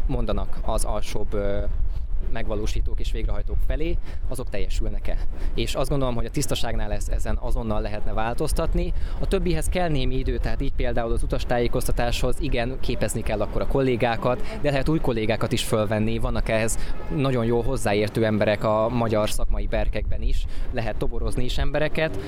mondanak 0.07 0.59
az 0.61 0.83
alsóbb 0.83 1.37
megvalósítók 2.31 2.99
és 2.99 3.11
végrehajtók 3.11 3.57
felé, 3.67 3.97
azok 4.27 4.49
teljesülnek-e. 4.49 5.17
És 5.55 5.75
azt 5.75 5.89
gondolom, 5.89 6.15
hogy 6.15 6.25
a 6.25 6.29
tisztaságnál 6.29 6.91
ez, 6.91 7.09
ezen 7.09 7.37
azonnal 7.41 7.81
lehetne 7.81 8.13
változtatni. 8.13 8.93
A 9.19 9.27
többihez 9.27 9.69
kell 9.69 9.89
némi 9.89 10.15
idő, 10.17 10.37
tehát 10.37 10.61
így 10.61 10.73
például 10.73 11.11
az 11.11 11.23
utastájékoztatáshoz 11.23 12.35
igen, 12.39 12.77
képezni 12.79 13.21
kell 13.21 13.41
akkor 13.41 13.61
a 13.61 13.67
kollégákat, 13.67 14.57
de 14.61 14.69
lehet 14.69 14.89
új 14.89 14.99
kollégákat 14.99 15.51
is 15.51 15.63
fölvenni, 15.63 16.17
vannak 16.17 16.49
ehhez 16.49 16.77
nagyon 17.15 17.45
jó 17.45 17.61
hozzáértő 17.61 18.25
emberek 18.25 18.63
a 18.63 18.89
magyar 18.89 19.29
szakmai 19.29 19.67
berkekben 19.67 20.21
is, 20.21 20.45
lehet 20.71 20.95
toborozni 20.95 21.43
is 21.43 21.57
embereket. 21.57 22.19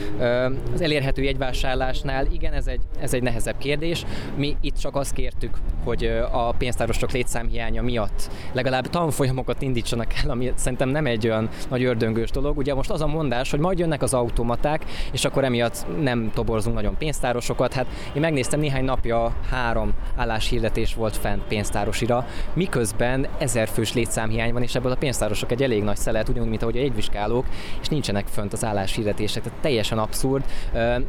Az 0.73 0.81
elérhető 0.81 1.21
jegyvásárlásnál 1.21 2.25
igen, 2.25 2.53
ez 2.53 2.67
egy, 2.67 2.81
ez 2.99 3.13
egy 3.13 3.23
nehezebb 3.23 3.57
kérdés. 3.57 4.05
Mi 4.35 4.55
itt 4.61 4.77
csak 4.77 4.95
azt 4.95 5.13
kértük, 5.13 5.57
hogy 5.83 6.05
a 6.31 6.51
pénztárosok 6.51 7.11
létszámhiánya 7.11 7.81
miatt 7.81 8.29
legalább 8.51 8.87
tanfolyamokat 8.87 9.61
indítsunk 9.61 9.80
indítsanak 9.81 10.23
el, 10.23 10.29
ami 10.29 10.51
szerintem 10.55 10.89
nem 10.89 11.05
egy 11.05 11.27
olyan 11.27 11.49
nagy 11.69 11.83
ördöngős 11.83 12.31
dolog. 12.31 12.57
Ugye 12.57 12.73
most 12.73 12.89
az 12.89 13.01
a 13.01 13.07
mondás, 13.07 13.51
hogy 13.51 13.59
majd 13.59 13.79
jönnek 13.79 14.01
az 14.01 14.13
automaták, 14.13 14.85
és 15.11 15.25
akkor 15.25 15.43
emiatt 15.43 15.85
nem 16.01 16.31
toborzunk 16.33 16.75
nagyon 16.75 16.97
pénztárosokat. 16.97 17.73
Hát 17.73 17.85
én 18.13 18.21
megnéztem 18.21 18.59
néhány 18.59 18.85
napja 18.85 19.35
három 19.49 19.93
álláshirdetés 20.15 20.93
volt 20.93 21.17
fent 21.17 21.43
pénztárosira, 21.43 22.25
miközben 22.53 23.27
ezer 23.37 23.67
fős 23.67 23.93
létszámhiány 23.93 24.53
van, 24.53 24.61
és 24.61 24.75
ebből 24.75 24.91
a 24.91 24.95
pénztárosok 24.95 25.51
egy 25.51 25.63
elég 25.63 25.83
nagy 25.83 25.97
szelet, 25.97 26.29
ugyanúgy, 26.29 26.49
mint 26.49 26.61
ahogy 26.61 26.77
a 26.77 26.81
jegyvizsgálók, 26.81 27.45
és 27.81 27.87
nincsenek 27.87 28.27
fönt 28.27 28.53
az 28.53 28.65
álláshirdetések. 28.65 29.43
Tehát 29.43 29.59
teljesen 29.59 29.97
abszurd, 29.97 30.43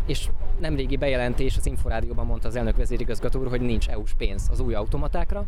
és 0.07 0.29
nemrégi 0.63 0.97
bejelentés 0.97 1.57
az 1.57 1.67
Inforádióban 1.67 2.27
mondta 2.27 2.49
az 2.49 2.57
elnök 2.57 2.77
vezérigazgató 2.77 3.41
úr, 3.41 3.49
hogy 3.49 3.61
nincs 3.61 3.89
EU-s 3.89 4.15
pénz 4.19 4.49
az 4.51 4.61
új 4.61 4.75
automatákra, 4.75 5.45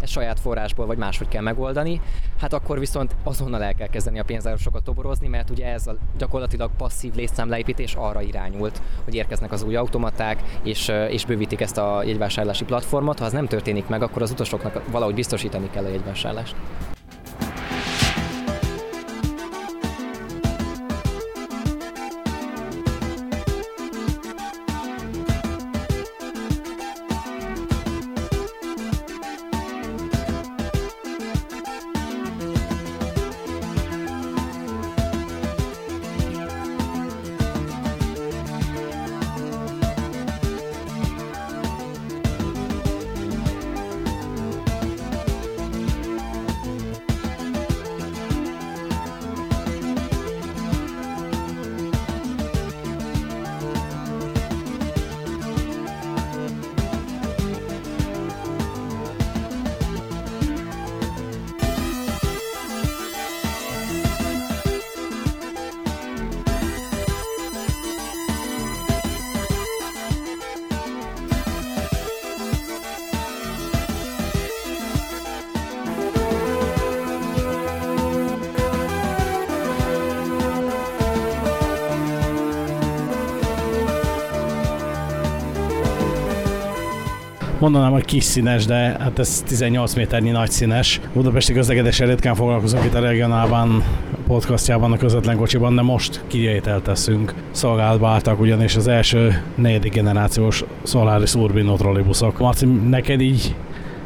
ezt 0.00 0.12
saját 0.12 0.40
forrásból 0.40 0.86
vagy 0.86 0.98
máshogy 0.98 1.28
kell 1.28 1.42
megoldani. 1.42 2.00
Hát 2.40 2.52
akkor 2.52 2.78
viszont 2.78 3.16
azonnal 3.22 3.62
el 3.62 3.74
kell 3.74 3.86
kezdeni 3.86 4.18
a 4.18 4.24
pénzárosokat 4.24 4.84
toborozni, 4.84 5.28
mert 5.28 5.50
ugye 5.50 5.66
ez 5.66 5.86
a 5.86 5.96
gyakorlatilag 6.18 6.70
passzív 6.76 7.14
létszámleépítés 7.14 7.94
arra 7.94 8.20
irányult, 8.20 8.82
hogy 9.04 9.14
érkeznek 9.14 9.52
az 9.52 9.62
új 9.62 9.76
automaták, 9.76 10.42
és, 10.62 10.92
és 11.08 11.24
bővítik 11.24 11.60
ezt 11.60 11.78
a 11.78 12.02
jegyvásárlási 12.02 12.64
platformot. 12.64 13.18
Ha 13.18 13.24
ez 13.24 13.32
nem 13.32 13.46
történik 13.46 13.86
meg, 13.86 14.02
akkor 14.02 14.22
az 14.22 14.30
utasoknak 14.30 14.90
valahogy 14.90 15.14
biztosítani 15.14 15.70
kell 15.70 15.84
a 15.84 15.88
jegyvásárlást. 15.88 16.54
Mondanám, 87.70 87.92
hogy 87.92 88.04
kis 88.04 88.24
színes, 88.24 88.66
de 88.66 88.74
hát 88.74 89.18
ez 89.18 89.42
18 89.46 89.94
méternyi 89.94 90.30
nagy 90.30 90.50
színes. 90.50 91.00
Budapesti 91.12 91.52
közlekedéssel 91.52 92.06
ritkán 92.06 92.34
foglalkozunk 92.34 92.84
itt 92.84 92.94
a 92.94 93.00
regionálban 93.00 93.82
podcastjában, 94.26 94.92
a 94.92 94.96
közvetlen 94.96 95.36
kocsiban, 95.36 95.74
de 95.74 95.82
most 95.82 96.24
kivételt 96.26 96.82
teszünk. 96.82 97.34
Szolgálatba 97.50 98.08
álltak 98.08 98.40
ugyanis 98.40 98.76
az 98.76 98.88
első 98.88 99.42
negyedik 99.54 99.92
generációs 99.92 100.64
Solaris 100.84 101.34
Urbino 101.34 101.76
trollibuszok. 101.76 102.38
Marci, 102.38 102.66
neked 102.66 103.20
így 103.20 103.54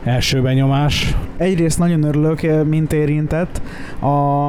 első 0.05 0.43
benyomás? 0.43 1.17
Egyrészt 1.37 1.79
nagyon 1.79 2.03
örülök, 2.03 2.65
mint 2.69 2.93
érintett. 2.93 3.63
A 4.01 4.49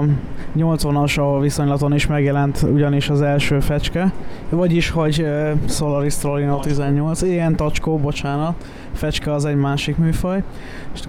80-as 0.57 1.20
a 1.20 1.39
viszonylaton 1.39 1.93
is 1.93 2.07
megjelent 2.07 2.66
ugyanis 2.74 3.09
az 3.09 3.22
első 3.22 3.59
fecske, 3.59 4.14
vagyis, 4.49 4.89
hogy 4.89 5.26
Solaris 5.68 6.16
Trollino 6.16 6.59
18, 6.59 7.22
ilyen 7.22 7.55
tacskó, 7.55 7.97
bocsánat, 7.97 8.53
fecske 8.93 9.33
az 9.33 9.45
egy 9.45 9.55
másik 9.55 9.97
műfaj. 9.97 10.43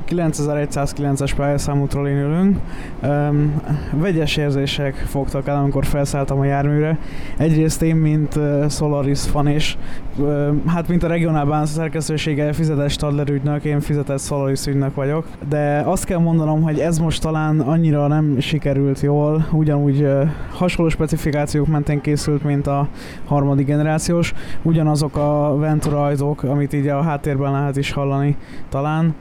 9109-es 0.08 1.32
pályaszámú 1.36 1.86
trollin 1.86 2.16
ülünk. 2.16 2.58
Um, 3.02 3.62
vegyes 3.92 4.36
érzések 4.36 4.94
fogtak 4.94 5.48
el, 5.48 5.56
amikor 5.56 5.86
felszálltam 5.86 6.38
a 6.38 6.44
járműre. 6.44 6.98
Egyrészt 7.36 7.82
én, 7.82 7.96
mint 7.96 8.36
uh, 8.36 8.70
Solaris 8.70 9.20
fan 9.20 9.46
és 9.46 9.76
uh, 10.16 10.48
hát 10.66 10.88
mint 10.88 11.02
a 11.02 11.06
regionálban 11.06 11.66
szerkesztősége 11.66 12.52
fizetett 12.52 12.90
Stadler 12.90 13.28
ügynök, 13.28 13.64
én 13.64 13.80
fizetett 13.80 14.20
Solaris 14.20 14.66
ügynök 14.66 14.94
vagyok. 14.94 15.26
De 15.48 15.82
azt 15.84 16.04
kell 16.04 16.18
mondanom, 16.18 16.62
hogy 16.62 16.78
ez 16.78 16.98
most 16.98 17.22
talán 17.22 17.60
annyira 17.60 18.06
nem 18.06 18.40
sikerült 18.40 19.00
jól, 19.00 19.46
ugyanúgy 19.52 20.02
uh, 20.02 20.28
hasonló 20.52 20.90
specifikációk 20.90 21.66
mentén 21.66 22.00
készült, 22.00 22.44
mint 22.44 22.66
a 22.66 22.88
harmadik 23.24 23.66
generációs. 23.66 24.34
Ugyanazok 24.62 25.16
a 25.16 25.56
Ventura 25.56 26.04
ajtók, 26.04 26.42
amit 26.42 26.72
így 26.72 26.86
a 26.86 27.02
háttérben 27.02 27.52
lehet 27.52 27.71
is 27.76 27.92
hallani 27.92 28.36
talán, 28.68 29.14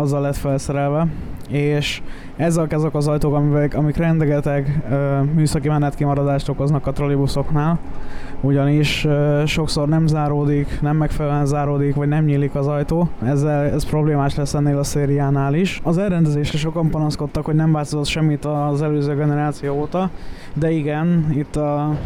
azzal 0.00 0.20
lett 0.20 0.36
felszerelve, 0.36 1.06
és 1.48 2.02
ezek 2.36 2.72
azok 2.72 2.94
az 2.94 3.08
ajtók, 3.08 3.34
amik, 3.34 3.76
amik 3.76 3.96
rendegeteg 3.96 4.82
műszaki 5.34 5.68
menetkimaradást 5.68 6.48
okoznak 6.48 6.86
a 6.86 6.92
trollibuszoknál, 6.92 7.78
ugyanis 8.40 9.06
sokszor 9.46 9.88
nem 9.88 10.06
záródik, 10.06 10.80
nem 10.80 10.96
megfelelően 10.96 11.46
záródik, 11.46 11.94
vagy 11.94 12.08
nem 12.08 12.24
nyílik 12.24 12.54
az 12.54 12.66
ajtó. 12.66 13.08
Ezzel, 13.24 13.64
ez 13.64 13.84
problémás 13.86 14.34
lesz 14.34 14.54
ennél 14.54 14.78
a 14.78 14.84
szériánál 14.84 15.54
is. 15.54 15.80
Az 15.82 15.98
elrendezésre 15.98 16.58
sokan 16.58 16.90
panaszkodtak, 16.90 17.44
hogy 17.44 17.54
nem 17.54 17.72
változott 17.72 18.06
semmit 18.06 18.44
az 18.44 18.82
előző 18.82 19.14
generáció 19.14 19.80
óta, 19.80 20.10
de 20.54 20.70
igen, 20.70 21.26
itt 21.36 21.56
a 21.56 21.96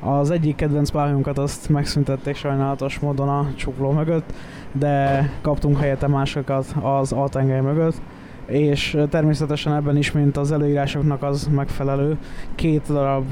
az 0.00 0.30
egyik 0.30 0.56
kedvenc 0.56 0.90
pályunkat 0.90 1.38
azt 1.38 1.68
megszüntették 1.68 2.36
sajnálatos 2.36 2.98
módon 2.98 3.28
a 3.28 3.46
csukló 3.54 3.90
mögött, 3.90 4.32
de 4.72 5.30
kaptunk 5.40 5.78
helyette 5.78 6.06
másokat 6.06 6.74
az 6.80 7.12
altengely 7.12 7.60
mögött, 7.60 8.00
és 8.46 8.96
természetesen 9.10 9.74
ebben 9.74 9.96
is, 9.96 10.12
mint 10.12 10.36
az 10.36 10.52
előírásoknak 10.52 11.22
az 11.22 11.48
megfelelő, 11.52 12.16
két 12.54 12.82
darab 12.92 13.24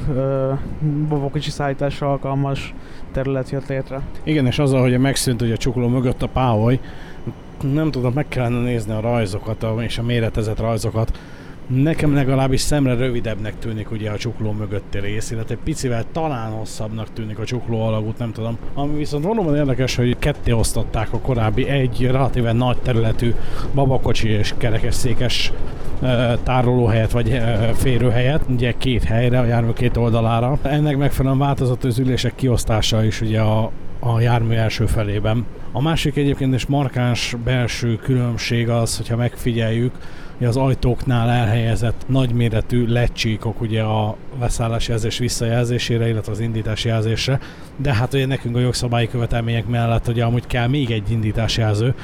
bobokocsi 1.08 1.50
szállításra 1.50 2.10
alkalmas 2.10 2.74
terület 3.12 3.50
jött 3.50 3.68
létre. 3.68 4.00
Igen, 4.22 4.46
és 4.46 4.58
azzal, 4.58 4.80
hogy 4.80 4.98
megszűnt 4.98 5.40
hogy 5.40 5.52
a 5.52 5.56
csukló 5.56 5.88
mögött 5.88 6.22
a 6.22 6.28
páholy, 6.28 6.80
nem 7.72 7.90
tudom, 7.90 8.12
meg 8.14 8.28
kellene 8.28 8.60
nézni 8.60 8.92
a 8.92 9.00
rajzokat 9.00 9.66
és 9.80 9.98
a 9.98 10.02
méretezett 10.02 10.60
rajzokat, 10.60 11.18
Nekem 11.66 12.14
legalábbis 12.14 12.60
szemre 12.60 12.94
rövidebbnek 12.94 13.58
tűnik 13.58 13.90
ugye 13.90 14.10
a 14.10 14.16
csukló 14.16 14.52
mögötti 14.52 14.98
rész, 14.98 15.30
illetve 15.30 15.56
picivel 15.64 16.04
talán 16.12 16.50
hosszabbnak 16.50 17.12
tűnik 17.12 17.38
a 17.38 17.44
csukló 17.44 17.80
alagút, 17.80 18.18
nem 18.18 18.32
tudom. 18.32 18.58
Ami 18.74 18.96
viszont 18.96 19.24
valóban 19.24 19.56
érdekes, 19.56 19.96
hogy 19.96 20.16
ketté 20.18 20.52
osztották 20.52 21.12
a 21.12 21.18
korábbi 21.18 21.68
egy 21.68 22.06
relatíve 22.10 22.52
nagy 22.52 22.76
területű 22.76 23.34
babakocsi 23.74 24.28
és 24.28 24.54
kerekesszékes 24.56 25.52
tárolóhelyet 26.42 27.10
vagy 27.10 27.40
férőhelyet, 27.74 28.42
ugye 28.48 28.72
két 28.78 29.04
helyre, 29.04 29.38
a 29.38 29.44
jármű 29.44 29.72
két 29.72 29.96
oldalára. 29.96 30.58
Ennek 30.62 30.96
megfelelően 30.96 31.40
változott 31.40 31.84
az 31.84 31.98
ülések 31.98 32.34
kiosztása 32.34 33.04
is 33.04 33.20
ugye 33.20 33.40
a, 33.40 33.70
a 34.00 34.20
jármű 34.20 34.54
első 34.54 34.86
felében. 34.86 35.46
A 35.72 35.82
másik 35.82 36.16
egyébként 36.16 36.54
is 36.54 36.66
markáns 36.66 37.36
belső 37.44 37.96
különbség 37.96 38.68
az, 38.68 38.96
hogyha 38.96 39.16
megfigyeljük, 39.16 39.92
az 40.44 40.56
ajtóknál 40.56 41.28
elhelyezett 41.28 42.04
nagyméretű 42.06 42.86
lecsíkok 42.86 43.60
ugye 43.60 43.82
a 43.82 44.16
leszállási 44.40 44.90
jelzés 44.90 45.18
visszajelzésére, 45.18 46.08
illetve 46.08 46.32
az 46.32 46.40
indítási 46.40 46.88
jelzésre, 46.88 47.40
de 47.76 47.94
hát 47.94 48.14
ugye 48.14 48.26
nekünk 48.26 48.56
a 48.56 48.60
jogszabályi 48.60 49.08
követelmények 49.08 49.66
mellett 49.66 50.08
ugye 50.08 50.24
amúgy 50.24 50.46
kell 50.46 50.66
még 50.66 50.90
egy 50.90 51.10
indítási 51.10 51.60
jelző, 51.60 51.94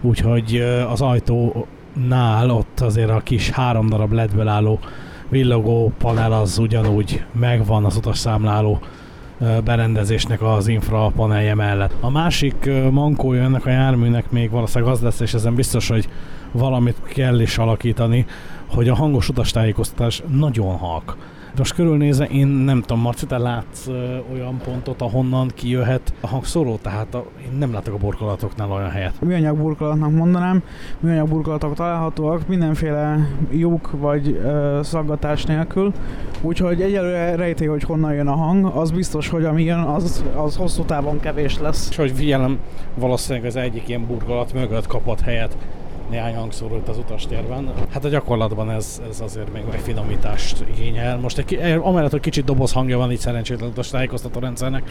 úgyhogy 0.00 0.56
az 0.90 1.00
ajtónál 1.00 2.50
ott 2.50 2.80
azért 2.80 3.10
a 3.10 3.20
kis 3.24 3.50
három 3.50 3.88
darab 3.88 4.12
ledből 4.12 4.48
álló 4.48 4.78
villogó 5.28 5.92
panel 5.98 6.32
az 6.32 6.58
ugyanúgy 6.58 7.24
megvan 7.32 7.84
az 7.84 7.96
utasszámláló 7.96 8.80
berendezésnek 9.64 10.42
az 10.42 10.68
infra 10.68 11.12
panelje 11.16 11.54
mellett. 11.54 11.94
A 12.00 12.10
másik 12.10 12.70
mankója 12.90 13.42
ennek 13.42 13.66
a 13.66 13.70
járműnek 13.70 14.30
még 14.30 14.50
valószínűleg 14.50 14.92
az 14.92 15.00
lesz, 15.00 15.20
és 15.20 15.34
ezen 15.34 15.54
biztos, 15.54 15.88
hogy 15.88 16.08
valamit 16.52 17.02
kell 17.02 17.40
is 17.40 17.58
alakítani, 17.58 18.26
hogy 18.66 18.88
a 18.88 18.94
hangos 18.94 19.28
utastájékoztatás 19.28 20.22
nagyon 20.28 20.76
halk. 20.76 21.16
Most 21.56 21.74
körülnézve 21.74 22.24
én 22.24 22.46
nem 22.46 22.80
tudom, 22.80 23.02
Marci, 23.02 23.26
te 23.26 23.38
látsz 23.38 23.86
ö, 23.86 24.16
olyan 24.32 24.60
pontot, 24.64 25.02
ahonnan 25.02 25.50
kijöhet 25.54 26.12
a 26.20 26.26
hangszóró, 26.26 26.78
tehát 26.82 27.14
a, 27.14 27.24
én 27.42 27.58
nem 27.58 27.72
látok 27.72 27.94
a 27.94 27.96
burkolatoknál 27.96 28.70
olyan 28.70 28.90
helyet. 28.90 29.20
Műanyag 29.20 29.56
burkolatnak 29.56 30.12
mondanám, 30.12 30.62
műanyag 31.00 31.28
burkolatok 31.28 31.74
találhatóak 31.74 32.48
mindenféle 32.48 33.28
lyuk 33.50 33.90
vagy 33.90 34.40
ö, 34.42 34.80
szaggatás 34.82 35.44
nélkül, 35.44 35.92
úgyhogy 36.40 36.82
egyelőre 36.82 37.34
rejté, 37.34 37.64
hogy 37.64 37.82
honnan 37.82 38.14
jön 38.14 38.28
a 38.28 38.36
hang, 38.36 38.64
az 38.64 38.90
biztos, 38.90 39.28
hogy 39.28 39.44
ami 39.44 39.62
jön, 39.62 39.78
az, 39.78 40.24
az 40.36 40.56
hosszú 40.56 40.84
távon 40.84 41.20
kevés 41.20 41.58
lesz. 41.58 41.88
És 41.90 41.96
hogy 41.96 42.12
figyelem, 42.12 42.58
valószínűleg 42.94 43.46
az 43.46 43.56
egyik 43.56 43.88
ilyen 43.88 44.06
burkolat 44.06 44.52
mögött 44.52 44.86
kapott 44.86 45.20
helyet 45.20 45.56
néhány 46.10 46.34
hangszóró 46.34 46.76
itt 46.76 46.88
az 46.88 46.98
utastérben. 46.98 47.72
Hát 47.90 48.04
a 48.04 48.08
gyakorlatban 48.08 48.70
ez, 48.70 49.02
ez 49.08 49.20
azért 49.20 49.52
még 49.52 49.62
egy 49.72 49.80
finomítást 49.80 50.64
igényel. 50.74 51.18
Most 51.18 51.38
egy, 51.38 51.78
amellett, 51.82 52.10
hogy 52.10 52.20
kicsit 52.20 52.44
doboz 52.44 52.72
hangja 52.72 52.98
van 52.98 53.12
így 53.12 53.18
szerencsétlen 53.18 53.68
utas 53.68 53.88
tájékoztató 53.88 54.40
rendszernek, 54.40 54.90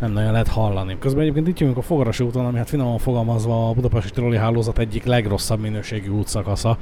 nem 0.00 0.12
nagyon 0.12 0.32
lehet 0.32 0.48
hallani. 0.48 0.96
Közben 0.98 1.22
egyébként 1.22 1.48
itt 1.48 1.58
jövünk 1.58 1.78
a 1.78 1.82
Fogarasi 1.82 2.24
úton, 2.24 2.46
ami 2.46 2.58
hát 2.58 2.68
finoman 2.68 2.98
fogalmazva 2.98 3.68
a 3.68 3.72
Budapesti 3.72 4.10
Trolli 4.10 4.36
Hálózat 4.36 4.78
egyik 4.78 5.04
legrosszabb 5.04 5.60
minőségű 5.60 6.08
útszakasza 6.08 6.76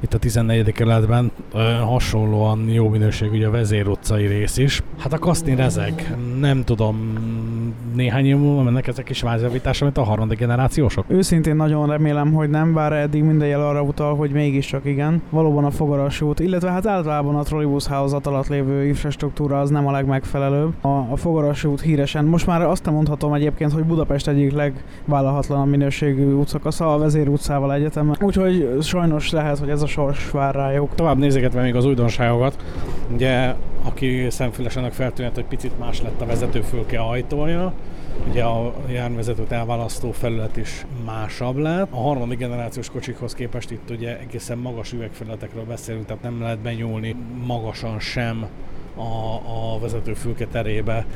itt 0.00 0.14
a 0.14 0.18
14. 0.18 0.72
kerületben 0.72 1.30
hasonlóan 1.84 2.68
jó 2.68 2.88
minőségű 2.88 3.36
ugye 3.36 3.46
a 3.46 3.50
Vezér 3.50 3.88
utcai 3.88 4.26
rész 4.26 4.56
is. 4.56 4.82
Hát 4.98 5.12
a 5.12 5.18
Kasztin 5.18 5.56
rezeg, 5.56 6.16
nem 6.40 6.64
tudom, 6.64 7.12
néhány 7.94 8.26
év 8.26 8.36
múlva 8.36 8.62
mennek 8.62 8.86
ezek 8.86 9.10
is 9.10 9.22
vázjavításra, 9.22 9.84
mint 9.84 9.98
a 9.98 10.02
harmadik 10.02 10.38
generációsok? 10.38 11.04
Őszintén 11.08 11.56
nagyon 11.56 11.88
remélem, 11.88 12.32
hogy 12.32 12.50
nem, 12.50 12.74
bár 12.74 12.92
eddig 12.92 13.22
minden 13.22 13.48
jel 13.48 13.68
arra 13.68 13.82
utal, 13.82 14.16
hogy 14.16 14.30
mégiscsak 14.30 14.84
igen. 14.84 15.22
Valóban 15.30 15.64
a 15.64 15.70
Fogaras 15.70 16.20
út, 16.20 16.40
illetve 16.40 16.70
hát 16.70 16.86
általában 16.86 17.36
a 17.36 17.42
trollibuszhálózat 17.42 18.26
alatt 18.26 18.48
lévő 18.48 18.86
infrastruktúra 18.86 19.60
az 19.60 19.70
nem 19.70 19.86
a 19.86 19.90
legmegfelelőbb. 19.90 20.72
A, 20.80 20.88
a 20.88 21.16
Fogaras 21.16 21.64
út 21.64 21.80
híresen, 21.80 22.24
most 22.24 22.46
már 22.46 22.62
azt 22.62 22.84
nem 22.84 22.94
mondhatom 22.94 23.32
egyébként, 23.32 23.72
hogy 23.72 23.84
Budapest 23.84 24.28
egyik 24.28 24.52
legvállalatlanabb 24.52 25.68
minőségű 25.68 26.32
útszakasza 26.32 26.94
a 26.94 26.98
Vezér 26.98 27.28
utcával 27.28 27.74
egyetem. 27.74 28.12
Úgyhogy 28.20 28.68
sajnos 28.82 29.30
lehet, 29.30 29.58
hogy 29.58 29.68
ez 29.68 29.82
a 29.82 29.86
sors 29.88 30.30
vár 30.30 30.54
rájuk. 30.54 30.94
Tovább 30.94 31.18
nézegetve 31.18 31.62
még 31.62 31.74
az 31.74 31.84
újdonságokat, 31.84 32.64
ugye 33.12 33.54
aki 33.82 34.30
szemfülesenek 34.30 34.92
feltűnhet, 34.92 35.34
hogy 35.34 35.44
picit 35.44 35.78
más 35.78 36.02
lett 36.02 36.20
a 36.20 36.26
vezetőfülke 36.26 37.00
ajtója, 37.00 37.72
ugye 38.30 38.42
a 38.42 38.74
járművezetőt 38.88 39.52
elválasztó 39.52 40.12
felület 40.12 40.56
is 40.56 40.86
másabb 41.04 41.56
lett. 41.56 41.88
A 41.90 42.00
harmadik 42.00 42.38
generációs 42.38 42.90
kocsikhoz 42.90 43.34
képest 43.34 43.70
itt 43.70 43.90
ugye 43.90 44.18
egészen 44.18 44.58
magas 44.58 44.92
üvegfelületekről 44.92 45.64
beszélünk, 45.64 46.06
tehát 46.06 46.22
nem 46.22 46.40
lehet 46.40 46.58
benyúlni 46.58 47.16
magasan 47.46 48.00
sem 48.00 48.46
a, 48.98 49.74
a 49.74 49.78
vezetőfülke 49.78 50.46
terébe 50.46 51.06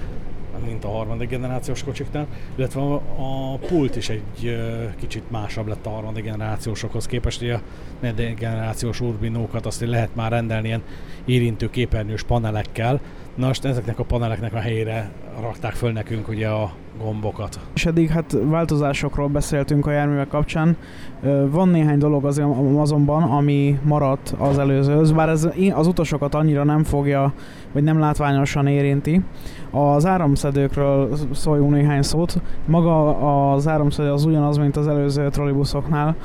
mint 0.64 0.84
a 0.84 0.88
harmadik 0.88 1.28
generációs 1.28 1.84
kocsiknál, 1.84 2.26
illetve 2.56 2.80
a, 2.80 2.94
a 2.94 3.56
pult 3.56 3.96
is 3.96 4.08
egy 4.08 4.56
kicsit 5.00 5.30
másabb 5.30 5.66
lett 5.66 5.86
a 5.86 5.90
harmadik 5.90 6.24
generációsokhoz 6.24 7.06
képest, 7.06 7.38
hogy 7.38 7.50
a 7.50 7.60
negyedik 8.00 8.38
generációs 8.38 9.00
urbinókat 9.00 9.66
azt 9.66 9.80
lehet 9.80 10.14
már 10.14 10.30
rendelni 10.30 10.66
ilyen 10.66 10.82
érintő 11.24 11.70
képernyős 11.70 12.22
panelekkel, 12.22 13.00
Na 13.34 13.46
most 13.46 13.64
ezeknek 13.64 13.98
a 13.98 14.04
paneleknek 14.04 14.54
a 14.54 14.58
helyére 14.58 15.10
rakták 15.40 15.72
föl 15.72 15.92
nekünk 15.92 16.28
ugye 16.28 16.48
a 16.48 16.70
gombokat. 17.02 17.60
És 17.74 17.86
eddig 17.86 18.08
hát 18.08 18.36
változásokról 18.42 19.28
beszéltünk 19.28 19.86
a 19.86 19.90
járművek 19.90 20.28
kapcsán. 20.28 20.76
Van 21.50 21.68
néhány 21.68 21.98
dolog 21.98 22.24
az, 22.24 22.42
azonban, 22.76 23.22
ami 23.22 23.78
maradt 23.82 24.34
az 24.38 24.58
előzőhöz, 24.58 25.12
bár 25.12 25.28
ez 25.28 25.48
az 25.74 25.86
utasokat 25.86 26.34
annyira 26.34 26.64
nem 26.64 26.84
fogja, 26.84 27.32
vagy 27.72 27.82
nem 27.82 27.98
látványosan 27.98 28.66
érinti. 28.66 29.22
Az 29.70 30.06
áramszedőkről 30.06 31.16
szóljunk 31.32 31.72
néhány 31.72 32.02
szót. 32.02 32.40
Maga 32.66 33.52
az 33.52 33.68
áramszedő 33.68 34.12
az 34.12 34.24
ugyanaz, 34.24 34.56
mint 34.56 34.76
az 34.76 34.88
előző 34.88 35.28
trollibuszoknál, 35.28 36.16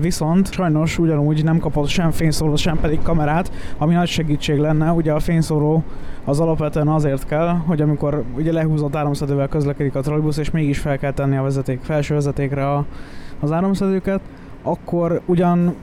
viszont 0.00 0.52
sajnos 0.52 0.98
ugyanúgy 0.98 1.44
nem 1.44 1.58
kapott 1.58 1.88
sem 1.88 2.10
fényszórót, 2.10 2.56
sem 2.56 2.78
pedig 2.80 3.02
kamerát, 3.02 3.52
ami 3.78 3.94
nagy 3.94 4.08
segítség 4.08 4.58
lenne. 4.58 4.92
Ugye 4.92 5.12
a 5.12 5.20
fényszóró 5.20 5.82
az 6.24 6.40
alapvetően 6.40 6.88
azért 6.88 7.26
kell, 7.26 7.48
hogy 7.48 7.80
amikor 7.80 8.24
ugye 8.36 8.52
lehúzott 8.52 8.96
áramszedővel 8.96 9.48
közlekedik 9.48 9.94
a 9.94 10.00
trollibusz, 10.00 10.36
és 10.36 10.50
mégis 10.50 10.78
fel 10.78 10.98
kell 10.98 11.12
tenni 11.12 11.36
a 11.36 11.42
vezeték, 11.42 11.80
felső 11.82 12.14
vezetékre 12.14 12.70
a, 12.70 12.84
az 13.40 13.52
áramszedőket, 13.52 14.20
akkor 14.62 15.20
ugyan 15.26 15.74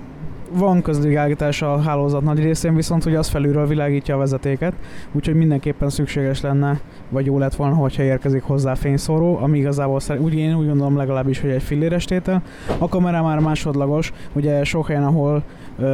van 0.52 0.82
közvilágítás 0.82 1.62
a 1.62 1.82
hálózat 1.82 2.22
nagy 2.22 2.40
részén, 2.40 2.76
viszont 2.76 3.04
hogy 3.04 3.16
az 3.16 3.28
felülről 3.28 3.68
világítja 3.68 4.16
a 4.16 4.18
vezetéket, 4.18 4.74
úgyhogy 5.12 5.36
mindenképpen 5.36 5.90
szükséges 5.90 6.42
lenne, 6.42 6.80
vagy 7.10 7.26
jó 7.26 7.38
lett 7.38 7.56
volna, 7.56 7.76
hogyha 7.76 8.04
érkezik 8.04 8.44
hozzá 8.44 8.74
fényszóró, 8.74 9.38
ami 9.38 9.58
igazából 9.58 10.00
szerint, 10.00 10.26
úgy 10.26 10.34
én 10.34 10.56
úgy 10.56 10.68
gondolom 10.68 10.98
legalábbis, 10.98 11.40
hogy 11.40 11.50
egy 11.50 11.64
filléres 11.64 12.06
tétel. 12.06 12.42
A 12.78 12.90
kamera 12.90 13.24
már 13.24 13.40
másodlagos, 13.40 14.14
ugye 14.34 14.64
sok 14.64 14.88
helyen, 14.88 15.04
ahol 15.04 15.44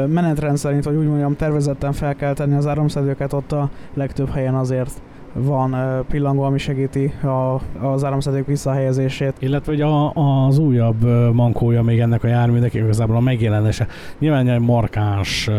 menetrend 0.07 0.57
szerint, 0.57 0.83
vagy 0.83 0.95
úgy 0.95 1.07
mondjam, 1.07 1.35
tervezetten 1.35 1.91
fel 1.93 2.15
kell 2.15 2.33
tenni 2.33 2.55
az 2.55 2.67
áramszedőket, 2.67 3.33
ott 3.33 3.51
a 3.51 3.69
legtöbb 3.93 4.29
helyen 4.29 4.55
azért 4.55 5.01
van 5.33 6.05
pillangó, 6.09 6.41
ami 6.41 6.57
segíti 6.57 7.13
a, 7.23 7.61
az 7.85 8.03
áramszedők 8.03 8.45
visszahelyezését. 8.45 9.33
Illetve 9.39 9.71
hogy 9.71 9.81
a, 9.81 10.11
az 10.45 10.57
újabb 10.57 11.03
mankója 11.33 11.81
még 11.81 11.99
ennek 11.99 12.23
a 12.23 12.27
járműnek 12.27 12.73
igazából 12.73 13.15
a 13.15 13.19
megjelenése. 13.19 13.87
Nyilván 14.19 14.47
egy 14.47 14.59
markáns 14.59 15.49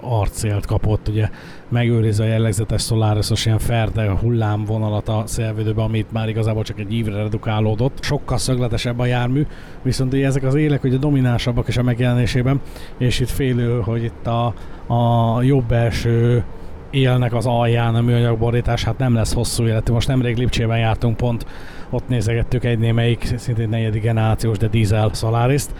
arcélt 0.00 0.66
kapott, 0.66 1.08
ugye 1.08 1.28
megőriz 1.68 2.20
a 2.20 2.24
jellegzetes 2.24 2.82
Solaris-os 2.82 3.46
ilyen 3.46 3.58
ferde 3.58 4.10
hullámvonalat 4.10 5.08
a 5.08 5.22
szélvédőben, 5.26 5.84
amit 5.84 6.12
már 6.12 6.28
igazából 6.28 6.62
csak 6.62 6.78
egy 6.78 6.92
ívre 6.92 7.16
redukálódott. 7.16 8.02
Sokkal 8.02 8.38
szögletesebb 8.38 8.98
a 8.98 9.06
jármű, 9.06 9.46
viszont 9.82 10.12
ugye 10.12 10.26
ezek 10.26 10.42
az 10.42 10.54
élek 10.54 10.84
ugye 10.84 10.96
dominánsabbak 10.96 11.68
is 11.68 11.76
a 11.76 11.82
megjelenésében, 11.82 12.60
és 12.98 13.20
itt 13.20 13.28
félő, 13.28 13.80
hogy 13.80 14.02
itt 14.02 14.26
a, 14.26 14.54
a 14.94 15.42
jobb 15.42 15.72
első 15.72 16.44
élnek 16.94 17.34
az 17.34 17.46
alján 17.46 17.94
a 17.94 18.00
műanyag 18.00 18.38
borítás, 18.38 18.84
hát 18.84 18.98
nem 18.98 19.14
lesz 19.14 19.34
hosszú 19.34 19.66
életű. 19.66 19.92
Most 19.92 20.08
nemrég 20.08 20.36
Lipcsében 20.36 20.78
jártunk 20.78 21.16
pont, 21.16 21.46
ott 21.90 22.08
nézegettük 22.08 22.64
egy 22.64 22.78
némelyik, 22.78 23.34
szintén 23.36 23.68
negyedik 23.68 24.02
generációs, 24.02 24.58
de 24.58 24.68
dízel 24.68 25.10
Solaris-t. 25.12 25.74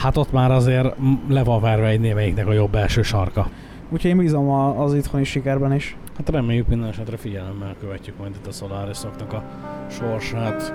Hát 0.00 0.16
ott 0.16 0.32
már 0.32 0.50
azért 0.50 0.94
le 1.28 1.44
van 1.44 1.60
verve 1.60 1.86
egy 1.86 2.00
némelyiknek 2.00 2.46
a 2.46 2.52
jobb 2.52 2.74
első 2.74 3.02
sarka. 3.02 3.48
Úgyhogy 3.90 4.10
én 4.10 4.16
bízom 4.16 4.50
az 4.50 4.94
itthoni 4.94 5.24
sikerben 5.24 5.74
is. 5.74 5.96
Hát 6.16 6.28
reméljük 6.28 6.68
minden 6.68 6.88
esetre 6.88 7.16
figyelemmel 7.16 7.74
követjük 7.80 8.18
majd 8.18 8.34
itt 8.34 8.46
a 8.46 8.52
solaris 8.52 8.98
a 9.04 9.42
sorsát. 9.90 10.72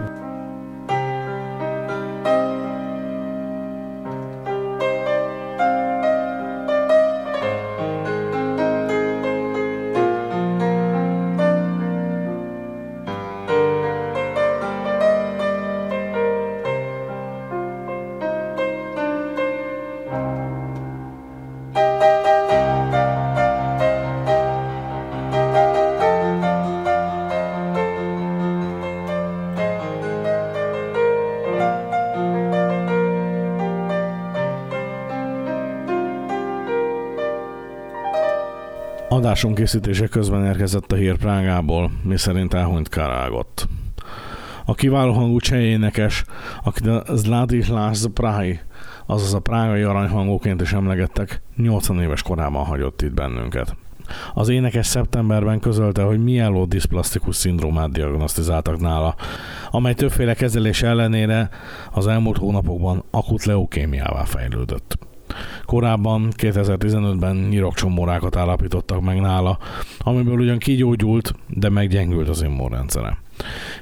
Adásunk 39.32 39.56
készítése 39.56 40.08
közben 40.08 40.46
érkezett 40.46 40.92
a 40.92 40.96
hír 40.96 41.18
Prágából, 41.18 41.92
miszerint 42.04 42.54
elhunyt 42.54 42.90
Karágott. 42.90 43.68
A 44.66 44.74
kiváló 44.74 45.14
hangú 45.14 45.40
csejénekes, 45.40 46.24
akit 46.64 46.88
a 46.88 47.04
Zladislas 47.16 48.04
Prahi, 48.14 48.60
azaz 49.06 49.34
a 49.34 49.40
prágai 49.40 49.82
aranyhangóként 49.82 50.62
is 50.62 50.74
emlegettek, 50.74 51.42
80 51.56 52.02
éves 52.02 52.22
korában 52.22 52.66
hagyott 52.66 53.02
itt 53.02 53.14
bennünket. 53.14 53.76
Az 54.34 54.50
énekes 54.50 54.88
szeptemberben 54.88 55.60
közölte, 55.60 56.02
hogy 56.02 56.24
mielodiszplasztikus 56.24 57.36
szindrómát 57.36 57.92
diagnosztizáltak 57.92 58.80
nála, 58.80 59.16
amely 59.70 59.94
többféle 59.94 60.34
kezelés 60.34 60.82
ellenére 60.82 61.50
az 61.92 62.08
elmúlt 62.08 62.38
hónapokban 62.38 63.04
akut 63.12 63.44
leukémiává 63.44 64.24
fejlődött. 64.24 65.10
Korábban 65.66 66.28
2015-ben 66.38 67.36
nyirokcsomórákat 67.36 68.36
állapítottak 68.36 69.02
meg 69.02 69.20
nála, 69.20 69.58
amiből 70.00 70.40
ugyan 70.40 70.58
kigyógyult, 70.58 71.34
de 71.48 71.70
meggyengült 71.70 72.30
az 72.30 72.42
immunrendszere. 72.42 73.18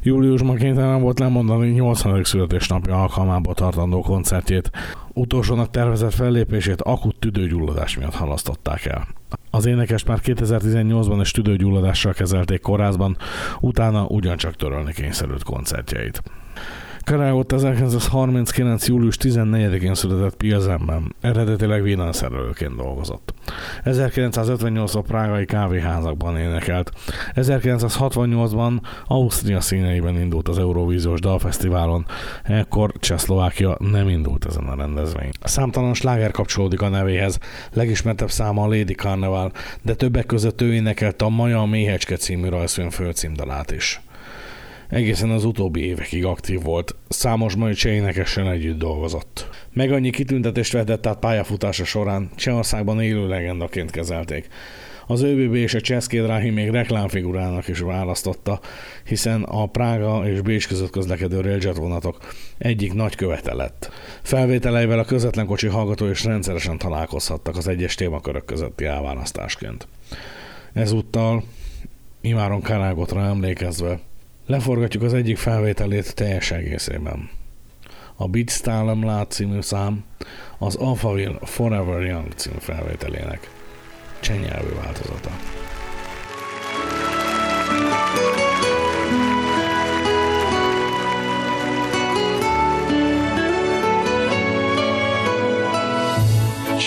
Júliusban 0.01 0.55
kénytelen 0.55 1.01
volt 1.01 1.19
lemondani 1.19 1.69
80. 1.69 2.23
születésnapja 2.23 3.01
alkalmából 3.01 3.53
tartandó 3.53 4.01
koncertjét. 4.01 4.71
Utolsónak 5.13 5.69
tervezett 5.69 6.13
fellépését 6.13 6.81
akut 6.81 7.15
tüdőgyulladás 7.19 7.97
miatt 7.97 8.15
halasztották 8.15 8.85
el. 8.85 9.07
Az 9.49 9.65
énekes 9.65 10.03
már 10.03 10.19
2018-ban 10.23 11.17
is 11.21 11.31
tüdőgyulladással 11.31 12.13
kezelték 12.13 12.61
kórházban, 12.61 13.17
utána 13.59 14.05
ugyancsak 14.05 14.55
törölni 14.55 14.93
kényszerült 14.93 15.43
koncertjeit. 15.43 16.21
Karágott 17.09 17.51
1939. 17.51 18.87
július 18.87 19.17
14-én 19.21 19.93
született 19.93 20.35
Pilzenben, 20.35 21.15
eredetileg 21.21 21.81
villanyszerelőként 21.81 22.75
dolgozott. 22.75 23.33
1958-ban 23.85 25.03
prágai 25.07 25.45
kávéházakban 25.45 26.37
énekelt. 26.37 26.91
1968-ban 27.35 28.81
Ausztria 29.05 29.61
színeiben 29.61 30.19
indult 30.19 30.47
az 30.47 30.57
Eurovíziós 30.57 31.19
Dalfesztiválon, 31.19 32.05
ekkor 32.43 32.93
Csehszlovákia 32.99 33.77
nem 33.79 34.09
indult 34.09 34.45
ezen 34.45 34.65
a 34.65 34.75
rendezvény. 34.75 35.31
Számtalan 35.43 35.93
sláger 35.93 36.31
kapcsolódik 36.31 36.81
a 36.81 36.89
nevéhez, 36.89 37.39
legismertebb 37.73 38.31
száma 38.31 38.63
a 38.63 38.67
Lady 38.67 38.93
Carnival, 38.93 39.51
de 39.81 39.93
többek 39.93 40.25
között 40.25 40.61
ő 40.61 40.73
énekelte 40.73 41.25
a 41.25 41.29
Maja 41.29 41.61
a 41.61 41.65
Méhecske 41.65 42.15
című 42.15 42.49
rajzfilm 42.49 42.89
főcímdalát 42.89 43.71
is. 43.71 44.01
Egészen 44.89 45.29
az 45.29 45.45
utóbbi 45.45 45.85
évekig 45.85 46.25
aktív 46.25 46.61
volt, 46.61 46.95
számos 47.09 47.55
mai 47.55 47.73
énekesen 47.85 48.47
együtt 48.47 48.77
dolgozott. 48.77 49.49
Meg 49.73 49.91
annyi 49.91 50.09
kitüntetést 50.09 50.71
vetett 50.71 51.05
át 51.05 51.19
pályafutása 51.19 51.85
során, 51.85 52.29
Csehországban 52.35 53.01
élő 53.01 53.27
legendaként 53.27 53.91
kezelték. 53.91 54.47
Az 55.07 55.21
ÖBB 55.21 55.53
és 55.53 55.73
a 55.73 55.81
Cseszké 55.81 56.21
Dráhi 56.21 56.49
még 56.49 56.69
reklámfigurának 56.69 57.67
is 57.67 57.79
választotta, 57.79 58.59
hiszen 59.05 59.43
a 59.43 59.65
Prága 59.65 60.27
és 60.27 60.41
Bécs 60.41 60.67
között 60.67 60.89
közlekedő 60.89 61.41
railjet 61.41 61.77
vonatok 61.77 62.17
egyik 62.57 62.93
nagy 62.93 63.15
követe 63.15 63.53
lett. 63.53 63.91
Felvételeivel 64.21 64.99
a 64.99 65.05
közvetlen 65.05 65.45
kocsi 65.45 65.67
hallgató 65.67 66.09
is 66.09 66.23
rendszeresen 66.23 66.77
találkozhattak 66.77 67.57
az 67.57 67.67
egyes 67.67 67.95
témakörök 67.95 68.45
közötti 68.45 68.85
elválasztásként. 68.85 69.87
Ezúttal, 70.73 71.43
imáron 72.21 72.61
Karágotra 72.61 73.21
emlékezve, 73.21 73.99
Leforgatjuk 74.49 75.03
az 75.03 75.13
egyik 75.13 75.37
felvételét 75.37 76.15
teljes 76.15 76.51
egészében. 76.51 77.29
A 78.15 78.27
Beat 78.27 78.49
Style 78.49 78.93
Lát 78.93 79.31
című 79.31 79.61
szám 79.61 80.03
az 80.57 80.75
Alphaville 80.75 81.37
Forever 81.41 82.01
Young 82.01 82.31
című 82.35 82.57
felvételének 82.59 83.51
csenyelvű 84.19 84.73
változata. 84.75 85.29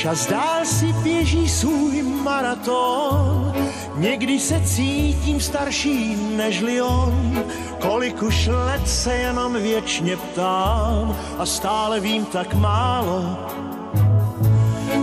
Čas 0.03 0.27
dál 0.27 0.67
si 0.67 0.93
běží 0.93 1.49
svůj 1.49 2.03
maraton, 2.03 3.55
někdy 3.95 4.41
se 4.41 4.61
cítím 4.61 5.41
starší 5.41 6.17
než 6.37 6.65
on, 6.83 7.45
kolik 7.81 8.23
už 8.23 8.47
let 8.47 8.89
se 8.89 9.15
jenom 9.15 9.55
věčně 9.55 10.17
ptám 10.17 11.17
a 11.39 11.47
stále 11.47 12.01
vím 12.01 12.25
tak 12.25 12.55
málo. 12.55 13.39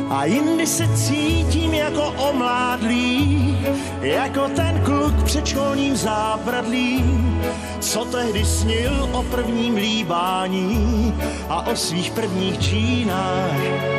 a 0.09 0.25
jindy 0.25 0.67
se 0.67 0.87
cítím 0.95 1.73
jako 1.73 2.03
omládlý, 2.03 3.57
jako 4.01 4.47
ten 4.47 4.81
kluk 4.85 5.23
před 5.23 5.47
školním 5.47 5.95
zábradlím, 5.95 7.41
co 7.79 8.05
tehdy 8.05 8.45
snil 8.45 9.09
o 9.11 9.23
prvním 9.23 9.75
líbání 9.75 11.13
a 11.49 11.67
o 11.67 11.75
svých 11.75 12.11
prvních 12.11 12.59
čínách. 12.59 13.89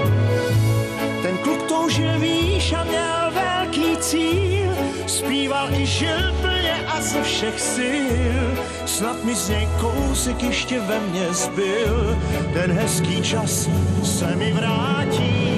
Toužil 1.81 2.20
výš 2.20 2.73
a 2.73 2.85
měl 2.85 3.31
velký 3.32 3.97
cíl, 3.97 4.73
zpíval 5.07 5.74
i 5.74 5.86
žil 5.86 6.32
plně 6.40 6.77
a 6.86 7.01
ze 7.01 7.23
všech 7.23 7.61
sil. 7.74 8.48
Snad 8.86 9.24
mi 9.24 9.35
z 9.35 9.48
něj 9.48 9.69
kousek 9.81 10.43
ještě 10.43 10.81
ve 10.81 11.01
mně 11.01 11.32
zbyl, 11.32 12.19
ten 12.52 12.73
hezký 12.73 13.23
čas 13.23 13.69
se 14.05 14.36
mi 14.36 14.52
vrátí. 14.52 15.57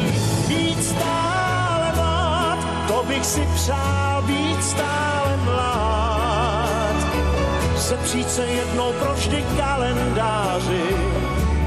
Být 0.49 0.85
stále 0.85 1.93
mlád, 1.95 2.59
to 2.89 3.05
bych 3.09 3.25
si 3.27 3.49
přál 3.55 4.23
být 4.23 4.65
stále 4.65 5.37
mlád. 5.45 6.97
Sepřít 7.77 8.31
se 8.31 8.47
jednou 8.47 8.93
pro 8.93 9.15
vždy 9.15 9.45
kalendáři, 9.59 10.87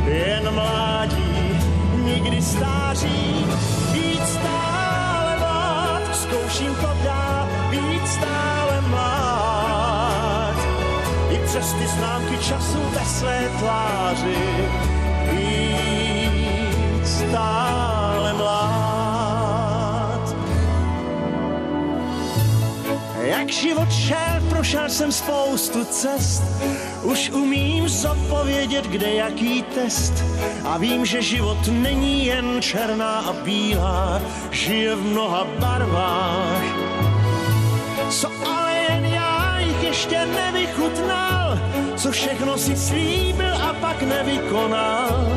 jen 0.08 0.54
mládí, 0.54 1.60
nikdy 2.04 2.42
stáří, 2.42 3.46
zkouším 6.36 6.76
to 6.76 6.90
dál, 7.04 7.48
být 7.70 8.08
stále 8.08 8.82
mlád. 8.82 10.56
I 11.30 11.40
přes 11.46 11.74
ty 11.74 11.88
známky 11.88 12.38
času 12.38 12.80
ve 12.94 13.06
své 13.06 13.50
tváři, 13.60 14.70
Jak 23.46 23.54
život 23.54 23.92
šel, 23.92 24.42
prošel 24.50 24.90
jsem 24.90 25.12
spoustu 25.12 25.86
cest, 25.86 26.44
už 27.04 27.30
umím 27.30 27.90
zodpovědět, 27.90 28.86
kde 28.86 29.14
jaký 29.14 29.64
test. 29.64 30.14
A 30.64 30.78
vím, 30.78 31.06
že 31.06 31.22
život 31.22 31.68
není 31.68 32.26
jen 32.26 32.62
černá 32.62 33.20
a 33.20 33.34
bílá, 33.34 34.22
žije 34.52 34.96
v 34.96 35.02
mnoha 35.02 35.48
barvách. 35.60 36.64
Co 38.10 38.32
ale 38.46 38.78
jen 38.90 39.06
já 39.06 39.60
jich 39.60 39.84
ještě 39.84 40.26
nevychutnal, 40.26 41.60
co 41.96 42.12
všechno 42.12 42.58
si 42.58 42.76
slíbil 42.76 43.54
a 43.54 43.74
pak 43.74 44.02
nevykonal. 44.02 45.28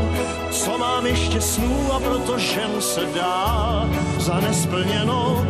Co 0.50 0.78
mám 0.78 1.06
ještě 1.06 1.40
snů 1.40 1.92
a 1.92 2.00
proto 2.00 2.38
žen 2.38 2.80
se 2.80 3.00
dá 3.14 3.88
za 4.18 4.40
nesplněnou 4.40 5.46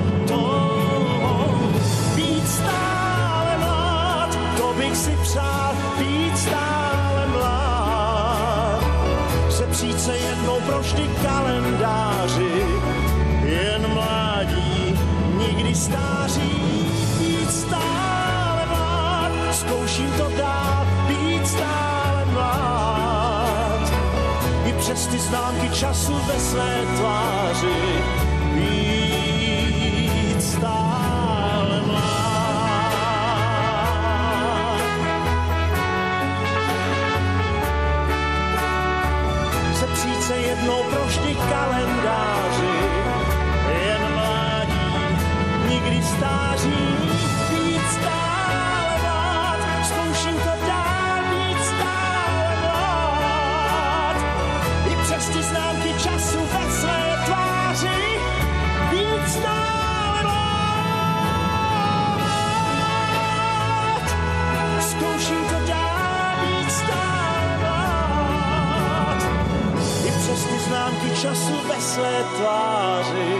bych 4.78 4.96
si 4.96 5.18
přál, 5.22 5.74
být 5.98 6.38
stále 6.38 7.26
mlád. 7.26 8.84
Sepřít 9.50 10.00
se 10.00 10.16
jednou 10.16 10.60
pro 10.66 10.80
vždy 10.80 11.10
kalendáři, 11.22 12.64
jen 13.42 13.86
mládí, 13.94 14.98
nikdy 15.38 15.74
stáří. 15.74 16.86
Být 17.18 17.50
stále 17.50 18.66
mlád, 18.66 19.32
zkouším 19.50 20.12
to 20.12 20.30
dál, 20.38 20.86
být 21.09 21.48
stále 21.48 22.24
mlád. 22.32 23.92
I 24.64 24.72
přes 24.72 25.06
ty 25.06 25.18
známky 25.18 25.70
času 25.70 26.14
ve 26.14 26.40
své 26.40 26.82
tváři, 26.96 28.02
kalendáři, 41.39 42.77
jen 43.86 44.15
mládí, 44.15 45.16
nikdy 45.69 46.02
stáří, 46.02 46.97
známky 70.89 71.20
času 71.20 71.69
ve 71.69 71.81
své 71.81 72.23
tváři, 72.36 73.35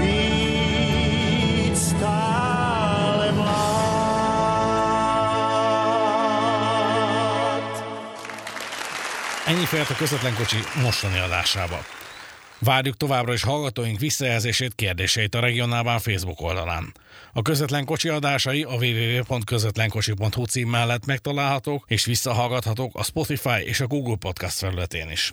být 0.00 1.76
stále 1.76 3.32
mlád. 3.32 3.84
Ennyi 9.46 9.66
fért 9.66 9.90
a 9.90 9.94
közvetlen 9.94 10.34
kocsi 10.34 10.56
mostani 10.82 11.18
adásába. 11.18 11.84
Várjuk 12.58 12.96
továbbra 12.96 13.32
is 13.32 13.42
hallgatóink 13.42 13.98
visszajelzését, 13.98 14.74
kérdéseit 14.74 15.34
a 15.34 15.40
regionálban 15.40 15.98
Facebook 15.98 16.40
oldalán. 16.40 16.94
A 17.32 17.42
közvetlen 17.42 17.84
kocsi 17.84 18.08
adásai 18.08 18.62
a 18.62 18.74
www.közvetlenkocsi.hu 18.74 20.44
cím 20.44 20.68
mellett 20.68 21.06
megtalálhatók 21.06 21.84
és 21.88 22.04
visszahallgathatók 22.04 22.96
a 22.96 23.02
Spotify 23.02 23.60
és 23.64 23.80
a 23.80 23.86
Google 23.86 24.16
Podcast 24.16 24.58
felületén 24.58 25.10
is. 25.10 25.32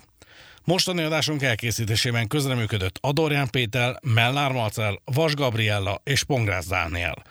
Mostani 0.64 1.02
adásunk 1.02 1.42
elkészítésében 1.42 2.26
közreműködött 2.26 2.98
Adorján 3.00 3.50
Péter, 3.50 3.98
Mellár 4.02 4.52
Marcel, 4.52 5.00
Vas 5.04 5.34
Gabriella 5.34 6.00
és 6.04 6.24
Pongrász 6.24 6.66
Dániel. 6.66 7.22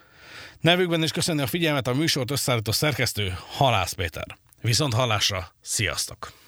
Nevükben 0.59 1.03
is 1.03 1.11
köszönni 1.11 1.41
a 1.41 1.47
figyelmet 1.47 1.87
a 1.87 1.93
műsort 1.93 2.31
összeállító 2.31 2.71
szerkesztő 2.71 3.37
Halász 3.47 3.93
Péter. 3.93 4.37
Viszont 4.61 4.93
hallásra, 4.93 5.55
sziasztok! 5.61 6.40